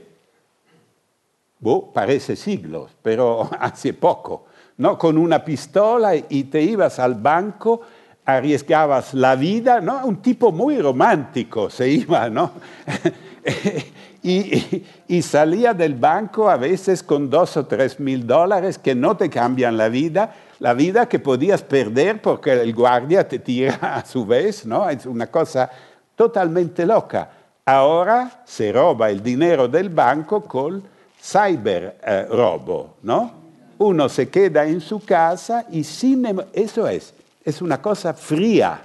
parece 1.92 2.36
siglos, 2.36 2.90
pero 3.02 3.48
hace 3.60 3.94
poco, 3.94 4.46
¿no? 4.78 4.98
Con 4.98 5.16
una 5.16 5.44
pistola 5.44 6.14
y 6.16 6.44
te 6.44 6.62
ibas 6.62 6.98
al 6.98 7.14
banco, 7.14 7.82
arriesgabas 8.24 9.14
la 9.14 9.36
vida, 9.36 9.80
¿no? 9.80 10.04
Un 10.06 10.20
tipo 10.20 10.50
muy 10.52 10.78
romántico 10.78 11.70
se 11.70 11.88
iba, 11.88 12.28
¿no? 12.28 12.52
y, 14.22 15.22
salía 15.22 15.74
del 15.74 15.94
banco 15.94 16.48
a 16.48 16.56
veces 16.56 17.02
con 17.02 17.28
dos 17.28 17.56
o 17.56 17.66
tres 17.66 17.98
mil 17.98 18.26
dólares 18.26 18.78
que 18.78 18.94
no 18.94 19.16
te 19.16 19.28
cambian 19.28 19.76
la 19.76 19.88
vida, 19.88 20.32
la 20.60 20.74
vida 20.74 21.08
que 21.08 21.18
podías 21.18 21.62
perder 21.62 22.22
porque 22.22 22.52
el 22.52 22.72
guardia 22.72 23.26
te 23.26 23.40
tira 23.40 23.74
a 23.96 24.04
su 24.04 24.24
vez, 24.24 24.64
¿no? 24.64 24.88
Es 24.88 25.06
una 25.06 25.26
cosa 25.26 25.68
totalmente 26.14 26.86
loca. 26.86 27.30
Ahora 27.64 28.42
se 28.44 28.72
roba 28.72 29.10
el 29.10 29.22
dinero 29.22 29.66
del 29.66 29.88
banco 29.88 30.42
con 30.42 30.82
cyber 31.20 31.98
eh, 32.04 32.26
robo, 32.30 32.96
¿no? 33.02 33.42
Uno 33.78 34.08
se 34.08 34.28
queda 34.28 34.64
en 34.64 34.80
su 34.80 35.04
casa 35.04 35.66
y 35.70 35.82
sin... 35.82 36.26
Em, 36.26 36.38
eso 36.52 36.86
es, 36.86 37.12
es 37.44 37.60
una 37.60 37.82
cosa 37.82 38.14
fría. 38.14 38.82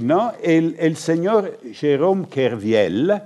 ¿no? 0.00 0.32
El, 0.42 0.96
señor 0.96 1.58
Jérôme 1.64 2.28
Kerviel, 2.28 3.22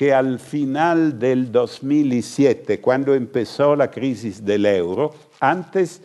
que 0.00 0.14
al 0.14 0.38
final 0.38 1.18
del 1.18 1.52
2007, 1.52 2.80
cuando 2.80 3.14
empezó 3.14 3.76
la 3.76 3.90
crisis 3.90 4.42
del 4.42 4.64
euro, 4.64 5.14
antes 5.40 6.00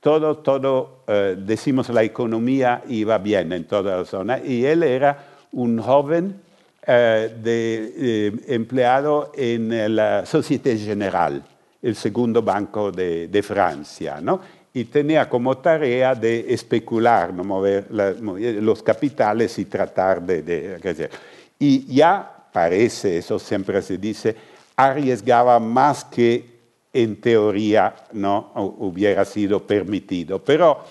todo, 0.00 0.38
todo, 0.38 1.02
eh, 1.06 1.36
decimos, 1.38 1.90
la 1.90 2.02
economía 2.02 2.82
iba 2.88 3.18
bien 3.18 3.52
en 3.52 3.64
toda 3.64 3.98
la 3.98 4.04
zona, 4.06 4.38
y 4.42 4.64
él 4.64 4.82
era 4.82 5.26
un 5.52 5.78
joven 5.78 6.40
eh, 6.86 7.30
eh, 7.44 8.32
empleado 8.46 9.30
en 9.36 9.94
la 9.94 10.24
Société 10.24 10.78
Générale, 10.78 11.42
el 11.82 11.96
segundo 11.96 12.40
banco 12.40 12.90
de, 12.90 13.42
Francia, 13.46 14.22
¿no? 14.22 14.40
y 14.72 14.84
tenía 14.84 15.28
como 15.28 15.58
tarea 15.58 16.14
de 16.14 16.46
especular, 16.48 17.34
mover 17.34 17.88
los 17.90 18.82
capitales 18.82 19.58
y 19.58 19.66
tratar 19.66 20.22
de, 20.22 20.40
de... 20.40 21.10
Y 21.58 21.94
ya 21.94 22.36
parece, 22.52 23.18
eso 23.18 23.38
siempre 23.38 23.80
se 23.82 23.98
dice, 23.98 24.36
arriesgaba 24.76 25.58
más 25.58 26.04
que 26.04 26.58
en 26.92 27.20
teoría 27.20 27.94
no 28.12 28.52
hubiera 28.78 29.24
sido 29.24 29.66
permitido. 29.66 30.42
Pero 30.42 30.82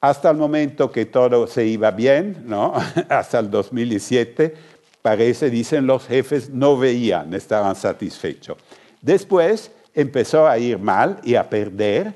hasta 0.00 0.30
el 0.30 0.36
momento 0.36 0.90
que 0.90 1.06
todo 1.06 1.46
se 1.46 1.64
iba 1.66 1.90
bien, 1.90 2.44
¿no? 2.46 2.74
hasta 3.08 3.38
el 3.38 3.50
2007, 3.50 4.54
parece, 5.02 5.50
dicen 5.50 5.86
los 5.86 6.06
jefes, 6.06 6.50
no 6.50 6.76
veían, 6.76 7.32
estaban 7.34 7.74
satisfechos. 7.76 8.58
Después 9.00 9.70
empezó 9.94 10.46
a 10.46 10.58
ir 10.58 10.78
mal 10.78 11.18
y 11.22 11.34
a 11.34 11.48
perder 11.48 12.14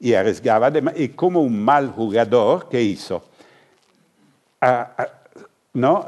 y 0.00 0.14
arriesgaba, 0.14 0.72
y 0.96 1.10
como 1.10 1.42
un 1.42 1.62
mal 1.62 1.90
jugador, 1.90 2.68
¿qué 2.68 2.82
hizo? 2.82 3.24
¿No? 5.74 6.06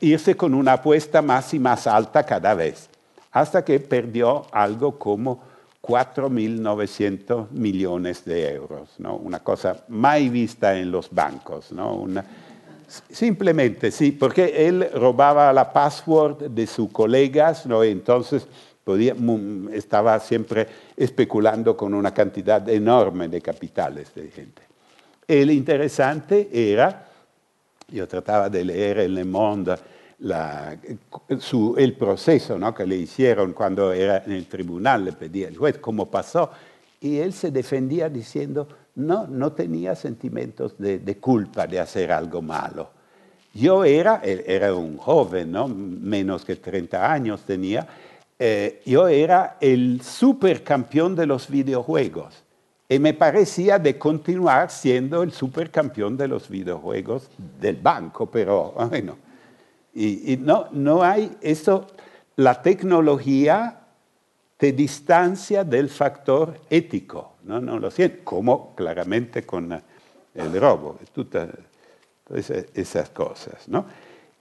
irse 0.00 0.36
con 0.36 0.54
una 0.54 0.74
apuesta 0.74 1.22
más 1.22 1.52
y 1.54 1.58
más 1.58 1.86
alta 1.86 2.24
cada 2.24 2.54
vez, 2.54 2.88
hasta 3.30 3.64
que 3.64 3.80
perdió 3.80 4.46
algo 4.52 4.98
como 4.98 5.52
4.900 5.82 7.50
millones 7.50 8.24
de 8.24 8.54
euros, 8.54 8.94
¿no? 8.98 9.16
una 9.16 9.40
cosa 9.40 9.84
mai 9.88 10.28
vista 10.28 10.78
en 10.78 10.90
los 10.90 11.10
bancos. 11.10 11.72
¿no? 11.72 12.06
simplemente, 13.10 13.90
sí, 13.90 14.12
porque 14.12 14.68
él 14.68 14.88
robaba 14.94 15.52
la 15.52 15.72
password 15.72 16.50
de 16.50 16.66
sus 16.66 16.90
colegas, 16.90 17.66
¿no? 17.66 17.82
entonces 17.82 18.46
podía, 18.84 19.14
estaba 19.72 20.18
siempre 20.20 20.68
especulando 20.96 21.76
con 21.76 21.94
una 21.94 22.14
cantidad 22.14 22.66
enorme 22.68 23.28
de 23.28 23.40
capitales 23.40 24.14
de 24.14 24.30
gente. 24.30 24.62
El 25.26 25.50
interesante 25.50 26.48
era 26.52 27.08
yo 27.92 28.08
trataba 28.08 28.48
de 28.48 28.64
leer 28.64 28.98
en 29.00 29.14
Le 29.14 29.24
Monde 29.24 29.74
el 31.76 31.94
proceso 31.94 32.58
¿no? 32.58 32.74
que 32.74 32.86
le 32.86 32.96
hicieron 32.96 33.52
cuando 33.52 33.92
era 33.92 34.22
en 34.24 34.32
el 34.32 34.46
tribunal, 34.46 35.04
le 35.04 35.12
pedía 35.12 35.48
al 35.48 35.56
juez 35.56 35.78
cómo 35.78 36.10
pasó, 36.10 36.50
y 37.00 37.18
él 37.18 37.32
se 37.32 37.50
defendía 37.50 38.08
diciendo, 38.08 38.68
no, 38.94 39.26
no 39.26 39.52
tenía 39.52 39.96
sentimientos 39.96 40.76
de, 40.78 41.18
culpa 41.18 41.66
de 41.66 41.80
hacer 41.80 42.12
algo 42.12 42.40
malo. 42.40 42.90
Yo 43.54 43.84
era, 43.84 44.22
era 44.24 44.74
un 44.74 44.96
joven, 44.96 45.52
¿no? 45.52 45.68
menos 45.68 46.44
que 46.44 46.56
30 46.56 47.12
años 47.12 47.42
tenía, 47.42 47.86
eh, 48.38 48.80
yo 48.86 49.08
era 49.08 49.56
el 49.60 50.00
supercampeón 50.02 51.14
de 51.14 51.26
los 51.26 51.48
videojuegos 51.48 52.44
y 52.88 52.98
me 52.98 53.14
parecía 53.14 53.78
de 53.78 53.98
continuar 53.98 54.70
siendo 54.70 55.22
el 55.22 55.32
supercampeón 55.32 56.16
de 56.16 56.28
los 56.28 56.48
videojuegos 56.48 57.30
del 57.60 57.76
banco, 57.76 58.26
pero 58.26 58.72
bueno, 58.88 59.16
y, 59.94 60.38
no, 60.40 60.68
no 60.72 61.02
hay 61.02 61.36
eso, 61.40 61.86
la 62.36 62.60
tecnología 62.60 63.78
te 64.56 64.72
distancia 64.72 65.64
del 65.64 65.88
factor 65.88 66.60
ético, 66.70 67.34
no, 67.44 67.60
no 67.60 67.78
lo 67.78 67.90
siento, 67.90 68.24
como 68.24 68.74
claramente 68.74 69.44
con 69.44 69.72
el 70.34 70.60
robo, 70.60 70.98
todas 71.12 71.48
esas 72.74 73.10
cosas, 73.10 73.68
¿no? 73.68 73.86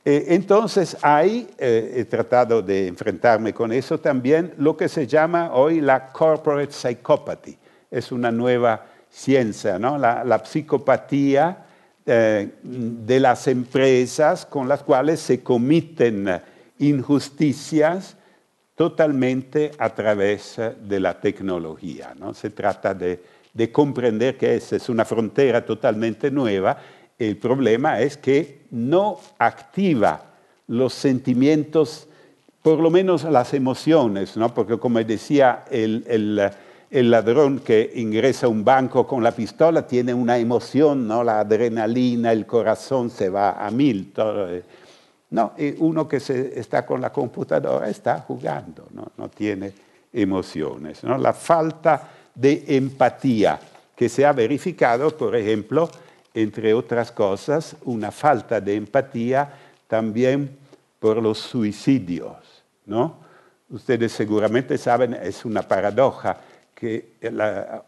Eh, 0.04 0.26
entonces, 0.30 0.98
hay, 1.02 1.48
eh, 1.60 1.94
he 1.98 2.06
tratado 2.06 2.62
de 2.62 2.88
enfrentarme 2.88 3.54
con 3.54 3.72
eso 3.72 4.00
también, 4.00 4.54
lo 4.58 4.76
que 4.76 4.90
se 4.90 5.06
llama 5.06 5.52
hoy 5.54 5.80
la 5.80 6.10
corporate 6.10 6.72
psychopathy 6.72 7.58
es 7.92 8.12
una 8.12 8.32
nueva 8.32 8.86
ciencia, 9.10 9.78
¿no? 9.78 9.98
la, 9.98 10.42
psicopatía 10.46 11.66
eh, 12.06 12.50
de 12.64 13.20
las 13.20 13.48
empresas 13.48 14.46
con 14.46 14.70
las 14.70 14.82
cuales 14.82 15.20
se 15.20 15.44
comiten 15.44 16.42
injusticias 16.80 18.16
totalmente 18.76 19.72
a 19.78 19.94
través 19.94 20.56
de 20.82 21.00
la 21.00 21.20
tecnología. 21.20 22.16
¿no? 22.18 22.34
Se 22.34 22.50
trata 22.50 22.94
de, 22.94 23.20
comprender 23.72 24.38
que 24.38 24.56
esa 24.56 24.78
es 24.78 24.88
una 24.88 25.04
frontera 25.04 25.64
totalmente 25.66 26.32
nueva. 26.32 26.78
El 27.20 27.38
problema 27.38 28.00
es 28.00 28.18
que 28.18 28.62
no 28.72 29.20
activa 29.38 30.24
los 30.68 30.94
sentimientos, 30.94 32.08
por 32.64 32.80
lo 32.80 32.90
menos 32.90 33.26
las 33.26 33.54
emociones, 33.54 34.38
¿no? 34.38 34.54
porque 34.54 34.80
como 34.80 35.04
decía 35.04 35.66
el 35.70 36.04
ladrón 36.92 37.60
que 37.60 37.90
ingresa 37.96 38.48
a 38.48 38.50
un 38.50 38.66
banco 38.66 39.08
con 39.08 39.24
la 39.24 39.32
pistola 39.32 39.88
tiene 39.88 40.14
una 40.14 40.38
emoción, 40.38 41.08
¿no? 41.08 41.24
la 41.24 41.40
adrenalina, 41.40 42.34
el 42.34 42.46
corazón 42.46 43.10
se 43.10 43.30
va 43.30 43.66
a 43.66 43.72
mil. 43.72 44.12
Eh. 44.18 44.64
No, 45.30 45.54
y 45.58 45.74
uno 45.80 46.06
que 46.06 46.20
se 46.20 46.60
está 46.60 46.86
con 46.86 47.00
la 47.00 47.12
computadora 47.12 47.88
está 47.88 48.20
jugando, 48.20 48.88
no, 48.92 49.14
no 49.18 49.30
tiene 49.30 49.72
emociones. 50.12 51.02
¿no? 51.06 51.18
La 51.18 51.32
falta 51.32 52.10
de 52.36 52.66
empatía 52.68 53.58
que 53.96 54.10
se 54.10 54.26
ha 54.26 54.34
verificado, 54.34 55.16
por 55.16 55.34
ejemplo, 55.34 55.90
entre 56.34 56.74
otras 56.74 57.12
cosas, 57.12 57.78
una 57.86 58.12
falta 58.12 58.60
de 58.60 58.76
empatía 58.76 59.50
también 59.88 60.58
por 61.00 61.22
los 61.24 61.38
suicidios. 61.38 62.36
¿no? 62.86 63.16
Ustedes 63.70 64.12
seguramente 64.12 64.78
saben, 64.78 65.14
es 65.14 65.46
una 65.46 65.62
paradoja 65.62 66.38
que 66.82 67.14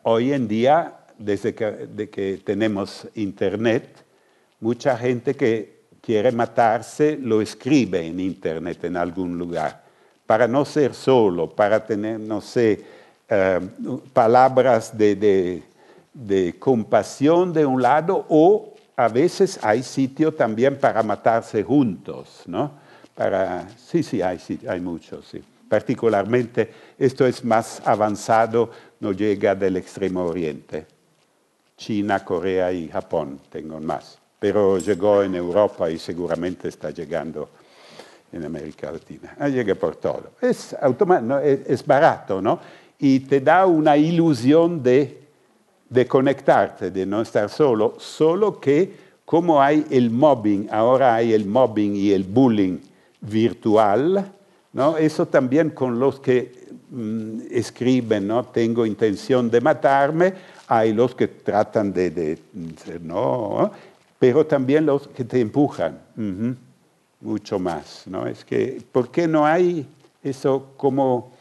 hoy 0.04 0.34
en 0.34 0.48
día, 0.48 0.94
desde 1.18 1.56
que, 1.56 2.40
tenemos 2.46 3.08
Internet, 3.16 4.06
mucha 4.60 4.96
gente 4.96 5.34
que 5.34 5.86
quiere 6.00 6.32
matarse 6.32 7.18
lo 7.18 7.42
escribe 7.42 8.06
en 8.06 8.20
Internet 8.20 8.84
en 8.84 8.96
algún 8.96 9.36
lugar, 9.36 9.82
para 10.28 10.48
no 10.48 10.64
ser 10.64 10.94
solo, 10.94 11.50
para 11.50 11.84
tener, 11.84 12.20
no 12.20 12.40
sé, 12.40 12.86
eh, 13.28 13.60
palabras 14.14 14.96
de, 14.96 15.64
de, 16.14 16.56
compasión 16.60 17.52
de 17.52 17.66
un 17.66 17.82
lado 17.82 18.28
o 18.30 18.76
a 18.96 19.08
veces 19.08 19.60
hay 19.64 19.82
sitio 19.82 20.32
también 20.36 20.78
para 20.78 21.02
matarse 21.02 21.64
juntos, 21.64 22.44
¿no? 22.46 22.74
Para, 23.16 23.68
sí, 23.76 24.04
sí, 24.04 24.22
hay, 24.22 24.38
sí, 24.38 24.60
hay 24.68 24.80
muchos, 24.80 25.26
sí 25.26 25.44
particularmente 25.74 26.70
esto 27.00 27.26
es 27.26 27.44
más 27.44 27.82
avanzado, 27.84 28.70
no 29.00 29.12
llega 29.12 29.56
del 29.56 29.78
extremo 29.78 30.24
oriente. 30.24 30.86
China, 31.76 32.24
Corea 32.24 32.72
y 32.72 32.88
Japón 32.90 33.40
tengo 33.50 33.80
más, 33.80 34.20
pero 34.38 34.78
llegó 34.78 35.24
en 35.24 35.34
Europa 35.34 35.90
y 35.90 35.98
seguramente 35.98 36.68
está 36.68 36.92
llegando 36.92 37.50
en 38.32 38.46
América 38.46 38.92
Latina. 38.92 39.36
Ah, 39.40 39.50
llega 39.50 39.74
por 39.74 39.96
todo. 39.96 40.34
Es, 40.40 40.76
es, 41.68 41.84
barato, 41.88 42.40
¿no? 42.40 42.60
Y 43.00 43.22
te 43.22 43.42
da 43.42 43.66
una 43.66 43.98
ilusión 43.98 44.84
de, 44.84 45.24
de 45.90 46.06
conectarte, 46.06 46.92
de 46.92 47.04
no 47.04 47.20
estar 47.24 47.50
solo, 47.50 47.96
solo 47.98 48.60
que 48.60 48.96
como 49.26 49.60
hay 49.60 49.88
el 49.90 50.12
mobbing, 50.12 50.70
ahora 50.72 51.16
hay 51.16 51.34
el 51.34 51.48
mobbing 51.48 51.96
y 51.96 52.12
el 52.12 52.26
bullying 52.26 52.78
virtual, 53.22 54.32
¿no? 54.74 54.98
Eso 54.98 55.28
también 55.28 55.70
con 55.70 56.00
los 56.00 56.20
que 56.20 56.68
mm, 56.90 57.42
escriben, 57.52 58.28
¿no? 58.28 58.44
Tengo 58.46 58.86
intención 58.86 59.50
de 59.50 59.62
matarme, 59.62 60.34
hay 60.68 60.94
los 60.94 61.16
que 61.16 61.28
tratan 61.28 61.94
de, 61.94 62.38
no, 63.02 63.72
pero 64.20 64.46
también 64.46 64.86
los 64.86 65.08
que 65.08 65.24
te 65.24 65.40
empujan, 65.40 66.00
mucho 67.22 67.60
más, 67.60 68.04
¿no? 68.06 68.28
Es 68.28 68.44
que, 68.44 68.82
¿por 68.92 69.10
qué 69.10 69.28
no 69.28 69.46
hay 69.46 69.86
eso 70.24 70.74
como, 70.78 71.32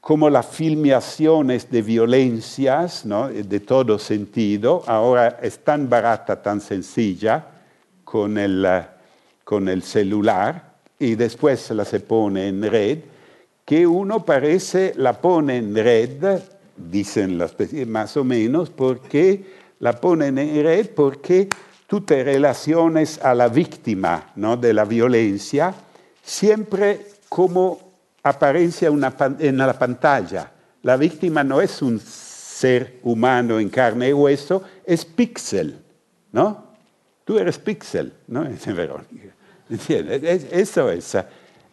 como 0.00 0.30
las 0.30 0.46
filmaciones 0.46 1.70
de 1.70 1.82
violencias, 1.82 3.04
¿no? 3.04 3.28
de 3.28 3.60
todo 3.60 3.98
sentido, 3.98 4.82
ahora 4.86 5.38
es 5.42 5.58
tan 5.58 5.88
barata, 5.88 6.40
tan 6.42 6.60
sencilla, 6.60 7.46
con 8.04 8.38
el, 8.38 8.66
con 9.44 9.68
el 9.68 9.82
celular, 9.82 10.69
y 11.00 11.16
después 11.16 11.68
la 11.70 11.84
se 11.84 11.98
pone 11.98 12.46
en 12.46 12.62
red, 12.62 12.98
que 13.64 13.86
uno 13.86 14.24
parece 14.24 14.92
la 14.96 15.20
pone 15.20 15.56
en 15.56 15.74
red, 15.74 16.40
dicen 16.76 17.38
las 17.38 17.56
más 17.86 18.16
o 18.16 18.22
menos, 18.22 18.70
porque 18.70 19.44
la 19.80 19.94
ponen 19.94 20.38
en 20.38 20.62
red 20.62 20.90
porque 20.90 21.48
tú 21.86 22.02
te 22.02 22.22
relaciones 22.22 23.18
a 23.22 23.34
la 23.34 23.48
víctima 23.48 24.32
¿no? 24.36 24.56
de 24.56 24.72
la 24.72 24.84
violencia 24.84 25.74
siempre 26.22 27.06
como 27.28 27.94
apariencia 28.22 28.88
en 28.88 29.58
la 29.58 29.78
pantalla. 29.78 30.52
La 30.82 30.96
víctima 30.96 31.42
no 31.42 31.60
es 31.60 31.80
un 31.80 31.98
ser 31.98 33.00
humano 33.02 33.58
en 33.58 33.70
carne 33.70 34.10
y 34.10 34.12
hueso, 34.12 34.62
es 34.84 35.04
píxel, 35.04 35.78
¿no? 36.32 36.70
Tú 37.24 37.38
eres 37.38 37.58
píxel, 37.58 38.12
¿no? 38.28 38.42
Verónica. 38.66 39.39
Eso 39.70 40.90
es 40.90 41.14
eh, 41.14 41.26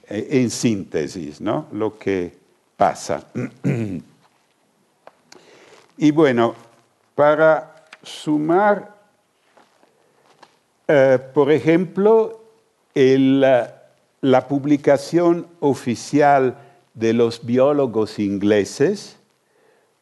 en 0.08 0.50
síntesis, 0.50 1.41
¿no? 1.41 1.68
Lo 1.72 1.98
que 1.98 2.34
pasa. 2.76 3.26
Y 6.00 6.12
bueno, 6.12 6.54
para 7.16 7.88
sumar, 8.04 8.95
eh, 10.88 11.18
por 11.34 11.52
ejemplo, 11.52 12.39
la 12.93 14.48
publicación 14.48 15.48
oficial 15.60 16.56
de 16.93 17.14
los 17.14 17.43
biólogos 17.43 18.20
ingleses 18.20 19.18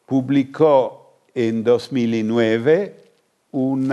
publicó 0.04 1.14
en 1.34 1.64
2009 1.64 3.04
un 3.52 3.92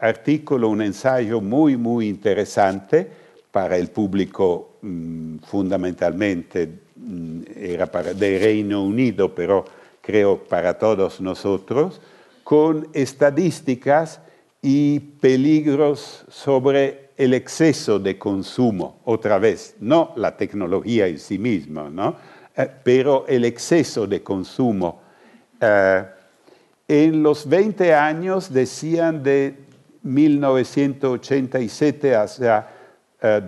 artículo, 0.00 0.68
un 0.68 0.82
ensayo 0.82 1.40
muy, 1.40 1.76
muy 1.76 2.08
interesante 2.08 3.08
para 3.50 3.76
el 3.76 3.88
público 3.88 4.76
mm, 4.82 5.38
fundamentalmente, 5.38 6.68
mm, 6.96 7.40
para, 7.90 8.14
del 8.14 8.40
Reino 8.40 8.82
Unido, 8.82 9.34
pero 9.34 9.64
creo 10.00 10.42
para 10.42 10.78
todos 10.78 11.20
nosotros, 11.20 12.00
con 12.42 12.88
estadísticas 12.94 14.20
y 14.62 15.00
peligros 15.00 16.24
sobre 16.28 17.10
el 17.16 17.34
exceso 17.34 17.98
de 17.98 18.18
consumo, 18.18 19.00
otra 19.04 19.38
vez, 19.38 19.76
no 19.80 20.12
la 20.16 20.36
tecnología 20.36 21.06
en 21.06 21.18
sí 21.18 21.38
misma, 21.38 21.90
¿no? 21.90 22.16
Eh, 22.56 22.68
pero 22.82 23.26
el 23.28 23.44
exceso 23.44 24.06
de 24.06 24.22
consumo. 24.22 25.02
Eh, 25.60 26.04
en 26.88 27.22
los 27.22 27.46
20 27.48 27.94
años, 27.94 28.52
decían 28.52 29.22
de 29.22 29.54
1987 30.02 32.14
hacia 32.14 32.68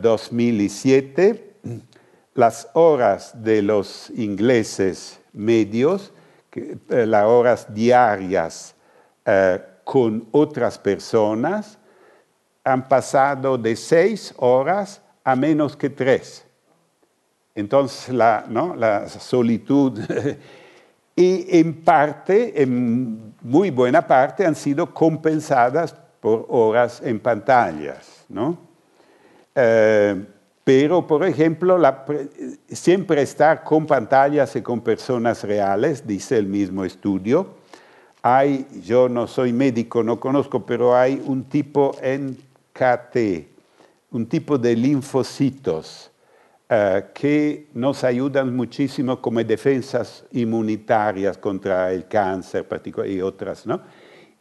2007, 0.01 1.57
eh, 1.65 1.81
las 2.35 2.69
horas 2.75 3.43
de 3.43 3.63
los 3.63 4.11
ingleses 4.11 5.19
medios 5.33 6.13
eh, 6.55 7.07
las 7.07 7.25
horas 7.25 7.73
diarias 7.73 8.75
eh, 9.25 9.59
con 9.85 10.29
otras 10.33 10.79
personas 10.79 11.79
han 12.63 12.87
pasado 12.87 13.57
de 13.57 13.75
seis 13.75 14.35
horas 14.37 15.01
a 15.25 15.35
menos 15.35 15.75
que 15.75 15.89
tres. 15.89 16.45
Entonces 17.55 18.15
la, 18.15 18.45
¿no? 18.47 18.77
la 18.77 19.09
solitud 19.09 19.99
y 21.17 21.59
en 21.59 21.83
parte, 21.83 22.63
en 22.63 23.35
muy 23.41 23.71
buena 23.71 24.07
parte, 24.07 24.45
han 24.45 24.55
sido 24.55 24.93
compensadas 24.93 25.97
por 26.23 26.47
horas 26.49 27.03
en 27.05 27.19
pantallas. 27.19 28.25
¿no? 28.29 28.57
Eh, 29.57 30.25
pero, 30.63 31.05
por 31.05 31.25
ejemplo, 31.25 31.77
siempre 32.69 33.23
estar 33.23 33.65
con 33.65 33.85
pantallas 33.87 34.55
y 34.55 34.63
con 34.63 34.81
personas 34.81 35.43
reales, 35.43 36.07
dice 36.07 36.39
el 36.39 36.47
mismo 36.47 36.85
estudio. 36.85 37.61
Hay, 38.23 38.69
yo 38.85 39.09
no 39.09 39.27
soy 39.27 39.53
médico, 39.53 40.05
no 40.05 40.21
conozco, 40.21 40.65
pero 40.65 40.97
hay 40.97 41.21
un 41.27 41.43
tipo 41.43 41.97
NKT, 42.01 43.17
un 44.13 44.27
tipo 44.27 44.57
de 44.57 44.77
linfocitos 44.77 46.13
eh, 46.69 47.07
que 47.13 47.67
nos 47.75 48.05
ayudan 48.05 48.55
muchísimo 48.55 49.21
como 49.21 49.43
defensas 49.43 50.25
inmunitarias 50.31 51.37
contra 51.37 51.93
el 51.93 52.07
cáncer 52.07 52.65
y 53.09 53.21
otras, 53.21 53.67
¿no? 53.67 53.81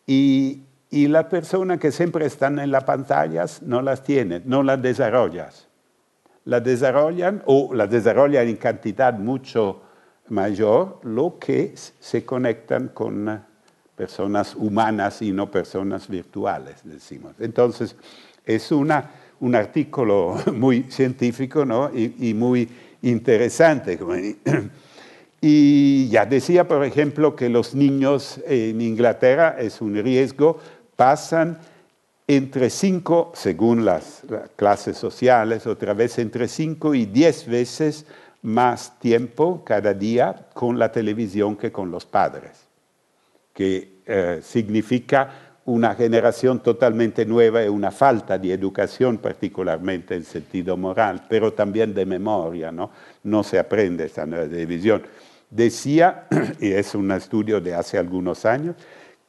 Y, 0.06 0.62
y 0.92 1.08
la 1.08 1.28
persona 1.30 1.80
que 1.80 1.92
siempre 1.92 2.26
están 2.26 2.60
en 2.60 2.70
las 2.70 2.84
pantallas 2.84 3.64
no 3.64 3.82
las 3.82 4.04
tiene, 4.04 4.42
no 4.46 4.62
las 4.62 4.80
desarrollas 4.82 5.68
la 6.46 6.60
desarrollan 6.60 7.44
o 7.46 7.74
la 7.74 7.88
desarrollan 7.88 8.48
en 8.48 8.56
cantidad 8.56 9.14
mucho 9.14 9.82
mayor, 10.30 11.00
lo 11.04 11.38
que 11.40 11.74
se 11.76 12.26
conectan 12.26 12.90
con 12.90 13.44
personas 13.96 14.56
humanas 14.56 15.22
y 15.22 15.32
no 15.32 15.52
personas 15.52 16.08
virtuales, 16.08 16.78
decimos. 16.84 17.36
Entonces, 17.40 17.96
es 18.46 18.72
una, 18.72 19.12
un 19.40 19.56
artículo 19.56 20.38
muy 20.54 20.84
científico 20.84 21.66
¿no? 21.66 21.92
y, 21.94 22.34
muy 22.34 22.70
interesante. 23.02 24.00
Y 25.44 26.08
ya 26.10 26.28
decía, 26.28 26.68
por 26.68 26.86
ejemplo, 26.86 27.36
que 27.36 27.50
los 27.50 27.74
niños 27.74 28.40
en 28.46 28.80
Inglaterra 28.80 29.56
es 29.58 29.82
un 29.82 29.96
riesgo, 29.96 30.60
pasan 30.96 31.60
entre 32.28 32.70
5, 32.70 33.34
según 33.36 33.84
las, 33.84 34.22
clases 34.56 34.98
sociales, 34.98 35.68
otra 35.68 35.94
vez 35.94 36.18
entre 36.20 36.48
5 36.48 36.96
y 36.96 37.06
10 37.06 37.48
veces 37.48 38.06
más 38.42 38.98
tiempo 39.00 39.64
cada 39.66 39.94
día 39.94 40.48
con 40.54 40.80
la 40.80 40.92
televisión 40.92 41.58
que 41.58 41.72
con 41.72 41.92
los 41.92 42.06
padres, 42.06 42.52
que 43.54 44.02
eh, 44.06 44.40
significa 44.42 45.52
una 45.66 45.94
generación 45.94 46.62
totalmente 46.62 47.26
nueva 47.26 47.64
y 47.64 47.68
una 47.68 47.92
falta 47.92 48.38
de 48.38 48.54
educación, 48.54 49.18
particularmente 49.18 50.16
en 50.16 50.24
sentido 50.24 50.76
moral, 50.76 51.26
pero 51.30 51.54
también 51.54 51.94
de 51.94 52.06
memoria, 52.06 52.72
¿no? 52.72 52.92
No 53.24 53.44
se 53.44 53.60
aprende 53.60 54.06
esta 54.06 54.26
nueva 54.26 54.48
televisión. 54.48 55.04
Decía, 55.50 56.28
y 56.60 56.72
es 56.72 56.96
un 56.96 57.12
estudio 57.12 57.62
de 57.62 57.76
hace 57.76 57.98
algunos 57.98 58.46
años, 58.46 58.76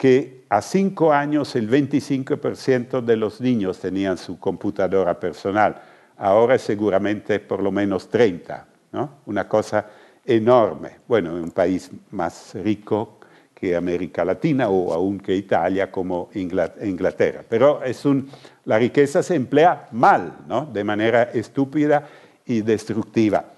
que 0.03 0.47
a 0.49 0.61
cinco 0.61 1.13
años 1.13 1.55
el 1.55 1.71
25% 1.71 3.03
de 3.03 3.17
los 3.17 3.41
niños 3.41 3.79
tenían 3.79 4.19
su 4.19 4.37
computadora 4.37 5.21
personal. 5.21 5.81
Ahora 6.17 6.59
seguramente 6.59 7.39
por 7.39 7.63
lo 7.63 7.71
menos 7.71 8.09
30, 8.09 8.67
¿no? 8.91 9.19
Una 9.27 9.47
cosa 9.49 9.87
enorme. 10.27 10.97
Bueno, 11.07 11.37
en 11.37 11.45
un 11.45 11.53
país 11.53 11.89
más 12.11 12.53
rico 12.55 13.21
que 13.55 13.77
América 13.77 14.25
Latina 14.25 14.69
o 14.71 14.93
aún 14.93 15.21
que 15.21 15.37
Italia 15.37 15.89
como 15.93 16.31
Inglaterra. 16.35 17.45
Pero 17.49 17.85
es 17.85 18.05
un, 18.05 18.29
la 18.65 18.81
riqueza 18.81 19.23
se 19.23 19.37
emplea 19.37 19.87
mal, 19.93 20.39
¿no? 20.49 20.67
de 20.67 20.83
manera 20.83 21.31
estúpida 21.33 22.09
y 22.45 22.63
destructiva. 22.63 23.53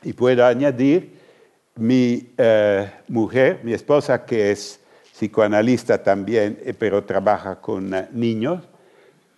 Y 0.00 0.12
puedo 0.12 0.44
añadir, 0.44 1.18
mi 1.74 2.34
eh, 2.36 2.90
mujer, 3.08 3.60
mi 3.62 3.72
esposa, 3.72 4.24
que 4.24 4.52
es 4.52 4.77
psicoanalista 5.18 6.00
también, 6.00 6.60
eh, 6.64 6.72
pero 6.72 7.02
trabaja 7.02 7.56
con 7.60 7.92
eh, 7.92 8.08
niños. 8.12 8.62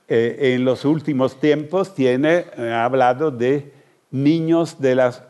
Eh, 0.07 0.55
en 0.55 0.65
los 0.65 0.85
últimos 0.85 1.41
tiempos 1.41 1.95
tiene, 1.95 2.45
ha 2.59 2.85
hablado 2.85 3.31
de 3.31 3.73
niños 4.11 4.79
de 4.79 4.95
las 4.97 5.23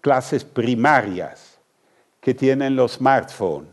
clases 0.00 0.44
primarias 0.44 1.58
que 2.20 2.34
tienen 2.34 2.74
los 2.74 2.94
smartphones. 2.94 3.70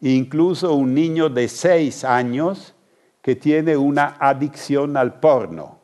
Incluso 0.00 0.74
un 0.74 0.92
niño 0.92 1.28
de 1.28 1.48
seis 1.48 2.04
años 2.04 2.74
que 3.22 3.34
tiene 3.34 3.76
una 3.76 4.16
adicción 4.18 4.96
al 4.96 5.18
porno 5.18 5.78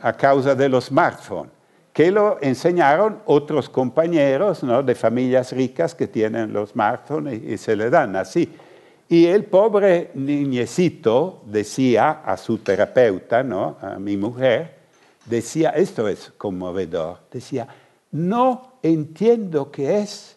a 0.00 0.12
causa 0.12 0.54
de 0.54 0.68
los 0.68 0.86
smartphones 0.86 1.53
que 1.94 2.10
lo 2.10 2.38
enseñaron 2.42 3.20
otros 3.24 3.68
compañeros 3.68 4.64
¿no? 4.64 4.82
de 4.82 4.96
familias 4.96 5.52
ricas 5.52 5.94
que 5.94 6.08
tienen 6.08 6.52
los 6.52 6.70
smartphones 6.70 7.40
y, 7.40 7.56
se 7.56 7.76
le 7.76 7.88
dan 7.88 8.16
así. 8.16 8.52
Y 9.08 9.26
el 9.26 9.44
pobre 9.44 10.10
niñecito 10.14 11.42
decía 11.46 12.22
a 12.24 12.36
su 12.36 12.58
terapeuta, 12.58 13.44
¿no? 13.44 13.76
a 13.80 14.00
mi 14.00 14.16
mujer, 14.16 14.74
decía, 15.24 15.70
esto 15.70 16.08
es 16.08 16.32
conmovedor, 16.36 17.20
decía, 17.30 17.68
no 18.10 18.72
entiendo 18.82 19.70
qué 19.70 20.00
es, 20.00 20.36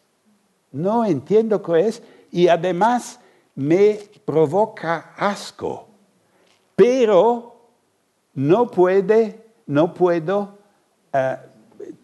no 0.71 1.05
entiendo 1.05 1.63
qué 1.63 1.87
es 1.87 2.03
y 2.31 2.49
además 2.49 3.19
me 3.55 3.97
provoca 4.25 5.13
asco, 5.17 5.87
pero 6.75 7.55
no, 8.35 8.69
puede, 8.69 9.43
no 9.65 9.91
puedo 9.95 10.59
uh, 11.13 11.46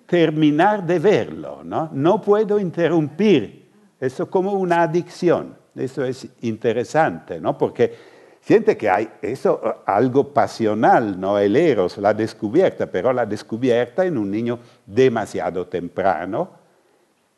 terminar 0.05 0.85
de 0.85 0.99
verlo, 0.99 1.61
¿no? 1.63 1.89
no 1.93 2.21
puedo 2.21 2.59
interrumpir, 2.59 3.71
eso 3.99 4.29
como 4.29 4.53
una 4.53 4.81
adicción, 4.81 5.55
eso 5.75 6.03
es 6.03 6.27
interesante, 6.41 7.39
¿no? 7.39 7.57
porque 7.57 7.93
siente 8.41 8.75
que 8.75 8.89
hay 8.89 9.09
eso 9.21 9.81
algo 9.85 10.33
pasional, 10.33 11.19
no 11.19 11.39
el 11.39 11.55
eros, 11.55 11.97
la 11.97 12.13
descubierta, 12.13 12.87
pero 12.87 13.13
la 13.13 13.25
descubierta 13.25 14.05
en 14.05 14.17
un 14.17 14.29
niño 14.29 14.59
demasiado 14.85 15.67
temprano 15.67 16.63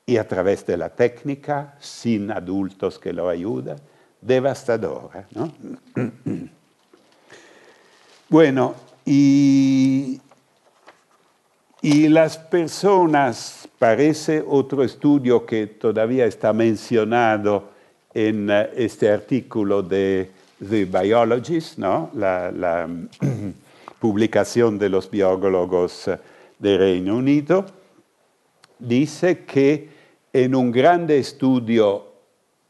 y 0.05 0.17
a 0.17 0.27
través 0.27 0.65
de 0.65 0.77
la 0.77 0.89
técnica, 0.89 1.75
sin 1.79 2.31
adultos 2.31 2.99
que 2.99 3.13
lo 3.13 3.29
ayudan, 3.29 3.77
devastadora. 4.21 5.27
¿no? 5.31 5.51
bueno, 8.29 8.75
y, 9.05 10.19
y 11.85 12.09
las 12.09 12.39
personas, 12.39 13.69
parece 13.77 14.43
otro 14.47 14.83
estudio 14.83 15.45
que 15.45 15.67
todavía 15.67 16.25
está 16.25 16.51
mencionado 16.51 17.69
en 18.11 18.49
eh, 18.49 18.71
este 18.75 19.11
artículo 19.11 19.83
de 19.83 20.31
The 20.67 20.85
Biologist, 20.85 21.77
¿no? 21.77 22.09
la, 22.15 22.89
publicación 23.99 24.79
de 24.79 24.89
los 24.89 25.11
biólogos 25.11 26.07
eh, 26.07 26.17
de 26.57 26.75
Reino 26.75 27.17
Unido, 27.17 27.67
dice 28.79 29.45
que 29.45 29.87
en 30.33 30.55
un 30.55 30.71
grande 30.71 31.19
estudio 31.19 32.13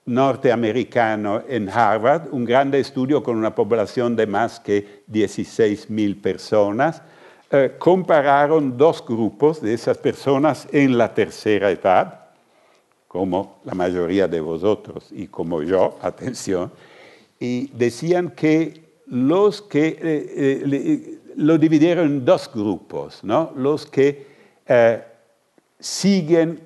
norteamericano 0.07 1.41
en 1.47 1.69
Harvard, 1.69 2.33
un 2.33 2.43
grande 2.43 2.81
estudio 2.81 3.23
con 3.23 3.37
una 3.37 3.55
población 3.55 4.13
de 4.17 4.27
más 4.27 4.59
que 4.59 5.03
16.000 5.09 6.21
personas, 6.21 7.01
eh, 7.55 7.75
compararon 7.77 8.77
dos 8.77 9.01
grupos 9.05 9.61
de 9.61 9.73
esas 9.73 9.97
personas 9.97 10.67
en 10.73 10.97
la 10.97 11.13
tercera 11.13 11.71
edad, 11.71 12.25
como 13.07 13.59
la 13.63 13.73
mayoría 13.73 14.27
de 14.27 14.41
vosotros 14.41 15.07
y 15.11 15.27
como 15.27 15.63
yo, 15.63 15.97
atención, 16.01 16.69
y 17.39 17.67
decían 17.67 18.31
que 18.31 18.83
los 19.07 19.61
que 19.61 19.87
eh, 19.87 19.97
eh, 20.01 21.19
lo 21.37 21.57
dividieron 21.57 22.07
en 22.07 22.25
dos 22.25 22.51
grupos, 22.53 23.23
¿no? 23.23 23.53
los 23.55 23.85
que 23.85 24.35
siguen 25.79 26.59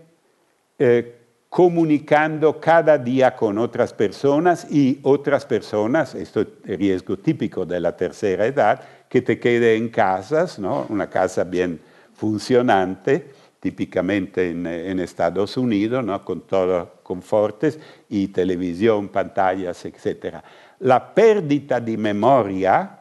comunicando 1.49 2.59
cada 2.59 2.97
día 2.97 3.35
con 3.35 3.57
otras 3.57 3.93
personas 3.93 4.65
y 4.71 4.99
otras 5.03 5.45
personas, 5.45 6.15
esto 6.15 6.41
es 6.41 6.47
riesgo 6.63 7.17
típico 7.17 7.65
de 7.65 7.79
la 7.79 7.97
tercera 7.97 8.45
edad, 8.45 8.81
que 9.09 9.21
te 9.21 9.39
quede 9.39 9.75
en 9.75 9.89
casas, 9.89 10.59
¿no? 10.59 10.85
una 10.87 11.09
casa 11.09 11.43
bien 11.43 11.81
funcionante, 12.13 13.31
típicamente 13.59 14.51
en, 14.51 14.65
en 14.65 14.99
Estados 15.01 15.57
Unidos, 15.57 16.05
¿no? 16.05 16.23
con 16.23 16.41
todos 16.41 16.87
confortes 17.03 17.79
y 18.07 18.27
televisión, 18.27 19.09
pantallas, 19.09 19.83
etcétera 19.83 20.43
la 20.79 21.13
pérdida 21.13 21.79
de 21.79 21.97
memoria 21.97 22.99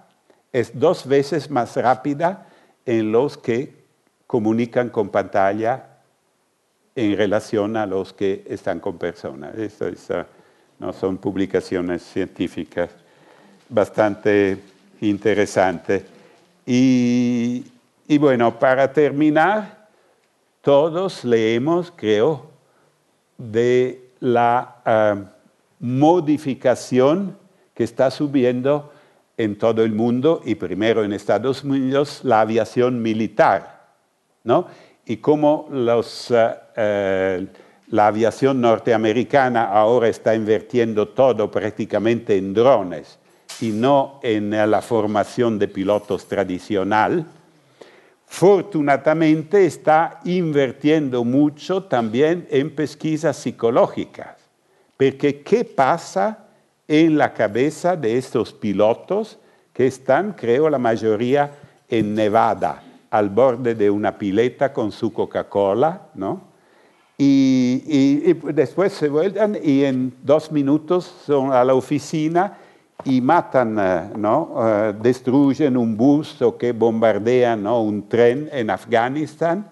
es 0.52 0.78
dos 0.78 1.06
veces 1.06 1.50
más 1.50 1.76
rápida 1.76 2.48
en 2.84 3.12
los 3.12 3.38
que 3.38 3.72
comunican 4.26 4.90
con 4.90 5.09
pantalla 5.11 5.84
en 6.94 7.16
relación 7.16 7.76
a 7.76 7.86
los 7.86 8.12
que 8.12 8.44
están 8.48 8.80
con 8.80 8.98
personas. 8.98 9.56
Esto 9.56 9.86
no 10.78 10.92
son 10.92 11.18
publicaciones 11.18 12.02
científicas 12.02 12.90
bastante 13.68 14.59
interesantes. 15.01 16.05
Y, 16.66 17.64
bueno, 18.18 18.59
para 18.59 18.92
terminar, 18.92 19.88
todos 20.61 21.24
leemos, 21.24 21.92
creo, 21.96 22.51
de 23.38 24.11
la 24.20 24.76
ah, 24.84 25.16
modificación 25.80 27.38
que 27.74 27.84
está 27.84 28.11
subiendo 28.11 28.92
en 29.36 29.57
todo 29.57 29.84
el 29.84 29.92
mundo 29.92 30.42
y 30.44 30.57
primero 30.57 31.05
en 31.05 31.12
Estados 31.12 31.62
Unidos 31.64 32.20
la 32.24 32.40
aviación 32.40 33.01
militar, 33.01 33.86
¿no? 34.42 34.66
Y 35.07 35.18
cómo 35.18 35.68
los, 35.70 36.30
eh, 36.32 36.55
eh, 36.76 37.46
la 37.86 38.09
aviación 38.09 38.61
norteamericana 38.61 39.66
ahora 39.66 40.09
está 40.09 40.34
invirtiendo 40.34 41.09
todo 41.09 41.51
prácticamente 41.51 42.36
en 42.36 42.53
drones 42.53 43.18
y 43.61 43.70
no 43.70 44.20
en 44.22 44.50
la 44.50 44.82
formación 44.82 45.59
de 45.59 45.68
pilotos 45.68 46.26
tradicional, 46.26 47.26
fortunadamente 48.26 49.64
está 49.64 50.20
invirtiendo 50.24 51.24
mucho 51.24 51.84
también 51.84 52.46
en 52.50 52.74
pesquisas 52.74 53.36
psicológicas. 53.36 54.36
Porque 54.96 55.40
¿qué 55.42 55.64
pasa 55.64 56.46
en 56.86 57.18
la 57.18 57.32
cabeza 57.32 57.96
de 57.96 58.16
estos 58.16 58.52
pilotos 58.52 59.38
que 59.72 59.86
están, 59.86 60.32
creo, 60.32 60.68
la 60.68 60.78
mayoría 60.78 61.52
en 61.88 62.14
Nevada, 62.14 62.82
al 63.11 63.28
borde 63.28 63.74
de 63.74 63.90
una 63.90 64.18
pileta 64.18 64.72
con 64.72 64.90
su 64.92 65.12
Coca-Cola, 65.12 66.09
¿no? 66.14 66.48
Y, 67.20 68.32
después 68.52 68.92
se 68.92 69.09
vuelven 69.09 69.59
y 69.62 69.84
en 69.84 70.14
dos 70.22 70.52
minutos 70.52 71.12
son 71.26 71.52
a 71.52 71.64
la 71.64 71.74
oficina 71.74 72.56
y 73.05 73.20
matan, 73.20 73.78
eh, 73.78 74.11
¿no? 74.16 74.55
Eh, 74.59 74.94
destruyen 75.01 75.76
un 75.76 75.96
bus 75.96 76.40
o 76.42 76.57
que 76.57 76.72
bombardean 76.72 77.62
¿no? 77.62 77.82
un 77.82 78.09
tren 78.09 78.49
en 78.53 78.70
Afganistán 78.70 79.70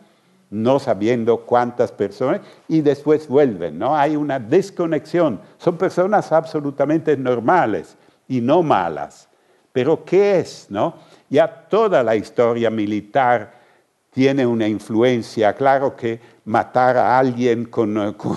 no 0.50 0.78
sabiendo 0.78 1.38
cuántas 1.38 1.90
personas, 1.90 2.40
y 2.68 2.80
después 2.80 3.26
vuelven, 3.28 3.78
¿no? 3.78 3.96
Hay 3.96 4.16
una 4.16 4.38
desconexión. 4.38 5.40
Son 5.58 5.76
personas 5.76 6.30
absolutamente 6.32 7.16
normales 7.16 7.96
y 8.28 8.40
no 8.40 8.62
malas. 8.62 9.28
Pero 9.72 10.04
¿qué 10.04 10.38
es, 10.38 10.66
no? 10.70 10.94
Ya 11.28 11.48
toda 11.68 12.02
la 12.02 12.16
historia 12.16 12.70
militar 12.70 13.54
tiene 14.12 14.46
una 14.46 14.66
influencia. 14.68 15.52
Claro 15.52 15.94
que 15.94 16.20
matar 16.44 16.96
a 16.96 17.18
alguien 17.18 17.68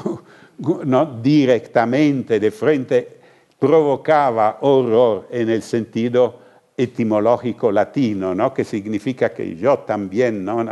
¿no? 0.85 1.05
directamente 1.21 2.39
de 2.39 2.51
frente 2.51 3.18
provocaba 3.59 4.57
horror 4.61 5.27
en 5.29 5.49
el 5.49 5.61
sentido 5.61 6.39
etimológico 6.77 7.71
latino, 7.71 8.33
¿no? 8.33 8.53
que 8.53 8.63
significa 8.63 9.33
que 9.33 9.55
yo 9.55 9.79
también 9.79 10.45
¿no? 10.45 10.65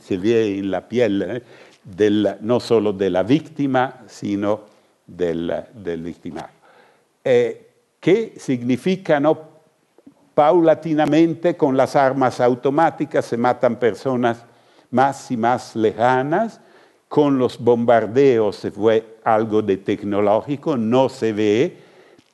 se 0.00 0.16
ve 0.16 0.58
en 0.58 0.70
la 0.70 0.88
piel 0.88 1.42
¿eh? 1.98 2.36
no 2.40 2.60
solo 2.60 2.94
de 2.94 3.10
la 3.10 3.22
víctima, 3.22 4.04
sino 4.06 4.62
del, 5.06 5.52
del 5.74 6.02
victimario. 6.02 6.56
Eh, 7.22 7.68
¿Qué 8.00 8.34
significa 8.38 9.20
no? 9.20 9.54
paulatinamente 10.34 11.56
con 11.56 11.76
las 11.76 11.94
armas 11.94 12.40
automáticas 12.40 13.24
se 13.24 13.36
matan 13.36 13.76
personas 13.76 14.44
más 14.90 15.30
y 15.30 15.36
más 15.36 15.76
lejanas, 15.76 16.60
con 17.08 17.38
los 17.38 17.58
bombardeos 17.58 18.56
se 18.56 18.70
fue 18.70 19.18
algo 19.24 19.62
de 19.62 19.76
tecnológico, 19.76 20.76
no 20.76 21.08
se 21.08 21.32
ve, 21.32 21.83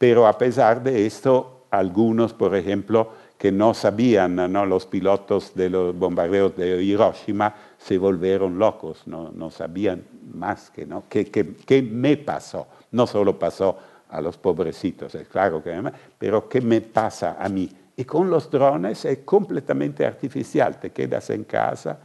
pero 0.01 0.27
a 0.27 0.39
pesar 0.39 0.83
de 0.83 1.05
esto 1.05 1.67
algunos, 1.71 2.33
por 2.33 2.57
ejemplo, 2.57 3.11
que 3.37 3.53
no 3.53 3.75
sabían, 3.75 4.35
¿no? 4.51 4.65
los 4.65 4.87
pilotos 4.87 5.55
de 5.55 5.69
los 5.69 5.95
bombardeos 5.95 6.57
de 6.57 6.83
Hiroshima 6.83 7.55
se 7.77 7.99
volvieron 7.99 8.59
locos, 8.59 9.03
no, 9.07 9.31
no 9.31 9.51
sabían 9.51 10.03
más 10.33 10.71
que, 10.71 10.87
¿no? 10.87 11.05
¿Qué, 11.07 11.27
qué, 11.27 11.83
me 11.83 12.17
pasó? 12.17 12.67
No 12.93 13.07
solo 13.07 13.39
pasó 13.39 13.77
a 14.09 14.23
los 14.23 14.39
pobrecitos, 14.39 15.15
es 15.17 15.29
claro 15.29 15.63
que, 15.63 15.79
pero 16.17 16.49
¿qué 16.49 16.63
me 16.63 16.81
pasa 16.81 17.37
a 17.39 17.51
mí? 17.51 17.71
Y 17.95 18.07
con 18.07 18.31
los 18.31 18.51
drones 18.51 19.05
es 19.05 19.19
completamente 19.19 20.07
artificial, 20.07 20.81
te 20.81 20.93
quedas 20.93 21.29
en 21.29 21.45
casa, 21.45 21.99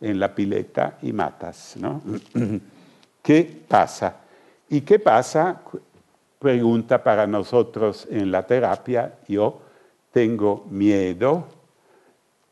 en 0.00 0.18
la 0.18 0.34
pileta 0.34 0.96
y 1.02 1.12
matas, 1.12 1.74
¿no? 1.78 2.00
¿Qué 3.22 3.62
pasa? 3.68 4.16
¿Y 4.70 4.80
qué 4.80 4.98
pasa 4.98 5.60
pregunta 6.42 7.02
para 7.02 7.26
nosotros 7.26 8.08
en 8.10 8.32
la 8.32 8.44
terapia, 8.44 9.14
yo 9.28 9.60
tengo 10.10 10.66
miedo 10.68 11.46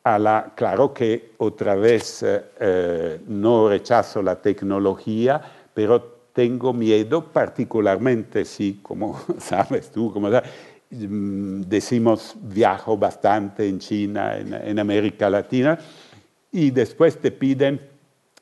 a 0.04 0.16
la, 0.18 0.52
claro 0.54 0.94
que 0.94 1.32
otra 1.38 1.74
vez 1.74 2.22
eh, 2.22 2.42
eh, 2.60 3.20
no 3.26 3.68
rechazo 3.68 4.22
la 4.22 4.36
tecnología, 4.36 5.42
pero 5.74 6.00
tengo 6.32 6.72
miedo 6.72 7.24
particularmente 7.24 8.44
si, 8.44 8.78
como 8.80 9.20
sabes 9.38 9.90
tú, 9.90 10.12
como 10.12 10.30
mm, 10.30 11.62
decimos, 11.62 12.36
viajo 12.40 12.96
bastante 12.96 13.68
en 13.68 13.80
China, 13.80 14.38
en, 14.38 14.54
en 14.54 14.78
América 14.78 15.28
Latina, 15.28 15.76
y 16.52 16.70
después 16.70 17.18
te 17.18 17.32
piden 17.32 17.80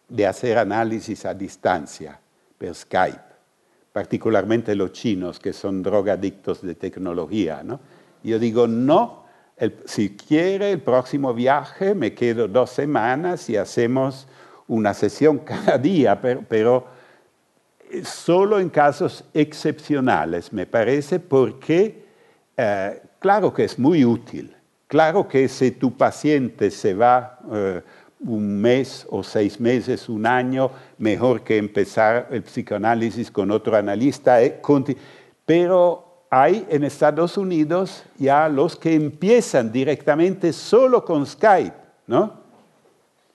de 0.09 0.27
hacer 0.27 0.59
análisis 0.59 1.25
a 1.25 1.33
distancia, 1.33 2.21
por 2.59 2.75
Skype, 2.75 3.28
particularmente 3.93 4.75
los 4.75 4.93
chinos 4.93 5.39
que 5.39 5.53
son 5.53 5.83
drogadictos 5.83 6.63
de 6.63 6.75
tecnología. 6.75 7.63
¿no? 7.63 7.81
Yo 8.23 8.39
digo, 8.39 8.67
no, 8.67 9.25
si 9.85 10.17
quiere 10.17 10.73
el 10.73 10.81
próximo 10.81 11.35
viaje 11.35 11.95
me 11.95 12.15
quedo 12.15 12.47
dos 12.49 12.71
semanas 12.71 13.49
y 13.51 13.57
hacemos 13.57 14.27
una 14.69 14.95
sesión 14.95 15.39
cada 15.45 15.79
día, 15.79 16.21
pero, 16.21 16.87
solo 18.05 18.61
en 18.61 18.69
casos 18.69 19.25
excepcionales, 19.33 20.53
me 20.53 20.67
parece, 20.67 21.19
porque 21.19 22.05
eh, 22.57 23.03
claro 23.19 23.53
que 23.53 23.65
es 23.65 23.79
muy 23.79 24.05
útil. 24.05 24.55
Claro 24.87 25.27
que 25.27 25.49
si 25.49 25.71
tu 25.73 25.97
paciente 25.97 26.71
se 26.71 26.95
va 26.95 27.39
eh, 27.53 27.83
un 28.21 28.61
mes 28.61 29.07
o 29.11 29.23
seis 29.23 29.61
meses, 29.61 30.09
un 30.09 30.27
año, 30.27 30.71
mejor 30.99 31.43
que 31.43 31.57
empezar 31.57 32.29
el 32.31 32.43
psicoanálisis 32.43 33.31
con 33.31 33.51
otro 33.51 33.77
analista. 33.77 34.43
Eh, 34.43 34.61
pero 35.45 36.25
hay 36.31 36.67
en 36.69 36.85
Estados 36.85 37.39
Unidos 37.39 38.05
ya 38.19 38.49
los 38.49 38.77
que 38.77 38.95
empiezan 38.95 39.73
directamente 39.73 40.53
solo 40.53 41.05
con 41.05 41.27
Skype, 41.27 41.77
¿no? 42.07 42.49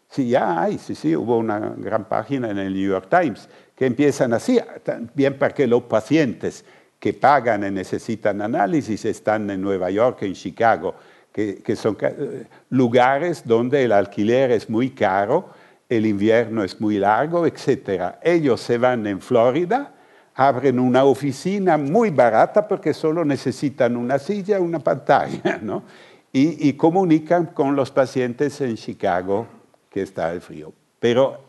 Sí, 0.09 0.29
ya 0.29 0.61
hay, 0.61 0.77
sí, 0.77 0.93
sí, 0.93 1.15
hubo 1.15 1.39
una 1.39 1.73
gran 1.75 2.05
página 2.05 2.51
en 2.51 2.59
el 2.59 2.73
New 2.73 2.89
York 2.91 3.07
Times 3.09 3.49
que 3.75 3.87
empiezan 3.87 4.33
así, 4.33 4.59
también 4.83 5.39
para 5.39 5.53
que 5.53 5.65
los 5.65 5.83
pacientes 5.83 6.63
que 6.99 7.13
pagan 7.13 7.65
y 7.65 7.71
necesitan 7.71 8.41
análisis 8.41 9.03
están 9.05 9.49
en 9.49 9.61
Nueva 9.61 9.89
York, 9.89 10.21
en 10.21 10.33
Chicago, 10.33 10.93
que, 11.33 11.75
son 11.75 11.97
eh, 11.99 12.45
lugares 12.73 13.43
donde 13.45 13.83
el 13.83 13.91
alquiler 13.91 14.49
es 14.49 14.67
muy 14.67 14.89
caro, 14.89 15.49
el 15.87 16.07
invierno 16.07 16.63
es 16.63 16.81
muy 16.81 16.97
largo, 16.97 17.45
etc. 17.45 18.15
Ellos 18.23 18.61
se 18.61 18.79
van 18.79 19.05
en 19.05 19.21
Florida, 19.21 19.93
abren 20.33 20.79
una 20.79 21.03
oficina 21.03 21.77
muy 21.77 22.09
barata 22.09 22.67
porque 22.67 22.95
solo 22.95 23.23
necesitan 23.23 23.95
una 23.95 24.17
silla, 24.17 24.59
una 24.59 24.79
pantalla, 24.79 25.59
¿no? 25.61 25.83
y, 26.31 26.67
y, 26.67 26.73
comunican 26.73 27.45
con 27.45 27.75
los 27.75 27.91
pacientes 27.91 28.59
en 28.59 28.75
Chicago 28.75 29.45
que 29.91 30.01
está 30.01 30.33
el 30.33 30.41
frío. 30.41 30.73
Pero 30.99 31.41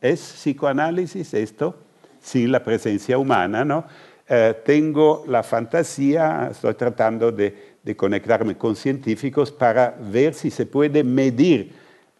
es 0.00 0.18
psicoanálisis 0.18 1.34
esto, 1.34 1.78
sin 2.20 2.50
la 2.50 2.64
presencia 2.64 3.16
humana, 3.16 3.64
¿no? 3.64 3.84
Eh, 4.26 4.54
tengo 4.64 5.24
la 5.28 5.42
fantasía, 5.42 6.48
estoy 6.50 6.74
tratando 6.74 7.30
de 7.30 7.74
de 7.84 7.94
conectarme 7.94 8.56
con 8.56 8.74
científicos 8.74 9.52
para 9.52 9.94
ver 10.00 10.32
si 10.32 10.50
se 10.50 10.64
puede 10.64 11.04
medir 11.04 11.72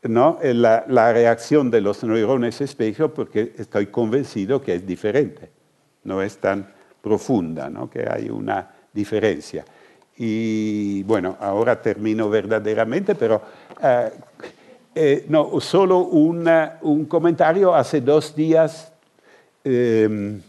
¿no? 0.03 0.39
la, 0.43 1.13
reacción 1.13 1.71
de 1.71 1.81
los 1.81 2.05
neurones 2.05 2.61
espejo, 2.61 3.09
porque 3.09 3.55
estoy 3.57 3.87
convencido 3.87 4.61
que 4.61 4.75
es 4.75 4.87
diferente, 4.87 5.51
no 6.05 6.21
es 6.21 6.37
tan 6.37 6.71
profunda, 7.01 7.71
¿no? 7.71 7.89
que 7.89 8.07
hay 8.09 8.29
una 8.29 8.71
diferencia. 8.93 9.65
Y 10.19 11.03
bueno, 11.05 11.39
ahora 11.41 11.81
termino 11.81 12.29
verdaderamente, 12.29 13.15
pero 13.15 13.41
eh, 13.83 14.11
eh, 14.95 15.25
no, 15.29 15.59
solo 15.61 15.99
un 16.01 17.07
comentario. 17.07 17.75
Hace 17.75 18.03
dos 18.03 18.37
días 18.37 18.93
eh, 19.65 20.41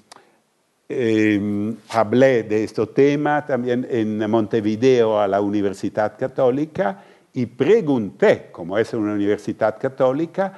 eh, 0.88 1.73
hablé 1.89 2.43
de 2.43 2.63
este 2.63 2.86
tema 2.88 3.45
también 3.45 3.88
en 3.89 4.29
Montevideo 4.29 5.19
a 5.19 5.27
la 5.27 5.41
Universidad 5.41 6.17
Católica 6.17 7.03
y 7.33 7.47
pregunté, 7.47 8.49
como 8.51 8.77
es 8.77 8.93
una 8.93 9.13
universidad 9.13 9.77
católica, 9.77 10.53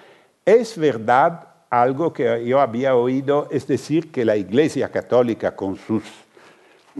¿es 0.45 0.77
verdad 0.77 1.47
algo 1.69 2.13
que 2.13 2.45
yo 2.45 2.59
había 2.59 2.95
oído? 2.95 3.47
Es 3.49 3.65
decir, 3.67 4.11
que 4.11 4.25
la 4.25 4.35
Iglesia 4.35 4.89
Católica 4.89 5.55
con 5.55 5.75
sus 5.75 6.03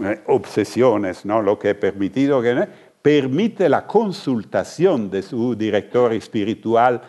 eh, 0.02 0.20
obsesiones, 0.26 1.24
¿no? 1.24 1.42
lo 1.42 1.58
que 1.58 1.70
he 1.70 1.74
permitido, 1.74 2.42
que, 2.42 2.66
permite 3.02 3.68
la 3.68 3.86
consultación 3.86 5.10
de 5.10 5.22
su 5.22 5.54
director 5.54 6.12
espiritual 6.12 7.00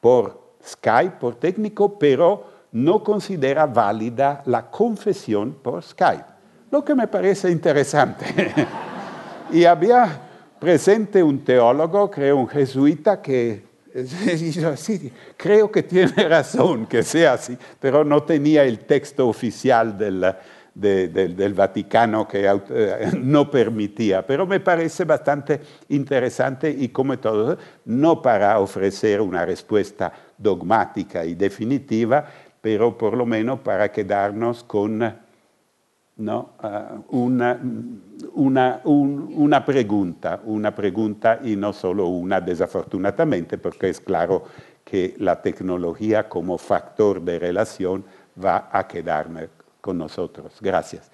por 0.00 0.40
Skype, 0.64 1.16
por 1.18 1.34
técnico, 1.34 1.98
pero 1.98 2.51
no 2.72 3.02
considera 3.02 3.66
válida 3.66 4.42
la 4.46 4.70
confesión 4.70 5.56
por 5.62 5.82
Skype, 5.82 6.24
lo 6.70 6.84
que 6.84 6.94
me 6.94 7.06
parece 7.06 7.50
interesante. 7.50 8.26
y 9.52 9.64
había 9.64 10.20
presente 10.58 11.22
un 11.22 11.44
teólogo, 11.44 12.10
creo 12.10 12.38
un 12.38 12.48
jesuita, 12.48 13.20
que 13.20 13.72
sí, 14.76 15.12
creo 15.36 15.70
que 15.70 15.82
tiene 15.82 16.12
razón 16.28 16.86
que 16.86 17.02
sea 17.02 17.34
así, 17.34 17.56
pero 17.78 18.04
no 18.04 18.22
tenía 18.22 18.64
el 18.64 18.80
texto 18.80 19.28
oficial 19.28 19.98
del, 19.98 20.34
del, 20.74 21.54
Vaticano 21.54 22.26
que 22.26 22.46
eh, 22.46 23.10
no 23.18 23.50
permitía, 23.50 24.26
pero 24.26 24.46
me 24.46 24.60
parece 24.60 25.04
bastante 25.04 25.60
interesante 25.90 26.70
y 26.70 26.88
como 26.88 27.18
todo, 27.18 27.58
no 27.84 28.22
para 28.22 28.58
ofrecer 28.58 29.20
una 29.20 29.44
respuesta 29.44 30.12
dogmática 30.38 31.24
y 31.24 31.34
definitiva, 31.34 32.24
pero 32.62 32.96
por 32.96 33.14
lo 33.14 33.26
menos 33.26 33.60
para 33.60 33.92
quedarnos 33.92 34.64
con 34.64 35.02
¿no? 36.16 36.50
Ah, 36.60 36.98
una, 37.08 37.60
una, 38.34 38.80
una, 38.84 39.64
pregunta, 39.64 40.40
una 40.44 40.74
pregunta 40.74 41.40
y 41.42 41.56
no 41.56 41.72
solo 41.72 42.06
una, 42.06 42.40
desafortunadamente, 42.40 43.58
porque 43.58 43.88
es 43.88 44.00
claro 44.00 44.44
que 44.84 45.14
la 45.18 45.40
tecnología 45.42 46.28
como 46.28 46.58
factor 46.58 47.20
de 47.20 47.38
relación 47.38 48.04
va 48.42 48.68
a 48.70 48.86
quedarme 48.86 49.48
con 49.80 49.98
nosotros. 49.98 50.58
Gracias. 50.60 51.10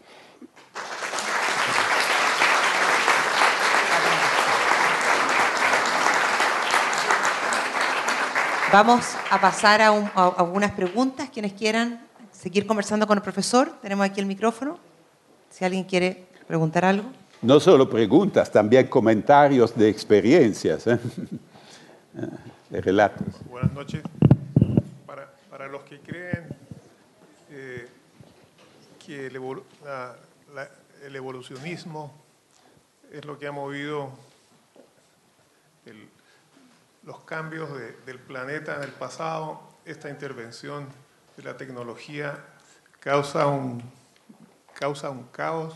Vamos 8.71 9.17
a 9.31 9.41
pasar 9.41 9.81
a, 9.81 9.89
algunas 9.89 10.73
preguntas. 10.73 11.31
Quienes 11.31 11.55
quieran 11.55 12.07
seguir 12.31 12.67
conversando 12.67 13.07
con 13.07 13.17
el 13.17 13.23
profesor, 13.23 13.73
tenemos 13.81 14.05
aquí 14.05 14.21
el 14.21 14.27
micrófono. 14.27 14.79
Si 15.49 15.65
alguien 15.65 15.85
quiere 15.85 16.27
preguntar 16.47 16.85
algo. 16.85 17.11
No 17.41 17.61
solo 17.61 17.89
preguntas, 17.89 18.53
también 18.53 18.89
comentarios 18.89 19.75
de 19.75 19.89
experiencias, 19.89 20.87
¿eh? 20.87 20.99
de 22.69 22.81
relatos. 22.83 23.27
Buenas 23.49 23.73
noches. 23.73 24.03
Para, 25.51 25.67
los 25.69 25.83
que 25.85 26.01
creen 26.01 26.47
eh, 27.51 27.89
que 29.05 29.29
el, 29.29 29.41
el 31.07 31.17
evolucionismo 31.17 32.13
es 33.11 33.25
lo 33.25 33.39
que 33.39 33.47
ha 33.47 33.53
movido 33.53 34.11
el, 35.87 36.09
los 37.09 37.21
cambios 37.21 37.71
del 38.05 38.19
planeta 38.19 38.77
en 38.77 38.83
el 38.83 38.91
pasado, 38.91 39.63
esta 39.87 40.11
intervención 40.11 40.85
de 41.39 41.43
la 41.43 41.57
tecnología 41.57 42.39
causa 43.01 43.47
un, 43.47 43.83
caos 45.33 45.75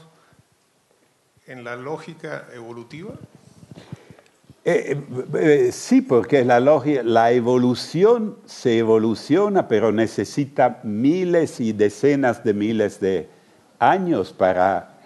en 1.46 1.64
la 1.64 1.76
lógica 1.76 2.48
evolutiva? 2.52 3.14
Eh, 4.62 4.94
eh, 4.94 4.98
eh, 5.38 5.72
sí, 5.72 6.02
porque 6.02 6.44
la, 6.44 7.32
evolución 7.32 8.36
se 8.44 8.76
evoluciona, 8.76 9.68
pero 9.68 9.90
necesita 9.90 10.80
miles 10.82 11.60
y 11.60 11.72
decenas 11.72 12.44
de 12.44 12.52
miles 12.52 13.00
de 13.00 13.26
años 13.78 14.34
para, 14.34 14.98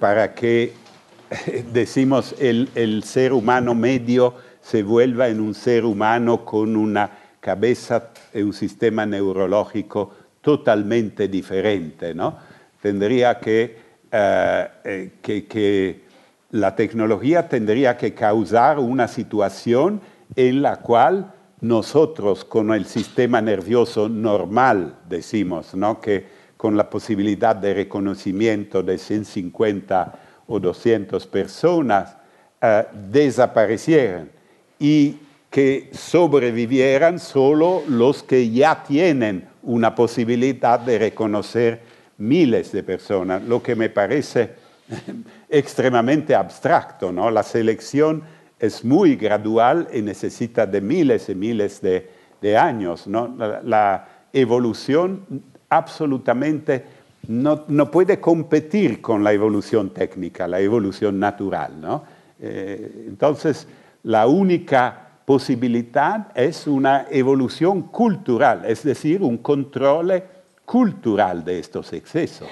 para 0.00 0.34
que, 0.34 0.72
decimos, 1.74 2.34
el 2.38 3.02
ser 3.04 3.34
humano 3.34 3.74
medio 3.74 4.50
se 4.62 4.82
vuelva 4.82 5.28
en 5.28 5.40
un 5.40 5.54
ser 5.54 5.84
humano 5.84 6.44
con 6.44 6.76
una 6.76 7.10
cabeza 7.40 8.10
y 8.32 8.42
un 8.42 8.52
sistema 8.52 9.04
neurológico 9.04 10.14
totalmente 10.40 11.28
diferente. 11.28 12.14
¿no? 12.14 12.38
Tendría 12.80 13.38
que, 13.38 13.76
eh, 14.10 14.68
eh, 14.84 15.12
que, 15.20 15.46
que, 15.46 16.12
la 16.50 16.76
tecnología 16.76 17.48
tendría 17.48 17.96
que 17.96 18.12
causar 18.12 18.78
una 18.78 19.08
situación 19.08 20.02
en 20.36 20.60
la 20.60 20.76
cual 20.76 21.32
nosotros 21.62 22.44
con 22.44 22.74
el 22.74 22.84
sistema 22.84 23.40
nervioso 23.40 24.10
normal, 24.10 24.96
decimos, 25.08 25.74
¿no? 25.74 25.98
que 25.98 26.26
con 26.58 26.76
la 26.76 26.90
posibilidad 26.90 27.56
de 27.56 27.72
reconocimiento 27.72 28.82
de 28.82 28.98
150 28.98 30.18
o 30.46 30.60
200 30.60 31.26
personas, 31.26 32.18
eh, 32.60 32.84
desaparecieran 33.08 34.41
y 34.82 35.16
que 35.48 35.90
sobrevivieran 35.92 37.20
solo 37.20 37.84
los 37.86 38.24
que 38.24 38.50
ya 38.50 38.82
tienen 38.82 39.46
una 39.62 39.94
posibilidad 39.94 40.80
de 40.80 40.98
reconocer 40.98 41.80
miles 42.18 42.72
de 42.72 42.82
personas, 42.82 43.44
lo 43.44 43.62
que 43.62 43.76
me 43.76 43.90
parece 43.90 44.54
extremadamente 45.48 46.34
abstracto. 46.34 47.12
¿no? 47.12 47.30
La 47.30 47.44
selección 47.44 48.24
es 48.58 48.84
muy 48.84 49.14
gradual 49.14 49.86
y 49.94 50.02
necesita 50.02 50.66
de 50.66 50.80
miles 50.80 51.28
y 51.28 51.36
miles 51.36 51.80
de, 51.80 52.56
años. 52.56 53.06
¿no? 53.06 53.32
La, 53.62 54.08
evolución 54.34 55.44
absolutamente 55.68 56.84
no, 57.28 57.66
no, 57.68 57.90
puede 57.90 58.18
competir 58.18 59.02
con 59.02 59.22
la 59.22 59.32
evolución 59.32 59.90
técnica, 59.90 60.48
la 60.48 60.58
evolución 60.58 61.20
natural. 61.20 61.78
¿no? 61.80 62.02
Eh, 62.40 63.04
entonces, 63.06 63.68
la 64.02 64.26
única 64.26 65.08
posibilidad 65.24 66.28
es 66.34 66.66
una 66.66 67.06
evolución 67.10 67.82
cultural, 67.82 68.64
es 68.66 68.82
decir, 68.82 69.22
un 69.22 69.38
control 69.38 70.22
cultural 70.64 71.44
de 71.44 71.58
estos 71.58 71.92
excesos, 71.92 72.48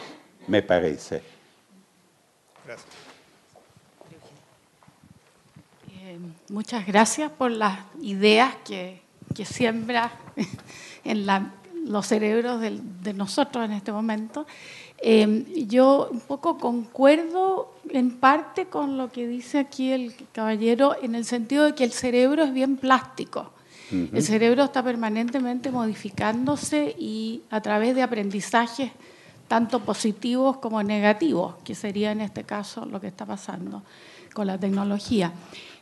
me 0.47 0.63
parece. 0.63 1.23
Gracias. 2.65 2.95
Eh, 5.93 6.19
muchas 6.49 6.87
gracias 6.87 7.31
por 7.33 7.51
las 7.51 7.79
ideas 8.01 8.55
que, 8.65 9.03
que 9.35 9.45
siembra 9.45 10.13
en 11.05 11.27
la, 11.27 11.53
los 11.85 12.07
cerebros 12.07 12.61
de, 12.61 12.79
de, 13.03 13.13
nosotros 13.15 13.65
en 13.65 13.73
este 13.73 13.93
momento. 13.93 14.47
Eh, 15.03 15.67
yo 15.67 16.09
un 16.11 16.21
poco 16.21 16.59
concuerdo 16.59 17.73
en 17.89 18.11
parte 18.19 18.67
con 18.67 18.99
lo 18.99 19.11
que 19.11 19.27
dice 19.27 19.59
aquí 19.59 19.93
el 19.93 20.15
caballero 20.33 20.95
en 21.01 21.15
el 21.15 21.25
sentido 21.25 21.65
de 21.65 21.75
que 21.75 21.85
el 21.85 21.93
cerebro 21.93 22.45
es 22.45 22.53
bien 22.53 22.77
plástico. 22.77 23.53
Uh 23.91 23.95
-huh. 23.95 24.11
El 24.13 24.23
cerebro 24.23 24.65
está 24.65 24.83
permanentemente 24.83 25.71
modificándose 25.71 26.95
y 26.99 27.43
a 27.51 27.61
través 27.61 27.95
de 27.95 28.03
aprendizajes 28.03 28.93
tanto 29.49 29.81
positivos 29.81 30.59
como 30.59 30.81
negativos, 30.83 31.57
que 31.65 31.75
sería 31.75 32.13
en 32.13 32.21
este 32.21 32.45
caso 32.45 32.87
lo 32.87 33.01
que 33.01 33.09
está 33.09 33.27
pasando 33.27 33.83
con 34.33 34.47
la 34.47 34.57
tecnología. 34.59 35.33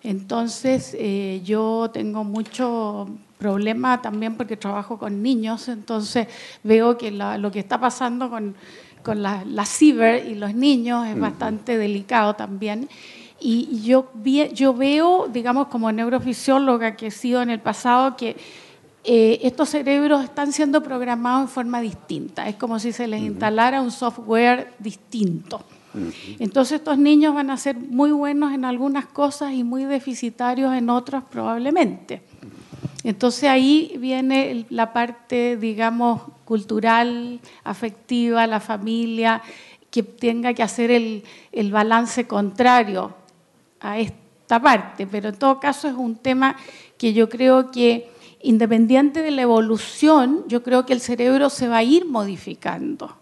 Entonces, 0.03 0.97
eh, 0.99 1.43
yo 1.45 1.91
tengo 1.93 2.25
mucho 2.25 3.09
problema 3.37 4.01
también 4.01 4.37
porque 4.37 4.57
trabajo 4.57 4.99
con 4.99 5.23
niños, 5.23 5.69
entonces 5.69 6.29
veo 6.63 6.97
que 6.97 7.11
la, 7.11 7.37
lo 7.37 7.51
que 7.51 7.59
está 7.59 7.79
pasando 7.79 8.31
con, 8.31 8.55
con 9.01 9.23
la, 9.23 9.45
la, 9.45 9.65
ciber 9.65 10.27
y 10.27 10.35
los 10.35 10.55
niños 10.55 11.07
es 11.07 11.19
bastante 11.19 11.79
delicado 11.79 12.35
también. 12.35 12.89
Y 13.41 13.83
yo, 13.83 14.11
yo 14.53 14.75
veo, 14.75 15.29
digamos, 15.29 15.69
como 15.69 15.93
neurofisióloga 15.93 16.97
que 16.97 17.09
he 17.09 17.11
sido 17.11 17.41
en 17.41 17.51
el 17.51 17.61
pasado, 17.61 18.17
que 18.17 18.37
eh, 19.05 19.41
estos 19.43 19.71
cerebros 19.71 20.25
están 20.25 20.53
siendo 20.53 20.83
programados 20.83 21.43
en 21.43 21.49
forma 21.49 21.81
distinta. 21.81 22.49
Es 22.49 22.57
como 22.57 22.79
si 22.79 22.93
se 22.93 23.07
les 23.07 23.23
instalara 23.23 23.81
un 23.81 23.91
software 23.91 24.75
distinto. 24.79 25.63
Entonces 26.39 26.77
estos 26.77 26.99
niños 26.99 27.35
van 27.35 27.51
a 27.51 27.57
ser 27.57 27.79
muy 27.79 28.11
buenos 28.11 28.53
en 28.53 28.65
algunas 28.65 29.07
cosas 29.07 29.55
y 29.55 29.65
muy 29.65 29.85
deficitarios 29.85 30.75
en 30.75 30.91
otras 30.91 31.25
probablemente. 31.25 32.23
Entonces 33.05 33.49
ahí 33.49 33.97
viene 33.99 34.67
la 34.69 34.93
parte, 34.93 35.57
digamos, 35.57 36.21
cultural, 36.49 37.41
afectiva, 37.63 38.47
la 38.47 38.59
familia, 38.59 39.43
que 39.91 40.03
tenga 40.03 40.55
que 40.55 40.63
hacer 40.63 40.91
el, 40.91 41.23
el 41.53 41.71
balance 41.71 42.27
contrario 42.27 43.15
a 43.81 43.99
esta 43.99 44.61
parte. 44.61 45.07
Pero 45.07 45.29
en 45.29 45.39
todo 45.39 45.61
caso 45.61 45.89
es 45.89 45.95
un 45.95 46.17
tema 46.17 46.57
que 46.97 47.13
yo 47.13 47.29
creo 47.29 47.71
que, 47.71 48.11
independiente 48.43 49.21
de 49.21 49.31
la 49.31 49.43
evolución, 49.43 50.45
yo 50.49 50.63
creo 50.63 50.87
que 50.87 50.95
el 50.95 51.01
cerebro 51.01 51.51
se 51.51 51.69
va 51.69 51.79
a 51.79 51.83
ir 51.83 52.07
modificando 52.07 53.19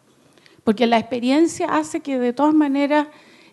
porque 0.66 0.88
la 0.88 0.98
experiencia 0.98 1.68
hace 1.76 2.00
que 2.00 2.18
de 2.18 2.32
todas 2.32 2.52
maneras 2.52 3.06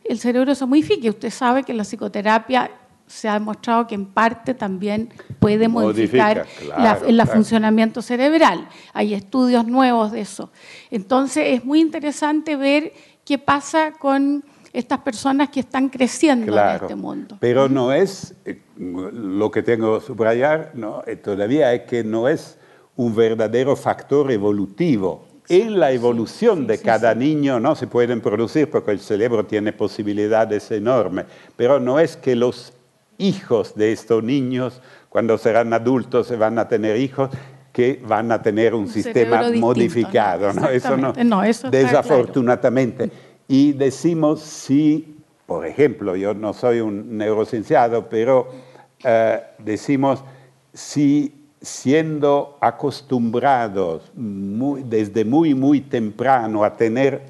el 0.03 0.17
cerebro 0.17 0.55
se 0.55 0.65
modifique. 0.65 1.11
Usted 1.11 1.29
sabe 1.29 1.63
que 1.63 1.71
la 1.71 1.83
psicoterapia 1.83 2.71
se 3.13 3.29
ha 3.29 3.33
demostrado 3.33 3.85
que 3.85 3.93
en 3.93 4.07
parte 4.07 4.55
también 4.55 5.09
puede 5.39 5.67
modificar 5.67 6.39
Modifica, 6.39 6.75
claro, 6.75 7.05
el 7.05 7.15
claro. 7.15 7.31
funcionamiento 7.31 8.01
cerebral. 8.01 8.67
Hay 8.91 9.13
estudios 9.13 9.67
nuevos 9.67 10.11
de 10.11 10.21
eso. 10.21 10.51
Entonces 10.89 11.43
es 11.49 11.63
muy 11.63 11.79
interesante 11.79 12.55
ver 12.55 12.91
qué 13.23 13.37
pasa 13.37 13.91
con 13.91 14.43
estas 14.73 14.99
personas 15.01 15.49
que 15.49 15.59
están 15.59 15.89
creciendo 15.89 16.51
claro, 16.51 16.69
en 16.71 16.83
este 16.83 16.95
mundo. 16.95 17.37
Pero 17.39 17.69
no 17.69 17.93
es, 17.93 18.33
eh, 18.45 18.59
lo 18.77 19.51
que 19.51 19.61
tengo 19.61 19.99
que 19.99 20.05
subrayar 20.05 20.71
no, 20.73 21.03
eh, 21.05 21.15
todavía 21.15 21.71
es 21.71 21.83
que 21.83 22.03
no 22.03 22.27
es 22.27 22.57
un 22.95 23.15
verdadero 23.15 23.75
factor 23.75 24.31
evolutivo 24.31 25.27
en 25.49 25.79
la 25.79 25.91
evolución 25.91 26.61
sí, 26.61 26.65
de 26.65 26.77
sí, 26.77 26.83
cada 26.83 27.13
niño 27.13 27.59
no 27.59 27.75
se 27.75 27.85
pueden 27.85 28.21
producir 28.21 28.71
porque 28.71 28.91
el 28.91 28.99
cerebro 28.99 29.45
tiene 29.45 29.71
posibilidades 29.71 30.71
enormes, 30.71 31.25
pero 31.55 31.79
no 31.79 31.99
es 31.99 32.17
que 32.17 32.35
los 32.35 32.73
hijos 33.17 33.75
de 33.75 33.91
estos 33.91 34.23
niños, 34.23 34.81
cuando 35.09 35.37
serán 35.37 35.73
adultos, 35.73 36.27
se 36.27 36.35
van 36.35 36.57
a 36.59 36.67
tener 36.67 36.97
hijos, 36.97 37.29
que 37.71 38.01
van 38.05 38.31
a 38.31 38.41
tener 38.41 38.73
un, 38.73 38.83
un 38.83 38.89
sistema 38.89 39.49
modificado. 39.55 40.53
¿no? 40.53 40.69
Eso 40.69 40.95
no, 40.95 41.13
no 41.23 41.43
eso 41.43 41.69
desafortunadamente. 41.69 43.09
Claro. 43.09 43.23
Y 43.47 43.73
decimos 43.73 44.41
si, 44.41 45.17
por 45.45 45.65
ejemplo, 45.65 46.15
yo 46.15 46.33
no 46.33 46.53
soy 46.53 46.79
un 46.79 47.17
neurocienciado, 47.17 48.07
pero 48.09 48.49
uh, 49.03 49.63
decimos 49.63 50.23
si 50.73 51.33
siendo 51.61 52.57
acostumbrados 52.59 54.11
muy, 54.15 54.83
desde 54.83 55.23
muy, 55.23 55.55
muy 55.55 55.81
temprano 55.81 56.63
a 56.63 56.75
tener 56.75 57.21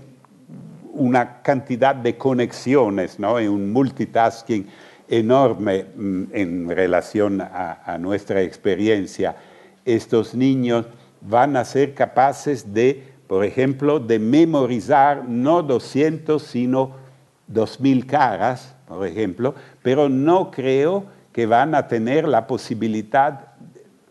una 0.92 1.42
cantidad 1.42 1.96
de 1.96 2.18
conexiones, 2.18 3.20
¿no? 3.20 3.40
en 3.40 3.50
un 3.50 3.72
multitasking 3.72 4.68
enorme 5.18 5.86
mm, 5.96 6.24
en 6.34 6.70
relación 6.70 7.42
a, 7.42 7.82
a, 7.86 7.98
nuestra 7.98 8.42
experiencia, 8.42 9.36
estos 9.86 10.34
niños 10.36 10.86
van 11.22 11.56
a 11.58 11.66
ser 11.66 11.94
capaces 11.94 12.74
de, 12.74 13.04
por 13.28 13.46
ejemplo, 13.46 14.00
de 14.00 14.20
memorizar 14.20 15.28
no 15.28 15.64
200, 15.64 16.42
sino 16.42 16.96
2000 17.48 18.06
caras, 18.06 18.76
por 18.88 19.06
ejemplo, 19.06 19.56
pero 19.82 20.10
no 20.10 20.52
creo 20.52 21.06
que 21.32 21.46
van 21.46 21.76
a 21.76 21.88
tener 21.88 22.28
la 22.28 22.46
posibilidad 22.48 23.54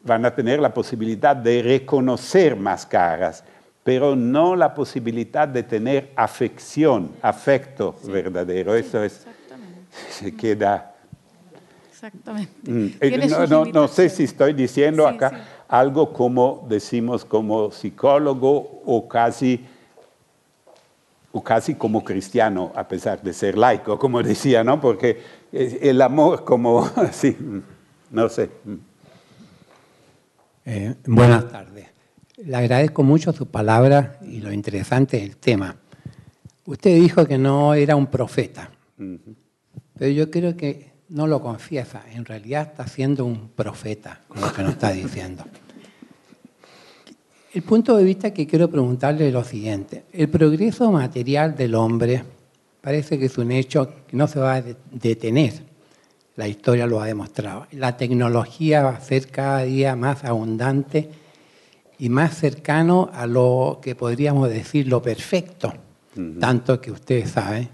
van 0.04 0.24
a 0.24 0.34
tener 0.34 0.60
la 0.60 0.74
posibilidad 0.74 1.36
de 1.36 1.62
reconocer 1.62 2.56
más 2.56 2.84
caras, 2.86 3.44
pero 3.84 4.16
no 4.16 4.56
la 4.56 4.74
posibilidad 4.74 5.46
de 5.48 5.62
tener 5.62 6.12
afección, 6.16 7.12
afecto 7.22 7.94
sí, 8.02 8.10
verdadero. 8.10 8.74
Sí, 8.74 8.80
Eso 8.80 9.02
es, 9.02 9.26
se 10.10 10.34
queda... 10.34 10.91
Exactamente. 12.02 12.68
Mm, 12.68 12.86
eh, 13.00 13.28
no, 13.28 13.46
no, 13.46 13.64
no, 13.64 13.86
sé 13.86 14.08
si 14.08 14.24
estoy 14.24 14.54
diciendo 14.54 15.08
sí, 15.08 15.14
acá 15.14 15.44
algo 15.68 16.12
como 16.12 16.66
decimos 16.68 17.24
como 17.24 17.70
psicólogo 17.70 18.82
o 18.84 19.06
casi, 19.06 19.64
o 21.30 21.40
casi 21.44 21.76
como 21.76 22.02
cristiano, 22.02 22.72
a 22.74 22.88
pesar 22.88 23.22
de 23.22 23.32
ser 23.32 23.56
laico, 23.56 24.00
como 24.00 24.20
decía, 24.20 24.64
¿no? 24.64 24.80
Porque 24.80 25.22
el 25.52 26.02
amor 26.02 26.42
como 26.42 26.84
así, 26.96 27.36
no 28.10 28.28
sé. 28.28 28.50
Eh, 30.64 30.96
buenas 31.06 31.48
tardes. 31.52 31.86
Le 32.36 32.56
agradezco 32.56 33.04
mucho 33.04 33.32
su 33.32 33.46
palabra 33.46 34.18
y 34.22 34.40
lo 34.40 34.52
interesante 34.52 35.18
del 35.18 35.36
tema. 35.36 35.76
Usted 36.64 36.96
dijo 36.96 37.26
que 37.26 37.38
no 37.38 37.74
era 37.74 37.94
un 37.94 38.08
profeta, 38.08 38.72
uh 38.98 39.02
-huh. 39.02 39.36
pero 39.96 40.10
yo 40.10 40.28
creo 40.28 40.56
que 40.56 40.91
no 41.12 41.26
lo 41.26 41.40
confiesa. 41.40 42.02
En 42.12 42.24
realidad 42.24 42.68
está 42.70 42.86
siendo 42.86 43.24
un 43.24 43.48
profeta 43.48 44.20
con 44.28 44.40
lo 44.40 44.52
que 44.52 44.62
nos 44.62 44.72
está 44.72 44.90
diciendo. 44.93 45.44
El 47.55 47.62
punto 47.62 47.97
de 47.97 48.05
vista 48.05 48.32
que 48.32 48.47
quiero 48.47 48.68
preguntarle 48.68 49.28
es 49.28 49.32
lo 49.32 49.44
siguiente. 49.44 50.05
El 50.12 50.28
progreso 50.28 50.90
material 50.90 51.55
del 51.55 51.74
hombre 51.74 52.24
parece 52.80 53.18
que 53.18 53.26
es 53.26 53.39
un 53.39 53.52
hecho 53.52 53.93
que 54.06 54.16
no 54.16 54.26
se 54.26 54.40
va 54.40 54.55
a 54.55 54.62
detener 54.90 55.72
la 56.36 56.48
historia 56.48 56.86
lo 56.86 57.01
ha 57.01 57.06
demostrado. 57.06 57.66
La 57.72 57.97
tecnología 57.97 58.82
va 58.82 58.90
a 58.90 59.01
ser 59.01 59.28
cada 59.28 59.64
día 59.64 59.97
más 59.97 60.24
abundante 60.24 61.10
y 61.98 62.09
más 62.09 62.36
cercano 62.36 63.10
a 63.12 63.26
lo 63.26 63.80
que 63.82 63.94
podríamos 63.94 64.48
decir 64.48 64.89
lo 64.89 65.02
perfecto. 65.02 65.74
Uh 66.16 66.20
-huh. 66.20 66.40
Tanto 66.40 66.80
que 66.80 66.90
ustedes 66.90 67.30
saben 67.30 67.68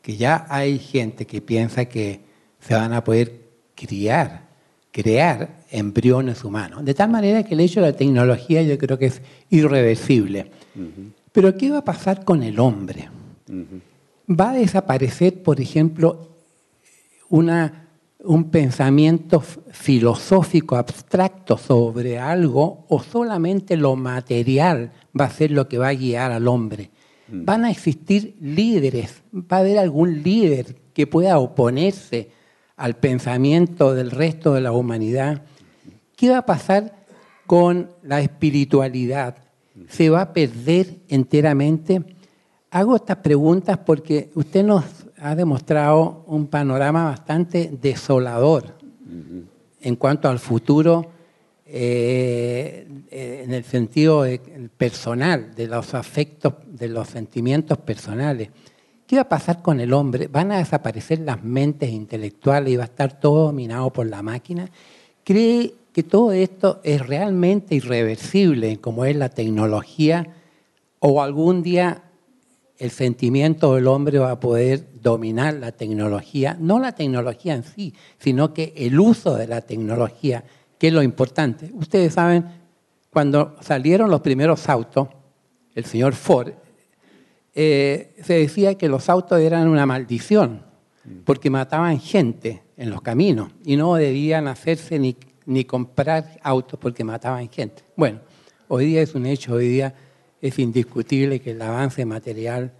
que 0.00 0.16
ya 0.16 0.46
hay 0.48 0.78
gente 0.78 1.26
que 1.26 1.40
piensa 1.40 1.86
que 1.86 2.20
se 2.66 2.74
van 2.74 2.92
a 2.92 3.04
poder 3.04 3.40
criar, 3.74 4.48
crear 4.90 5.64
embriones 5.70 6.44
humanos. 6.44 6.84
De 6.84 6.94
tal 6.94 7.10
manera 7.10 7.42
que 7.42 7.54
el 7.54 7.60
hecho 7.60 7.80
de 7.80 7.90
la 7.90 7.96
tecnología 7.96 8.62
yo 8.62 8.78
creo 8.78 8.98
que 8.98 9.06
es 9.06 9.20
irreversible. 9.50 10.50
Uh 10.74 10.80
-huh. 10.80 11.12
Pero 11.32 11.56
¿qué 11.56 11.70
va 11.70 11.78
a 11.78 11.84
pasar 11.84 12.24
con 12.24 12.42
el 12.42 12.58
hombre? 12.58 13.08
Uh 13.48 13.52
-huh. 13.52 13.80
¿Va 14.40 14.50
a 14.50 14.54
desaparecer, 14.54 15.42
por 15.42 15.60
ejemplo, 15.60 16.28
una 17.28 17.84
un 18.24 18.50
pensamiento 18.50 19.40
filosófico 19.40 20.76
abstracto 20.76 21.58
sobre 21.58 22.18
algo 22.18 22.86
o 22.88 23.02
solamente 23.02 23.76
lo 23.76 23.96
material 23.96 24.92
va 25.18 25.26
a 25.26 25.30
ser 25.30 25.50
lo 25.50 25.68
que 25.68 25.78
va 25.78 25.88
a 25.88 25.94
guiar 25.94 26.32
al 26.32 26.48
hombre. 26.48 26.90
Mm. 27.28 27.44
Van 27.44 27.64
a 27.64 27.70
existir 27.70 28.36
líderes, 28.40 29.22
va 29.34 29.58
a 29.58 29.60
haber 29.60 29.78
algún 29.78 30.22
líder 30.22 30.74
que 30.94 31.06
pueda 31.06 31.38
oponerse 31.38 32.30
al 32.76 32.96
pensamiento 32.96 33.94
del 33.94 34.10
resto 34.10 34.54
de 34.54 34.60
la 34.60 34.72
humanidad. 34.72 35.42
¿Qué 36.16 36.30
va 36.30 36.38
a 36.38 36.46
pasar 36.46 37.04
con 37.46 37.90
la 38.02 38.20
espiritualidad? 38.20 39.44
se 39.88 40.10
va 40.10 40.22
a 40.22 40.32
perder 40.32 40.98
enteramente. 41.08 42.02
Hago 42.70 42.96
estas 42.96 43.18
preguntas 43.18 43.78
porque 43.78 44.30
usted 44.34 44.64
nos 44.64 44.84
ha 45.18 45.34
demostrado 45.34 46.24
un 46.26 46.46
panorama 46.46 47.04
bastante 47.04 47.70
desolador 47.80 48.74
en 49.80 49.96
cuanto 49.96 50.28
al 50.28 50.38
futuro 50.38 51.10
eh, 51.66 52.86
en 53.10 53.52
el 53.52 53.64
sentido 53.64 54.24
personal, 54.76 55.54
de 55.54 55.66
los 55.66 55.94
afectos, 55.94 56.54
de 56.66 56.88
los 56.88 57.08
sentimientos 57.08 57.78
personales. 57.78 58.50
¿Qué 59.06 59.16
va 59.16 59.22
a 59.22 59.28
pasar 59.28 59.60
con 59.60 59.80
el 59.80 59.92
hombre? 59.92 60.28
¿Van 60.28 60.50
a 60.50 60.58
desaparecer 60.58 61.20
las 61.20 61.42
mentes 61.42 61.90
intelectuales 61.90 62.72
y 62.72 62.76
va 62.76 62.84
a 62.84 62.86
estar 62.86 63.20
todo 63.20 63.46
dominado 63.46 63.92
por 63.92 64.06
la 64.06 64.22
máquina? 64.22 64.70
¿Cree 65.24 65.74
que 65.92 66.02
todo 66.02 66.32
esto 66.32 66.80
es 66.82 67.06
realmente 67.06 67.74
irreversible, 67.74 68.80
como 68.80 69.04
es 69.04 69.14
la 69.14 69.28
tecnología, 69.28 70.26
o 71.00 71.22
algún 71.22 71.62
día 71.62 72.02
el 72.78 72.90
sentimiento 72.90 73.74
del 73.74 73.86
hombre 73.86 74.18
va 74.18 74.32
a 74.32 74.40
poder 74.40 74.86
dominar 75.00 75.54
la 75.54 75.72
tecnología, 75.72 76.56
no 76.58 76.78
la 76.80 76.92
tecnología 76.92 77.54
en 77.54 77.62
sí, 77.62 77.94
sino 78.18 78.52
que 78.52 78.72
el 78.76 78.98
uso 78.98 79.36
de 79.36 79.46
la 79.46 79.60
tecnología, 79.60 80.44
que 80.78 80.88
es 80.88 80.92
lo 80.92 81.02
importante. 81.02 81.70
Ustedes 81.74 82.14
saben, 82.14 82.46
cuando 83.10 83.54
salieron 83.60 84.10
los 84.10 84.22
primeros 84.22 84.68
autos, 84.68 85.08
el 85.74 85.84
señor 85.84 86.14
Ford, 86.14 86.52
eh, 87.54 88.14
se 88.22 88.34
decía 88.34 88.74
que 88.76 88.88
los 88.88 89.08
autos 89.08 89.40
eran 89.40 89.68
una 89.68 89.86
maldición, 89.86 90.62
porque 91.24 91.50
mataban 91.50 92.00
gente 92.00 92.62
en 92.76 92.90
los 92.90 93.02
caminos 93.02 93.50
y 93.64 93.76
no 93.76 93.94
debían 93.94 94.48
hacerse 94.48 94.98
ni, 94.98 95.16
ni 95.46 95.64
comprar 95.64 96.38
autos 96.42 96.78
porque 96.80 97.04
mataban 97.04 97.48
gente. 97.50 97.82
Bueno, 97.94 98.20
hoy 98.68 98.86
día 98.86 99.02
es 99.02 99.14
un 99.14 99.26
hecho, 99.26 99.54
hoy 99.54 99.68
día 99.68 99.94
es 100.40 100.58
indiscutible 100.58 101.40
que 101.40 101.52
el 101.52 101.62
avance 101.62 102.04
material 102.04 102.72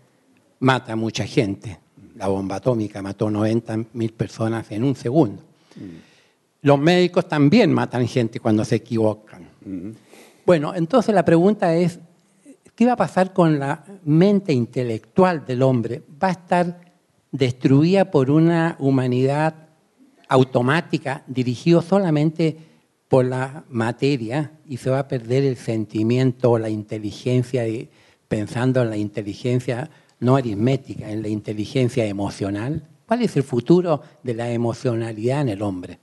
mata 0.60 0.92
a 0.92 0.96
mucha 0.96 1.26
gente. 1.26 1.78
La 2.16 2.28
bomba 2.28 2.56
atómica 2.56 3.02
mató 3.02 3.30
90 3.30 3.78
mil 3.92 4.12
personas 4.12 4.70
en 4.70 4.84
un 4.84 4.96
segundo. 4.96 5.42
Los 6.62 6.78
médicos 6.78 7.28
también 7.28 7.72
matan 7.72 8.06
gente 8.06 8.40
cuando 8.40 8.64
se 8.64 8.76
equivocan. 8.76 9.48
Bueno, 10.46 10.74
entonces 10.74 11.14
la 11.14 11.24
pregunta 11.24 11.74
es, 11.74 11.98
¿qué 12.74 12.86
va 12.86 12.92
a 12.92 12.96
pasar 12.96 13.32
con 13.32 13.58
la 13.58 13.84
mente 14.04 14.52
intelectual 14.52 15.44
del 15.44 15.62
hombre? 15.62 16.02
¿Va 16.22 16.28
a 16.28 16.32
estar 16.32 16.80
destruida 17.30 18.10
por 18.10 18.30
una 18.30 18.76
humanidad 18.78 19.54
automática 20.28 21.22
dirigida 21.26 21.82
solamente 21.82 22.56
por 23.08 23.24
la 23.24 23.64
materia 23.68 24.52
y 24.66 24.76
se 24.76 24.90
va 24.90 25.00
a 25.00 25.08
perder 25.08 25.44
el 25.44 25.56
sentimiento 25.56 26.52
o 26.52 26.58
la 26.58 26.68
inteligencia, 26.68 27.64
pensando 28.28 28.82
en 28.82 28.90
la 28.90 28.96
inteligencia 28.96 29.90
no 30.20 30.36
aritmética, 30.36 31.10
en 31.10 31.22
la 31.22 31.28
inteligencia 31.28 32.06
emocional? 32.06 32.88
¿Cuál 33.06 33.22
es 33.22 33.36
el 33.36 33.42
futuro 33.42 34.00
de 34.22 34.34
la 34.34 34.50
emocionalidad 34.50 35.42
en 35.42 35.48
el 35.50 35.62
hombre? 35.62 35.98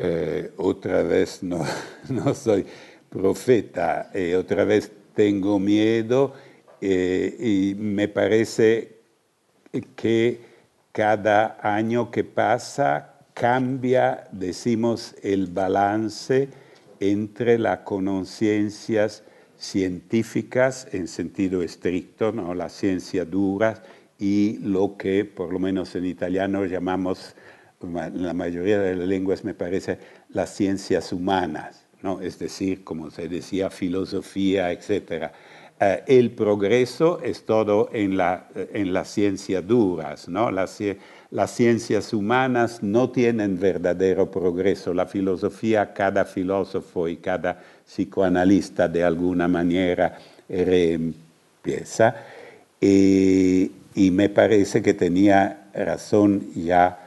Eh, 0.00 0.52
otra 0.56 1.02
vez 1.02 1.42
no, 1.42 1.64
no, 2.08 2.34
soy 2.34 2.64
profeta, 3.08 4.10
eh, 4.14 4.36
otra 4.36 4.64
vez 4.64 4.92
tengo 5.14 5.58
miedo 5.58 6.34
eh, 6.80 7.36
y 7.38 7.74
me 7.74 8.08
parece 8.08 8.98
que 9.96 10.40
cada 10.92 11.58
año 11.62 12.10
que 12.10 12.24
pasa 12.24 13.14
cambia, 13.34 14.24
decimos, 14.32 15.14
el 15.22 15.46
balance 15.46 16.48
entre 17.00 17.58
las 17.58 17.80
conciencias 17.80 19.22
científicas 19.56 20.88
en 20.92 21.08
sentido 21.08 21.62
estricto, 21.62 22.32
¿no? 22.32 22.54
las 22.54 22.72
ciencias 22.72 23.30
duras 23.30 23.82
y 24.18 24.58
lo 24.58 24.96
que 24.96 25.24
por 25.24 25.52
lo 25.52 25.58
menos 25.58 25.94
en 25.94 26.06
italiano 26.06 26.64
llamamos, 26.64 27.36
en 27.80 28.22
la 28.22 28.34
mayoría 28.34 28.80
de 28.80 28.96
las 28.96 29.08
lenguas 29.08 29.44
me 29.44 29.54
parece, 29.54 29.98
las 30.30 30.54
ciencias 30.54 31.12
humanas, 31.12 31.87
¿no? 32.02 32.20
es 32.20 32.38
decir, 32.38 32.84
como 32.84 33.10
se 33.10 33.28
decía, 33.28 33.70
filosofía, 33.70 34.72
etc. 34.72 35.30
Eh, 35.80 36.02
el 36.06 36.30
progreso 36.32 37.20
es 37.22 37.44
todo 37.44 37.88
en, 37.92 38.16
la, 38.16 38.48
en 38.54 38.92
las 38.92 39.08
ciencias 39.08 39.66
duras, 39.66 40.28
¿no? 40.28 40.50
Las, 40.50 40.80
ciencias 41.46 42.12
humanas 42.12 42.82
no 42.82 43.10
tienen 43.10 43.60
verdadero 43.60 44.30
progreso. 44.30 44.92
La 44.94 45.06
filosofía, 45.06 45.92
cada 45.92 46.24
filósofo 46.24 47.06
y 47.06 47.18
cada 47.18 47.60
psicoanalista 47.86 48.88
de 48.88 49.04
alguna 49.04 49.46
manera 49.46 50.18
reempieza. 50.48 52.16
Y, 52.80 53.70
y 53.94 54.10
me 54.10 54.28
parece 54.28 54.82
que 54.82 54.94
tenía 54.94 55.68
razón 55.74 56.52
ya 56.54 56.98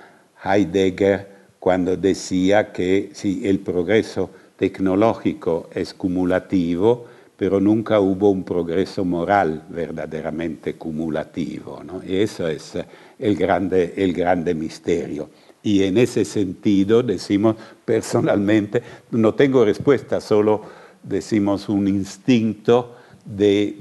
Heidegger 0.44 1.28
cuando 1.60 1.96
decía 1.96 2.72
que 2.72 3.12
si 3.14 3.48
el 3.48 3.60
progreso 3.60 4.30
tecnológico 4.62 5.72
es 5.74 5.92
cumulativo, 5.96 7.08
pero 7.36 7.60
nunca 7.60 8.00
hubo 8.00 8.30
un 8.30 8.44
progreso 8.44 9.04
moral 9.04 9.64
verdaderamente 9.70 10.76
cumulativo. 10.76 11.82
¿no? 11.84 12.04
Y 12.06 12.18
eso 12.18 12.48
es 12.48 12.74
el 13.18 13.36
grande, 13.36 13.96
el 13.98 14.14
grande 14.14 14.54
misterio. 14.54 15.32
Y 15.64 15.82
en 15.82 15.98
ese 15.98 16.26
sentido 16.26 17.02
decimos 17.02 17.56
personalmente, 17.84 18.84
no 19.10 19.34
tengo 19.34 19.66
respuesta, 19.66 20.22
solo 20.22 20.62
decimos 21.02 21.68
un 21.68 21.88
instinto 21.88 22.98
de 23.26 23.78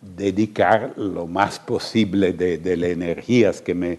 dedicar 0.00 0.94
lo 0.96 1.26
más 1.26 1.58
posible 1.58 2.32
de, 2.32 2.56
de 2.56 2.78
las 2.78 2.88
energías 2.88 3.60
que 3.60 3.74
me, 3.74 3.98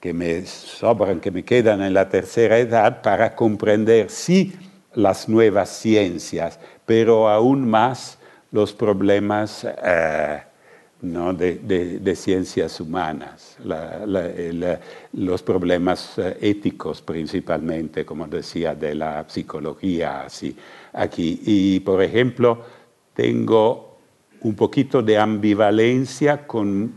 que 0.00 0.14
me 0.14 0.46
sobran, 0.46 1.20
que 1.20 1.30
me 1.30 1.44
quedan 1.44 1.82
en 1.82 1.92
la 1.92 2.08
tercera 2.08 2.58
edad 2.58 3.02
para 3.02 3.36
comprender 3.36 4.08
sí 4.08 4.54
las 4.96 5.28
nuevas 5.28 5.68
ciencias, 5.70 6.58
pero 6.84 7.28
aún 7.28 7.68
más 7.68 8.18
los 8.50 8.72
problemas 8.72 9.64
eh, 9.64 10.42
¿no? 11.02 11.34
de, 11.34 12.16
ciencias 12.16 12.80
humanas, 12.80 13.58
el, 13.62 14.78
los 15.12 15.42
problemas 15.42 16.18
eh, 16.18 16.38
éticos 16.40 17.02
principalmente, 17.02 18.04
como 18.04 18.26
decía, 18.26 18.74
de 18.74 18.94
la 18.94 19.24
psicología 19.28 20.22
así, 20.22 20.56
aquí. 20.92 21.40
Y, 21.44 21.80
por 21.80 22.02
ejemplo, 22.02 22.62
tengo 23.14 23.98
un 24.40 24.54
poquito 24.54 25.02
de 25.02 25.18
ambivalencia 25.18 26.46
con, 26.46 26.94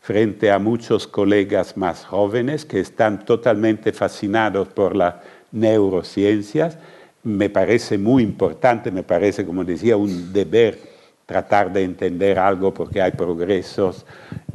frente 0.00 0.52
a 0.52 0.60
muchos 0.60 1.08
colegas 1.08 1.76
más 1.76 2.04
jóvenes 2.04 2.64
que 2.64 2.78
están 2.78 3.24
totalmente 3.24 3.92
fascinados 3.92 4.68
por 4.68 4.94
las 4.94 5.16
neurociencias, 5.50 6.78
me 7.26 7.50
parece 7.50 7.98
muy 7.98 8.22
importante, 8.22 8.92
me 8.92 9.02
parece, 9.02 9.44
como 9.44 9.64
decía, 9.64 9.96
un 9.96 10.32
deber 10.32 10.78
tratar 11.26 11.72
de 11.72 11.82
entender 11.82 12.38
algo 12.38 12.72
porque 12.72 13.02
hay 13.02 13.10
progresos 13.10 14.06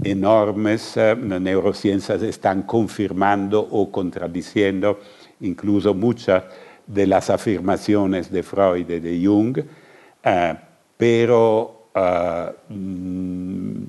enormes, 0.02 0.96
las 0.96 1.20
neurociencias 1.20 2.22
están 2.22 2.62
confirmando 2.62 3.60
o 3.60 3.92
contradiciendo 3.92 5.02
incluso 5.42 5.94
muchas 5.94 6.46
de 6.88 7.08
las 7.08 7.30
afirmaciones 7.30 8.32
de 8.32 8.42
Freud 8.42 8.90
y 8.90 9.00
de 9.00 9.26
Jung, 9.26 9.58
uh, 9.60 10.56
pero 10.96 11.88
uh, 11.94 12.74
mm, 12.74 13.84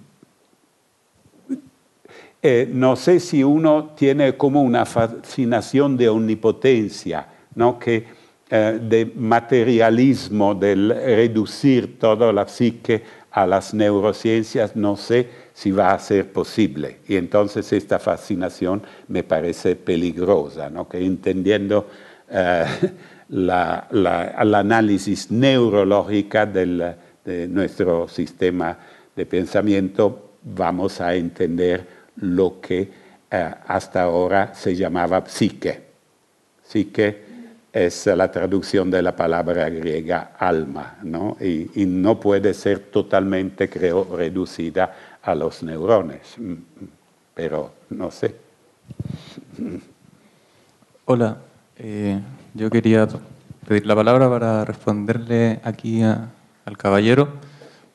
eh, 2.43 2.69
no 2.73 2.97
sé 2.97 3.21
si 3.21 3.45
uno 3.45 3.91
tiene 3.97 4.37
como 4.37 4.61
una 4.61 4.85
fascinación 4.87 5.97
de 5.97 6.09
omnipotencia, 6.09 7.29
¿no? 7.55 7.79
que 7.79 8.22
eh, 8.55 8.79
de 8.83 9.11
materialismo, 9.17 10.55
del 10.55 10.91
reducir 10.91 11.99
toda 11.99 12.31
la 12.35 12.47
psique 12.47 13.03
a 13.31 13.47
las 13.47 13.73
neurociencias, 13.73 14.77
no 14.77 14.95
sé 14.95 15.27
si 15.55 15.71
va 15.71 15.95
a 15.95 15.99
ser 15.99 16.35
posible. 16.35 16.99
Y 17.09 17.17
entonces 17.17 17.73
esta 17.73 17.99
fascinación 17.99 18.83
me 19.09 19.25
parece 19.25 19.75
peligrosa, 19.75 20.69
¿no? 20.69 20.87
que 20.87 21.03
entendiendo 21.03 21.89
eh, 22.29 22.67
la, 23.31 23.89
la, 23.91 24.37
el 24.39 24.55
análisis 24.55 25.31
neurológica 25.31 26.45
del, 26.45 26.95
de 27.25 27.49
nuestro 27.49 28.07
sistema 28.07 28.79
de 29.17 29.25
pensamiento, 29.25 30.33
vamos 30.43 31.01
a 31.01 31.15
entender 31.15 31.87
lo 32.17 32.61
que 32.61 32.91
eh, 33.31 33.55
hasta 33.67 34.03
ahora 34.03 34.53
se 34.55 34.77
llamaba 34.77 35.25
psique. 35.27 35.85
Psique 36.63 37.32
es 37.73 38.07
la 38.07 38.31
traducción 38.31 38.91
de 38.91 39.01
la 39.01 39.17
palabra 39.17 39.69
griega 39.71 40.33
alma, 40.39 40.99
¿no? 41.03 41.37
Y, 41.41 41.71
y, 41.83 41.87
no 41.87 42.21
puede 42.21 42.53
ser 42.53 42.81
totalmente, 42.81 43.71
creo, 43.71 44.07
reducida 44.15 44.95
a 45.23 45.35
los 45.35 45.63
neurones, 45.63 46.35
mm, 46.39 46.55
pero 47.35 47.73
no 47.91 48.11
sé. 48.11 48.35
Hola, 51.07 51.39
eh, 51.79 52.21
yo 52.55 52.69
quería 52.69 53.09
pedir 53.67 53.87
la 53.87 53.95
palabra 53.95 54.29
para 54.29 54.65
responderle 54.65 55.61
aquí 55.65 56.03
a, 56.03 56.29
al 56.67 56.77
caballero, 56.77 57.29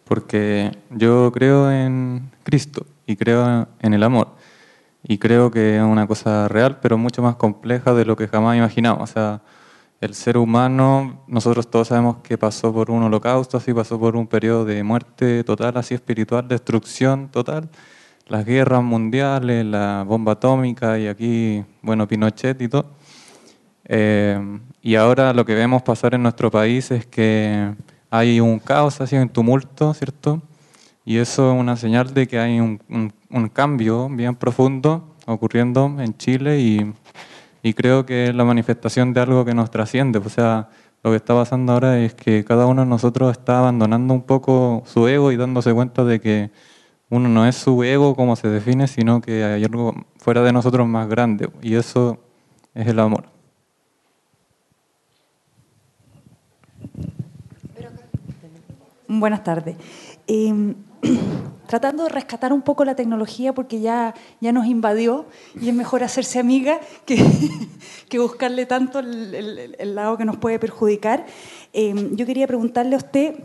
porque 0.05 0.71
yo 0.89 1.31
creo 1.31 1.71
en 1.71 2.31
Cristo 2.43 2.85
y 3.05 3.15
creo 3.15 3.67
en 3.79 3.93
el 3.93 4.03
amor. 4.03 4.29
Y 5.03 5.19
creo 5.19 5.51
que 5.51 5.77
es 5.77 5.83
una 5.83 6.07
cosa 6.07 6.47
real, 6.47 6.79
pero 6.81 6.97
mucho 6.97 7.21
más 7.21 7.35
compleja 7.35 7.93
de 7.93 8.05
lo 8.05 8.15
que 8.17 8.27
jamás 8.27 8.57
imaginamos. 8.57 9.09
O 9.09 9.13
sea, 9.13 9.41
el 9.99 10.13
ser 10.13 10.37
humano, 10.37 11.23
nosotros 11.27 11.69
todos 11.69 11.87
sabemos 11.87 12.17
que 12.17 12.37
pasó 12.37 12.71
por 12.71 12.91
un 12.91 13.03
holocausto, 13.03 13.57
así 13.57 13.73
pasó 13.73 13.99
por 13.99 14.15
un 14.15 14.27
periodo 14.27 14.63
de 14.63 14.83
muerte 14.83 15.43
total, 15.43 15.77
así 15.77 15.95
espiritual, 15.95 16.47
destrucción 16.47 17.29
total, 17.29 17.69
las 18.27 18.45
guerras 18.45 18.83
mundiales, 18.83 19.65
la 19.65 20.03
bomba 20.07 20.33
atómica 20.33 20.99
y 20.99 21.07
aquí, 21.07 21.63
bueno, 21.81 22.07
Pinochet 22.07 22.61
y 22.61 22.67
todo. 22.67 22.91
Eh, 23.85 24.59
y 24.81 24.95
ahora 24.95 25.33
lo 25.33 25.45
que 25.45 25.55
vemos 25.55 25.81
pasar 25.81 26.13
en 26.13 26.21
nuestro 26.23 26.51
país 26.51 26.91
es 26.91 27.05
que 27.07 27.73
hay 28.11 28.39
un 28.39 28.59
caos, 28.59 29.01
así 29.01 29.15
un 29.15 29.29
tumulto, 29.29 29.93
¿cierto? 29.93 30.41
Y 31.05 31.17
eso 31.17 31.53
es 31.53 31.59
una 31.59 31.75
señal 31.77 32.13
de 32.13 32.27
que 32.27 32.37
hay 32.37 32.59
un, 32.59 32.79
un 33.29 33.49
cambio 33.49 34.09
bien 34.09 34.35
profundo 34.35 35.15
ocurriendo 35.25 35.95
en 35.99 36.15
Chile 36.17 36.59
y 36.59 36.93
y 37.61 37.73
creo 37.73 38.05
que 38.05 38.27
es 38.27 38.35
la 38.35 38.43
manifestación 38.43 39.13
de 39.13 39.21
algo 39.21 39.45
que 39.45 39.53
nos 39.53 39.71
trasciende. 39.71 40.19
O 40.19 40.29
sea, 40.29 40.69
lo 41.03 41.11
que 41.11 41.17
está 41.17 41.33
pasando 41.33 41.73
ahora 41.73 41.99
es 41.99 42.13
que 42.13 42.43
cada 42.43 42.65
uno 42.65 42.83
de 42.83 42.87
nosotros 42.87 43.31
está 43.31 43.59
abandonando 43.59 44.13
un 44.13 44.23
poco 44.23 44.83
su 44.85 45.07
ego 45.07 45.31
y 45.31 45.37
dándose 45.37 45.73
cuenta 45.73 46.03
de 46.03 46.19
que 46.19 46.51
uno 47.09 47.29
no 47.29 47.47
es 47.47 47.55
su 47.55 47.83
ego 47.83 48.15
como 48.15 48.35
se 48.35 48.49
define, 48.49 48.87
sino 48.87 49.21
que 49.21 49.43
hay 49.43 49.63
algo 49.63 49.93
fuera 50.17 50.41
de 50.41 50.51
nosotros 50.51 50.87
más 50.87 51.07
grande. 51.07 51.49
Y 51.61 51.75
eso 51.75 52.19
es 52.73 52.87
el 52.87 52.99
amor. 52.99 53.25
Buenas 59.07 59.43
tardes. 59.43 59.77
Em, 60.27 60.75
tratando 61.67 62.03
de 62.03 62.09
rescatar 62.09 62.53
un 62.53 62.61
poco 62.61 62.85
la 62.85 62.95
tecnología 62.95 63.53
porque 63.53 63.79
ya, 63.79 64.15
ya 64.39 64.51
nos 64.51 64.65
invadió 64.65 65.25
y 65.59 65.69
es 65.69 65.75
mejor 65.75 66.03
hacerse 66.03 66.39
amiga 66.39 66.79
que, 67.05 67.23
que 68.09 68.19
buscarle 68.19 68.65
tanto 68.65 68.99
el, 68.99 69.95
lado 69.95 70.17
que 70.17 70.25
nos 70.25 70.37
puede 70.37 70.59
perjudicar. 70.59 71.25
Em, 71.73 72.15
yo 72.15 72.25
quería 72.25 72.47
preguntarle 72.47 72.95
a 72.95 72.99
usted, 72.99 73.35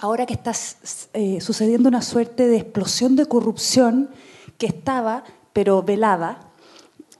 ahora 0.00 0.26
que 0.26 0.34
está 0.34 0.52
eh, 1.12 1.40
sucediendo 1.40 1.88
una 1.88 2.02
suerte 2.02 2.46
de 2.46 2.56
explosión 2.56 3.16
de 3.16 3.26
corrupción 3.26 4.10
que 4.56 4.66
estaba, 4.66 5.24
pero 5.52 5.82
velada, 5.82 6.48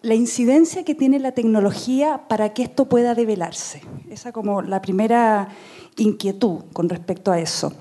la 0.03 0.15
incidencia 0.15 0.85
que 0.85 0.95
tiene 0.95 1.19
la 1.19 1.33
tecnología 1.33 2.29
para 2.29 2.55
que 2.55 2.63
esto 2.63 2.89
pueda 2.89 3.15
develarse. 3.15 3.83
Esa 4.11 4.33
como 4.33 4.63
la 4.63 4.81
primera 4.81 5.49
inquietud 5.97 6.65
con 6.73 6.89
respecto 6.89 7.33
a 7.33 7.41
eso. 7.41 7.73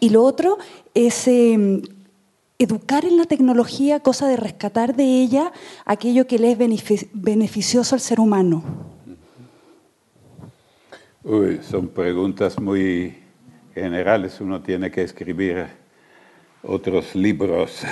Y 0.00 0.10
lo 0.10 0.22
otro 0.22 0.58
es 0.94 1.28
em, 1.28 1.82
educar 2.58 3.04
en 3.04 3.16
la 3.16 3.24
tecnología, 3.24 4.00
cosa 4.00 4.28
de 4.28 4.36
rescatar 4.36 4.94
de 4.94 5.04
ella 5.04 5.52
aquello 5.84 6.26
que 6.26 6.38
le 6.38 6.52
es 6.52 6.58
beneficioso 7.12 7.94
al 7.94 8.00
ser 8.00 8.20
humano. 8.20 8.62
Uy, 11.22 11.60
son 11.62 11.88
preguntas 11.88 12.60
muy 12.60 13.14
generales, 13.74 14.40
uno 14.40 14.62
tiene 14.62 14.90
que 14.90 15.02
escribir 15.02 15.66
otros 16.62 17.14
libros, 17.14 17.82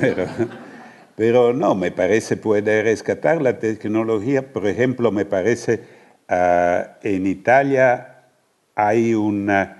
pero, 1.16 1.52
no, 1.52 1.74
me 1.74 1.90
parece 1.90 2.36
puede 2.36 2.82
rescatar 2.82 3.40
la 3.42 3.58
tecnología. 3.58 4.52
Por 4.52 4.66
ejemplo, 4.66 5.12
me 5.12 5.24
parece 5.24 5.84
uh, 6.28 6.90
en 7.02 7.26
Italia 7.26 8.24
hay 8.74 9.14
una 9.14 9.79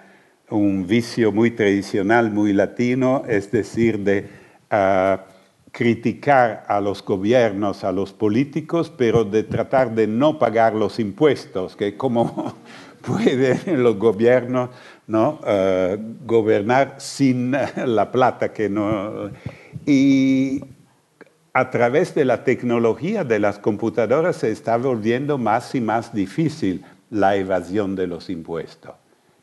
un 0.51 0.87
vicio 0.87 1.33
muy 1.33 1.51
tradicional, 1.51 2.31
muy 2.31 2.53
latino, 2.53 3.23
es 3.29 3.51
decir, 3.51 4.01
de 4.01 4.29
ah, 4.71 5.25
criticar 5.73 6.65
a 6.69 6.81
los 6.81 7.05
gobiernos, 7.05 7.85
a 7.85 7.93
los 7.93 8.13
políticos, 8.13 8.93
pero 8.97 9.25
de 9.25 9.45
tratar 9.45 9.95
de 9.95 10.07
no 10.07 10.39
pagar 10.39 10.75
los 10.75 10.99
impuestos, 10.99 11.77
que 11.77 11.97
como 11.97 12.55
pueden 13.03 13.83
los 13.83 13.97
gobiernos 13.97 14.71
¿no? 15.11 15.41
Ah, 15.43 15.97
gobernar 16.25 16.95
sin 16.99 17.53
la 17.85 18.13
plata 18.13 18.53
que 18.53 18.69
no... 18.69 19.31
Y 19.85 20.63
a 21.53 21.71
través 21.71 22.15
de 22.15 22.25
la 22.25 22.45
tecnología 22.45 23.25
de 23.25 23.41
las 23.41 23.59
computadoras 23.59 24.37
se 24.37 24.53
está 24.53 24.77
volviendo 24.77 25.37
más 25.37 25.75
y 25.75 25.81
más 25.81 26.15
difícil 26.15 26.85
la 27.11 27.35
evasión 27.35 27.97
de 27.97 28.07
los 28.07 28.31
impuestos. 28.31 29.00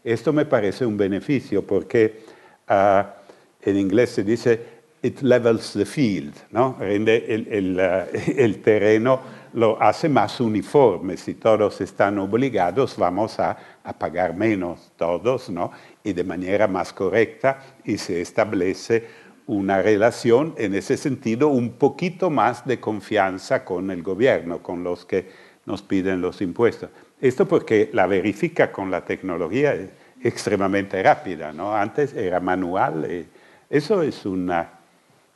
Esto 0.07 0.31
me 0.31 0.45
parece 0.45 0.85
un 0.85 0.95
beneficio 0.95 1.67
porque 1.67 2.21
ah, 2.69 3.15
en 3.61 3.77
inglés 3.77 4.11
se 4.11 4.23
dice 4.23 4.77
it 5.01 5.21
levels 5.21 5.73
the 5.73 5.85
field, 5.85 6.33
¿no? 6.49 6.77
el, 6.79 7.77
ah, 7.77 8.05
el, 8.37 8.61
terreno 8.61 9.19
lo 9.51 9.81
hace 9.81 10.07
más 10.07 10.39
uniforme. 10.39 11.17
Si 11.17 11.33
todos 11.33 11.81
están 11.81 12.19
obligados, 12.19 12.95
vamos 12.95 13.37
a, 13.37 13.57
a, 13.83 13.91
pagar 13.91 14.33
menos 14.33 14.93
todos, 14.95 15.49
¿no? 15.49 15.71
Y 16.05 16.13
de 16.13 16.23
manera 16.23 16.69
más 16.69 16.93
correcta 16.93 17.59
y 17.83 17.97
se 17.97 18.21
establece 18.21 19.09
una 19.45 19.81
relación 19.81 20.55
en 20.57 20.73
ese 20.75 20.95
sentido 20.95 21.49
un 21.49 21.71
poquito 21.71 22.29
más 22.29 22.65
de 22.65 22.79
confianza 22.79 23.65
con 23.65 23.91
el 23.91 24.03
gobierno, 24.03 24.63
con 24.63 24.85
los 24.85 25.03
que 25.03 25.29
nos 25.65 25.81
piden 25.81 26.21
los 26.21 26.41
impuestos. 26.41 26.91
Esto 27.19 27.47
porque 27.47 27.89
la 27.93 28.05
verifica 28.05 28.71
con 28.71 28.91
la 28.91 29.03
tecnología 29.03 29.73
es 29.73 29.89
extremadamente 30.21 31.01
rápida, 31.01 31.51
¿no? 31.51 31.75
Antes 31.75 32.13
era 32.13 32.39
manual. 32.39 33.05
Eh, 33.05 33.25
eso 33.69 34.03
es 34.03 34.25
una, 34.25 34.69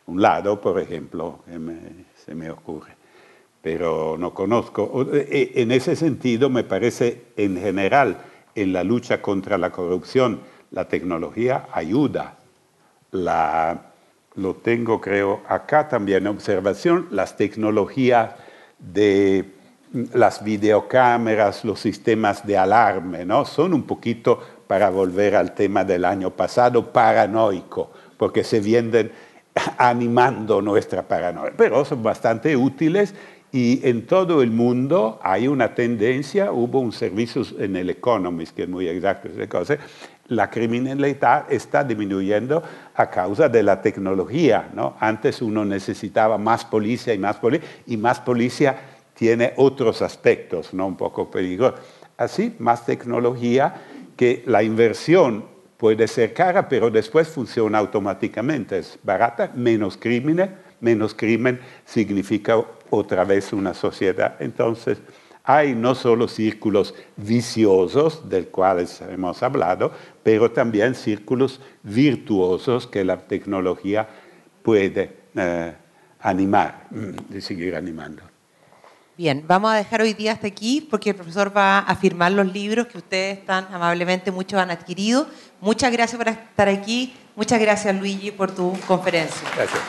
un 0.06 0.22
lado, 0.22 0.62
por 0.62 0.80
ejemplo, 0.80 1.40
que 1.46 2.06
se 2.24 2.36
me 2.36 2.52
ocurre. 2.52 2.94
Pero 3.62 4.16
no 4.18 4.34
conozco. 4.34 5.08
Eh, 5.14 5.54
en 5.56 5.72
ese 5.72 5.96
sentido, 5.96 6.50
me 6.50 6.64
parece, 6.64 7.24
en 7.36 7.58
general, 7.58 8.18
en 8.54 8.74
la 8.74 8.84
lucha 8.84 9.22
contra 9.22 9.58
la 9.58 9.72
corrupción, 9.72 10.42
la 10.72 10.88
tecnología 10.88 11.68
ayuda. 11.74 12.38
Lo 13.12 14.56
tengo, 14.56 15.02
creo, 15.02 15.42
acá 15.48 15.90
también 15.90 16.24
en 16.24 16.28
observación, 16.28 17.08
las 17.12 17.36
tecnologías 17.38 18.36
de 18.80 19.46
las 20.14 20.44
videocámaras, 20.44 21.66
los 21.66 21.80
sistemas 21.80 22.46
de 22.46 22.58
alarme, 22.58 23.26
¿no? 23.26 23.46
Son 23.46 23.74
un 23.74 23.84
poquito, 23.84 24.40
para 24.68 24.90
volver 24.90 25.36
al 25.36 25.54
tema 25.54 25.84
del 25.84 26.06
año 26.06 26.32
pasado, 26.32 26.94
paranoico, 26.94 27.92
porque 28.16 28.44
se 28.44 28.62
vienen 28.62 29.12
animando 29.78 30.62
nuestra 30.62 31.06
paranoia, 31.06 31.52
pero 31.58 31.84
son 31.84 32.02
bastante 32.02 32.56
útiles 32.56 33.14
y 33.52 33.86
en 33.86 34.06
todo 34.06 34.42
el 34.42 34.50
mundo 34.50 35.20
hay 35.22 35.50
una 35.50 35.76
tendencia, 35.76 36.54
hubo 36.54 36.80
un 36.80 36.94
servicio 36.94 37.44
en 37.60 37.76
el 37.76 37.90
Economist, 37.90 38.56
que 38.56 38.64
es 38.64 38.70
muy 38.70 38.88
exacto, 38.88 39.28
la 40.28 40.50
criminalidad 40.50 41.52
está 41.52 41.84
disminuyendo 41.84 42.64
a 42.96 43.10
causa 43.10 43.50
de 43.50 43.64
la 43.64 43.82
tecnología. 43.82 44.70
¿no? 44.74 44.96
Antes 45.02 45.42
uno 45.42 45.66
necesitaba 45.66 46.38
más 46.38 46.64
policía 46.64 47.14
y 47.14 47.20
más 47.20 47.36
policía, 47.36 47.68
y 47.86 47.98
más 47.98 48.22
policía 48.22 48.91
tiene 49.22 49.54
otros 49.58 50.02
aspectos, 50.02 50.74
¿no? 50.74 50.88
un 50.88 50.98
poco 50.98 51.30
peligrosos. 51.30 51.80
Así, 52.18 52.56
más 52.58 52.88
tecnología, 52.88 53.76
que 54.18 54.42
la 54.48 54.64
inversión 54.64 55.46
puede 55.78 56.08
ser 56.08 56.34
cara, 56.34 56.68
pero 56.68 56.90
después 56.90 57.28
funciona 57.28 57.78
automáticamente, 57.78 58.80
es 58.80 58.98
barata, 59.04 59.52
menos 59.54 59.96
crímenes, 59.96 60.50
menos 60.80 61.14
crimen 61.14 61.60
significa 61.86 62.66
otra 62.90 63.24
vez 63.24 63.54
una 63.54 63.76
sociedad. 63.76 64.38
Entonces, 64.40 64.98
hay 65.44 65.76
no 65.76 65.94
solo 65.94 66.28
círculos 66.28 66.96
viciosos, 67.16 68.28
del 68.28 68.48
cuales 68.48 69.02
hemos 69.02 69.44
hablado, 69.44 69.92
pero 70.24 70.50
también 70.50 70.96
círculos 70.96 71.62
virtuosos 71.84 72.88
que 72.88 73.06
la 73.06 73.20
tecnología 73.20 74.10
puede 74.64 75.16
eh, 75.36 75.74
animar, 76.22 76.88
mm, 76.90 77.38
y 77.38 77.42
seguir 77.42 77.76
animando. 77.76 78.31
Bien, 79.22 79.44
vamos 79.46 79.70
a 79.72 79.76
dejar 79.76 80.02
hoy 80.02 80.16
día 80.16 80.32
hasta 80.32 80.48
aquí 80.48 80.82
porque 80.82 81.12
el 81.12 81.16
profesor 81.16 81.56
va 81.56 81.78
a 81.78 81.96
firmar 81.96 82.32
los 82.32 82.52
libros 82.52 82.88
que 82.88 82.98
ustedes 82.98 83.46
tan 83.46 83.72
amablemente 83.72 84.32
muchos 84.32 84.60
han 84.60 84.72
adquirido. 84.72 85.28
Muchas 85.60 85.92
gracias 85.92 86.18
por 86.18 86.28
estar 86.28 86.68
aquí. 86.68 87.14
Muchas 87.36 87.62
gracias, 87.62 87.96
Luigi, 87.96 88.32
por 88.32 88.50
tu 88.50 88.76
conferencia. 88.88 89.48
Gracias. 89.56 89.80